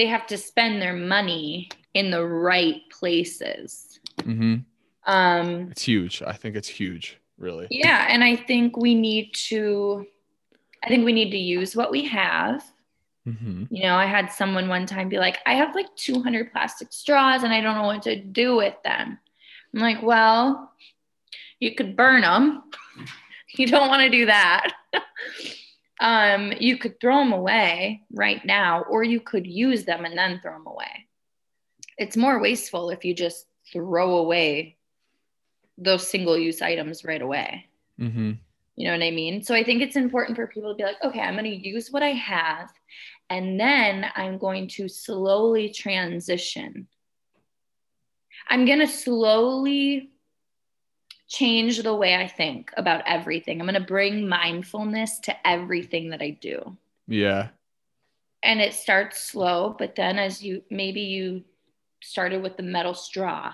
they 0.00 0.06
have 0.06 0.26
to 0.26 0.38
spend 0.38 0.80
their 0.80 0.94
money 0.94 1.68
in 1.92 2.10
the 2.10 2.26
right 2.26 2.80
places. 2.90 4.00
Mm-hmm. 4.20 4.60
Um, 5.04 5.68
it's 5.70 5.82
huge. 5.82 6.22
I 6.22 6.32
think 6.32 6.56
it's 6.56 6.68
huge, 6.68 7.18
really. 7.36 7.66
Yeah, 7.70 8.06
and 8.08 8.24
I 8.24 8.34
think 8.34 8.78
we 8.78 8.94
need 8.94 9.34
to. 9.48 10.06
I 10.82 10.88
think 10.88 11.04
we 11.04 11.12
need 11.12 11.30
to 11.32 11.36
use 11.36 11.76
what 11.76 11.90
we 11.90 12.06
have. 12.06 12.64
Mm-hmm. 13.28 13.64
You 13.68 13.82
know, 13.82 13.96
I 13.96 14.06
had 14.06 14.32
someone 14.32 14.68
one 14.68 14.86
time 14.86 15.10
be 15.10 15.18
like, 15.18 15.40
"I 15.44 15.52
have 15.52 15.74
like 15.74 15.94
200 15.96 16.50
plastic 16.50 16.94
straws, 16.94 17.42
and 17.42 17.52
I 17.52 17.60
don't 17.60 17.76
know 17.76 17.82
what 17.82 18.00
to 18.04 18.16
do 18.16 18.56
with 18.56 18.82
them." 18.82 19.18
I'm 19.74 19.80
like, 19.80 20.02
well, 20.02 20.72
you 21.58 21.74
could 21.74 21.94
burn 21.94 22.22
them. 22.22 22.62
you 23.54 23.66
don't 23.66 23.88
want 23.88 24.00
to 24.00 24.08
do 24.08 24.24
that. 24.24 24.72
um, 26.00 26.52
you 26.58 26.78
could 26.78 27.00
throw 27.00 27.18
them 27.18 27.32
away 27.32 28.02
right 28.12 28.44
now, 28.44 28.82
or 28.82 29.02
you 29.02 29.20
could 29.20 29.46
use 29.46 29.84
them 29.84 30.04
and 30.04 30.16
then 30.16 30.40
throw 30.40 30.52
them 30.52 30.66
away. 30.66 31.06
It's 31.98 32.16
more 32.16 32.40
wasteful 32.40 32.90
if 32.90 33.04
you 33.04 33.14
just 33.14 33.46
throw 33.72 34.16
away 34.16 34.76
those 35.76 36.06
single 36.06 36.38
use 36.38 36.62
items 36.62 37.04
right 37.04 37.22
away. 37.22 37.66
Mm-hmm. 38.00 38.32
You 38.76 38.86
know 38.86 38.92
what 38.92 39.04
I 39.04 39.10
mean? 39.10 39.42
So 39.42 39.54
I 39.54 39.62
think 39.62 39.82
it's 39.82 39.96
important 39.96 40.36
for 40.36 40.46
people 40.46 40.70
to 40.70 40.76
be 40.76 40.84
like, 40.84 41.02
okay, 41.04 41.20
I'm 41.20 41.34
going 41.34 41.44
to 41.44 41.68
use 41.68 41.90
what 41.90 42.02
I 42.02 42.12
have, 42.12 42.70
and 43.28 43.60
then 43.60 44.06
I'm 44.16 44.38
going 44.38 44.68
to 44.68 44.88
slowly 44.88 45.68
transition 45.68 46.88
I'm 48.50 48.64
going 48.66 48.80
to 48.80 48.88
slowly 48.88 50.10
change 51.30 51.80
the 51.82 51.94
way 51.94 52.16
I 52.16 52.26
think 52.26 52.72
about 52.76 53.02
everything. 53.06 53.60
I'm 53.60 53.66
going 53.66 53.80
to 53.80 53.86
bring 53.86 54.28
mindfulness 54.28 55.20
to 55.20 55.46
everything 55.46 56.10
that 56.10 56.20
I 56.20 56.30
do. 56.30 56.76
Yeah. 57.06 57.48
And 58.42 58.60
it 58.60 58.74
starts 58.74 59.22
slow, 59.22 59.76
but 59.78 59.94
then 59.94 60.18
as 60.18 60.42
you 60.42 60.62
maybe 60.70 61.02
you 61.02 61.44
started 62.02 62.42
with 62.42 62.56
the 62.56 62.62
metal 62.62 62.94
straw, 62.94 63.52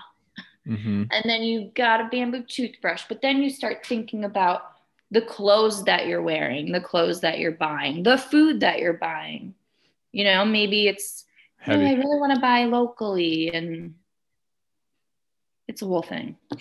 mm-hmm. 0.67 1.03
and 1.11 1.23
then 1.25 1.43
you 1.43 1.71
got 1.75 2.01
a 2.01 2.09
bamboo 2.09 2.43
toothbrush, 2.43 3.03
but 3.07 3.21
then 3.21 3.43
you 3.43 3.49
start 3.49 3.85
thinking 3.85 4.23
about 4.23 4.71
the 5.11 5.21
clothes 5.21 5.83
that 5.83 6.07
you're 6.07 6.21
wearing, 6.21 6.71
the 6.71 6.81
clothes 6.81 7.21
that 7.21 7.37
you're 7.37 7.51
buying, 7.51 8.01
the 8.03 8.17
food 8.17 8.61
that 8.61 8.79
you're 8.79 8.93
buying. 8.93 9.53
You 10.13 10.23
know, 10.23 10.45
maybe 10.45 10.87
it's, 10.87 11.25
oh, 11.67 11.73
I 11.73 11.93
really 11.93 12.19
want 12.19 12.33
to 12.33 12.39
buy 12.39 12.65
locally 12.65 13.53
and 13.53 13.93
it's 15.67 15.81
a 15.81 15.85
whole 15.85 16.01
thing. 16.01 16.37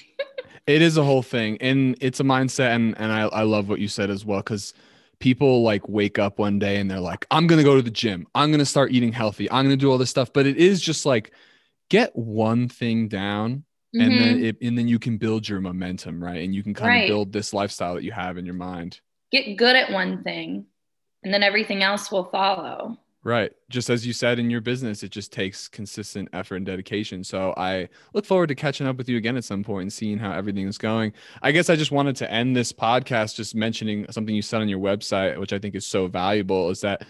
it 0.67 0.83
is 0.83 0.97
a 0.97 1.05
whole 1.05 1.23
thing. 1.23 1.59
And 1.61 1.97
it's 2.01 2.21
a 2.21 2.25
mindset. 2.25 2.75
And, 2.75 2.99
and 2.99 3.13
I, 3.13 3.23
I 3.23 3.43
love 3.43 3.69
what 3.69 3.81
you 3.81 3.89
said 3.89 4.11
as 4.11 4.25
well. 4.25 4.43
Cause 4.43 4.75
people 5.19 5.63
like 5.63 5.89
wake 5.89 6.19
up 6.19 6.39
one 6.39 6.59
day 6.59 6.79
and 6.79 6.91
they're 6.91 7.01
like, 7.01 7.27
I'm 7.31 7.47
going 7.47 7.59
to 7.59 7.65
go 7.65 7.77
to 7.77 7.83
the 7.83 7.91
gym. 7.91 8.27
I'm 8.35 8.51
going 8.51 8.59
to 8.59 8.67
start 8.67 8.93
eating 8.93 9.13
healthy. 9.13 9.51
I'm 9.51 9.65
going 9.65 9.77
to 9.77 9.81
do 9.81 9.91
all 9.91 9.99
this 9.99 10.11
stuff. 10.11 10.33
But 10.33 10.47
it 10.47 10.57
is 10.57 10.81
just 10.81 11.07
like, 11.07 11.33
get 11.89 12.15
one 12.17 12.69
thing 12.69 13.09
down 13.09 13.65
mm-hmm. 13.95 14.01
and 14.01 14.21
then 14.21 14.37
mm-hmm. 14.37 14.45
it, 14.45 14.57
and 14.61 14.77
then 14.77 14.89
you 14.89 14.99
can 14.99 15.19
build 15.19 15.49
your 15.49 15.61
momentum. 15.61 16.23
Right. 16.23 16.43
And 16.45 16.55
you 16.55 16.63
can 16.63 16.75
kind 16.75 16.89
right. 16.89 17.05
of 17.05 17.09
build 17.09 17.33
this 17.33 17.53
lifestyle 17.53 17.95
that 17.95 18.05
you 18.05 18.13
have 18.13 18.37
in 18.37 18.45
your 18.45 18.55
mind. 18.55 19.01
Get 19.31 19.57
good 19.57 19.77
at 19.77 19.93
one 19.93 20.23
thing 20.23 20.67
and 21.23 21.35
then 21.35 21.43
everything 21.43 21.83
else 21.83 22.13
will 22.13 22.25
follow. 22.25 22.99
Right. 23.27 23.51
Just 23.71 23.91
as 23.91 24.07
you 24.07 24.13
said 24.13 24.39
in 24.39 24.51
your 24.51 24.61
business, 24.61 25.03
it 25.03 25.11
just 25.11 25.33
takes 25.33 25.67
consistent 25.67 26.29
effort 26.33 26.59
and 26.59 26.65
dedication. 26.65 27.25
So 27.25 27.55
I 27.57 27.89
look 28.15 28.25
forward 28.25 28.47
to 28.51 28.55
catching 28.55 28.87
up 28.87 28.97
with 28.99 29.09
you 29.09 29.17
again 29.17 29.37
at 29.37 29.43
some 29.43 29.65
point 29.65 29.83
and 29.83 29.93
seeing 29.93 30.17
how 30.17 30.31
everything 30.31 30.69
is 30.69 30.79
going. 30.79 31.13
I 31.43 31.51
guess 31.51 31.69
I 31.69 31.75
just 31.75 31.91
wanted 31.91 32.15
to 32.17 32.31
end 32.31 32.55
this 32.55 32.73
podcast 32.73 33.35
just 33.35 33.57
mentioning 33.57 34.07
something 34.13 34.33
you 34.33 34.43
said 34.43 34.61
on 34.61 34.69
your 34.69 34.79
website, 34.79 35.41
which 35.41 35.53
I 35.53 35.59
think 35.59 35.75
is 35.75 35.85
so 35.85 36.07
valuable 36.07 36.71
is 36.71 36.83
that 36.83 37.05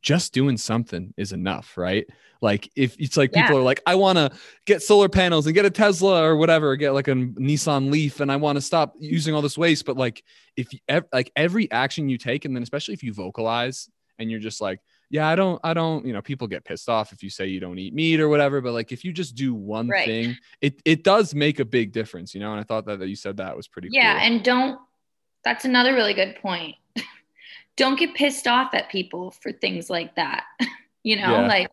just 0.00 0.32
doing 0.32 0.56
something 0.56 1.12
is 1.18 1.32
enough, 1.32 1.76
right? 1.76 2.06
Like 2.40 2.70
if 2.74 2.98
it's 2.98 3.18
like 3.18 3.34
people 3.34 3.58
are 3.58 3.62
like, 3.62 3.82
I 3.86 3.96
want 3.96 4.16
to 4.16 4.30
get 4.64 4.80
solar 4.80 5.10
panels 5.10 5.44
and 5.44 5.54
get 5.54 5.66
a 5.66 5.70
Tesla 5.70 6.22
or 6.22 6.38
whatever, 6.38 6.70
or 6.70 6.76
get 6.76 6.94
like 6.94 7.08
a 7.08 7.12
Nissan 7.12 7.90
Leaf, 7.92 8.20
and 8.20 8.32
I 8.32 8.36
want 8.36 8.56
to 8.56 8.62
stop 8.62 8.94
using 8.98 9.34
all 9.34 9.42
this 9.42 9.58
waste. 9.58 9.84
But 9.84 9.98
like 9.98 10.24
if 10.56 10.72
you, 10.72 10.78
like 11.12 11.30
every 11.36 11.70
action 11.70 12.08
you 12.08 12.16
take, 12.16 12.46
and 12.46 12.56
then 12.56 12.62
especially 12.62 12.94
if 12.94 13.02
you 13.02 13.12
vocalize 13.12 13.90
and 14.18 14.30
you're 14.30 14.40
just 14.40 14.62
like, 14.62 14.80
yeah, 15.10 15.26
I 15.26 15.34
don't, 15.36 15.58
I 15.64 15.72
don't, 15.74 16.04
you 16.04 16.12
know, 16.12 16.20
people 16.20 16.46
get 16.46 16.64
pissed 16.64 16.88
off 16.88 17.12
if 17.12 17.22
you 17.22 17.30
say 17.30 17.46
you 17.46 17.60
don't 17.60 17.78
eat 17.78 17.94
meat 17.94 18.20
or 18.20 18.28
whatever, 18.28 18.60
but 18.60 18.72
like 18.72 18.92
if 18.92 19.04
you 19.04 19.12
just 19.12 19.34
do 19.34 19.54
one 19.54 19.88
Right. 19.88 20.04
thing, 20.06 20.36
it 20.60 20.80
it 20.84 21.02
does 21.04 21.34
make 21.34 21.60
a 21.60 21.64
big 21.64 21.92
difference, 21.92 22.34
you 22.34 22.40
know. 22.40 22.50
And 22.52 22.60
I 22.60 22.64
thought 22.64 22.84
that, 22.86 22.98
that 22.98 23.08
you 23.08 23.16
said 23.16 23.38
that 23.38 23.56
was 23.56 23.68
pretty 23.68 23.88
Yeah, 23.90 24.12
cool. 24.18 24.22
and 24.22 24.44
don't 24.44 24.78
that's 25.44 25.64
another 25.64 25.94
really 25.94 26.14
good 26.14 26.36
point. 26.42 26.76
don't 27.76 27.98
get 27.98 28.14
pissed 28.14 28.46
off 28.46 28.74
at 28.74 28.90
people 28.90 29.30
for 29.30 29.52
things 29.52 29.88
like 29.88 30.14
that. 30.16 30.44
you 31.02 31.16
know, 31.16 31.32
Yeah. 31.32 31.46
like 31.48 31.70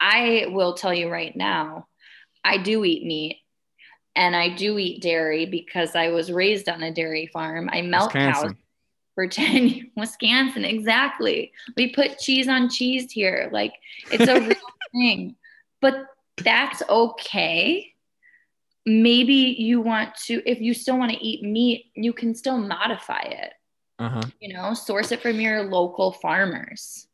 I 0.00 0.46
will 0.50 0.74
tell 0.74 0.94
you 0.94 1.08
right 1.10 1.34
now, 1.34 1.88
I 2.44 2.58
do 2.58 2.84
eat 2.84 3.04
meat 3.04 3.38
and 4.14 4.36
I 4.36 4.50
do 4.50 4.78
eat 4.78 5.02
dairy 5.02 5.46
because 5.46 5.96
I 5.96 6.10
was 6.10 6.30
raised 6.30 6.68
on 6.68 6.82
a 6.82 6.92
dairy 6.92 7.26
farm. 7.26 7.68
I 7.72 7.82
milk 7.82 8.12
cows 8.12 8.52
10. 9.26 9.90
Wisconsin, 9.96 10.64
exactly. 10.64 11.52
We 11.76 11.92
put 11.92 12.18
cheese 12.18 12.46
on 12.48 12.68
cheese 12.68 13.10
here. 13.10 13.48
Like 13.52 13.74
it's 14.12 14.28
a 14.28 14.40
real 14.48 14.56
thing. 14.92 15.36
But 15.80 16.06
that's 16.36 16.82
okay. 16.88 17.92
Maybe 18.86 19.34
you 19.58 19.80
want 19.80 20.14
to, 20.26 20.42
if 20.48 20.60
you 20.60 20.72
still 20.72 20.98
want 20.98 21.12
to 21.12 21.18
eat 21.24 21.42
meat, 21.42 21.86
you 21.94 22.12
can 22.12 22.34
still 22.34 22.56
modify 22.58 23.20
it, 23.20 23.52
Uh-huh. 23.98 24.22
you 24.40 24.52
know, 24.54 24.72
source 24.72 25.12
it 25.12 25.20
from 25.20 25.40
your 25.40 25.64
local 25.64 26.12
farmers, 26.12 27.06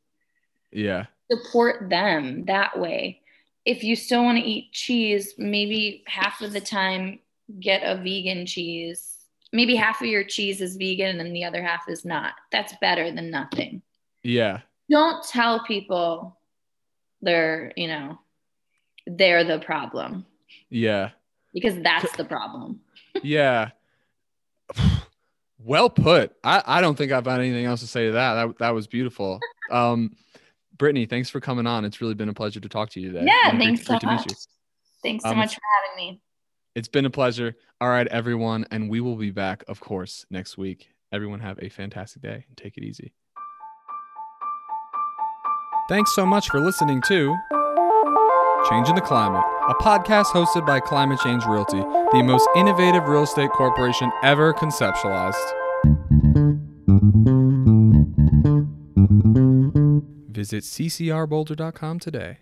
Yeah. 0.71 1.07
support 1.31 1.89
them 1.91 2.45
that 2.45 2.79
way. 2.79 3.23
If 3.65 3.83
you 3.83 3.97
still 3.97 4.23
want 4.23 4.39
to 4.39 4.45
eat 4.45 4.73
cheese, 4.73 5.35
maybe 5.39 6.05
half 6.07 6.43
of 6.43 6.53
the 6.53 6.61
time 6.61 7.19
get 7.59 7.83
a 7.83 7.97
vegan 8.01 8.47
cheese. 8.47 9.14
Maybe 9.55 9.77
half 9.77 10.01
of 10.01 10.09
your 10.09 10.25
cheese 10.25 10.61
is 10.61 10.77
vegan 10.77 11.21
and 11.21 11.35
the 11.35 11.45
other 11.45 11.63
half 11.63 11.89
is 11.89 12.05
not. 12.05 12.33
That's 12.53 12.75
better 12.81 13.11
than 13.13 13.31
nothing. 13.31 13.83
Yeah. 14.25 14.61
Don't 14.91 15.25
tell 15.27 15.65
people 15.65 16.37
they're, 17.23 17.73
you 17.77 17.87
know, 17.87 18.19
they're 19.07 19.45
the 19.45 19.61
problem 19.61 20.27
Yeah. 20.71 21.11
because 21.55 21.81
that's 21.83 22.15
the 22.17 22.25
problem. 22.25 22.81
Yeah. 23.23 23.71
well 25.59 25.89
put. 25.89 26.35
I, 26.43 26.63
I 26.67 26.81
don't 26.81 26.97
think 26.99 27.13
I've 27.13 27.23
got 27.25 27.39
anything 27.41 27.65
else 27.65 27.81
to 27.81 27.87
say 27.87 28.07
to 28.07 28.13
that. 28.13 28.35
That 28.35 28.59
that 28.59 28.71
was 28.71 28.87
beautiful. 28.87 29.39
Um 29.71 30.15
Brittany, 30.77 31.07
thanks 31.07 31.31
for 31.31 31.39
coming 31.41 31.67
on. 31.69 31.85
It's 31.85 32.01
really 32.01 32.15
been 32.15 32.29
a 32.29 32.35
pleasure 32.35 32.59
to 32.61 32.69
talk 32.69 32.91
to 32.91 33.01
you 33.01 33.13
today. 33.13 33.27
Yeah, 33.27 33.51
And 33.51 33.59
great- 33.59 33.67
thanks 33.67 33.87
so 33.87 33.99
great 33.99 34.05
much. 34.05 34.27
Thanks 35.03 35.23
so 35.25 35.31
Um, 35.31 35.37
much 35.39 35.55
for 35.55 35.61
having 35.77 35.97
me. 36.15 36.21
It's 36.75 36.89
been 36.89 37.05
a 37.05 37.11
pleasure. 37.11 37.55
All 37.81 37.89
right, 37.89 38.07
everyone. 38.09 38.67
And 38.71 38.91
we 38.91 39.01
will 39.01 39.17
be 39.17 39.31
back, 39.31 39.65
of 39.69 39.81
course, 39.81 40.27
next 40.31 40.59
week. 40.59 40.91
Everyone 41.13 41.41
have 41.41 41.59
a 41.63 41.69
fantastic 41.69 42.23
day 42.23 42.45
and 42.49 42.57
take 42.57 42.77
it 42.77 42.83
easy. 42.83 43.13
Thanks 45.89 46.15
so 46.15 46.27
much 46.27 46.49
for 46.49 46.61
listening 46.61 47.03
to 47.09 47.37
Changing 48.71 48.95
the 48.95 49.03
Climate, 49.03 49.45
a 49.69 49.75
podcast 49.75 50.27
hosted 50.27 50.67
by 50.67 50.81
Climate 50.81 51.21
Change 51.21 51.45
Realty, 51.45 51.79
the 51.79 52.23
most 52.25 52.49
innovative 52.57 53.07
real 53.07 53.25
estate 53.25 53.51
corporation 53.51 54.11
ever 54.23 54.55
conceptualized. 54.55 55.35
Visit 60.33 60.65
ccrboulder.com 60.65 61.99
today. 62.01 62.39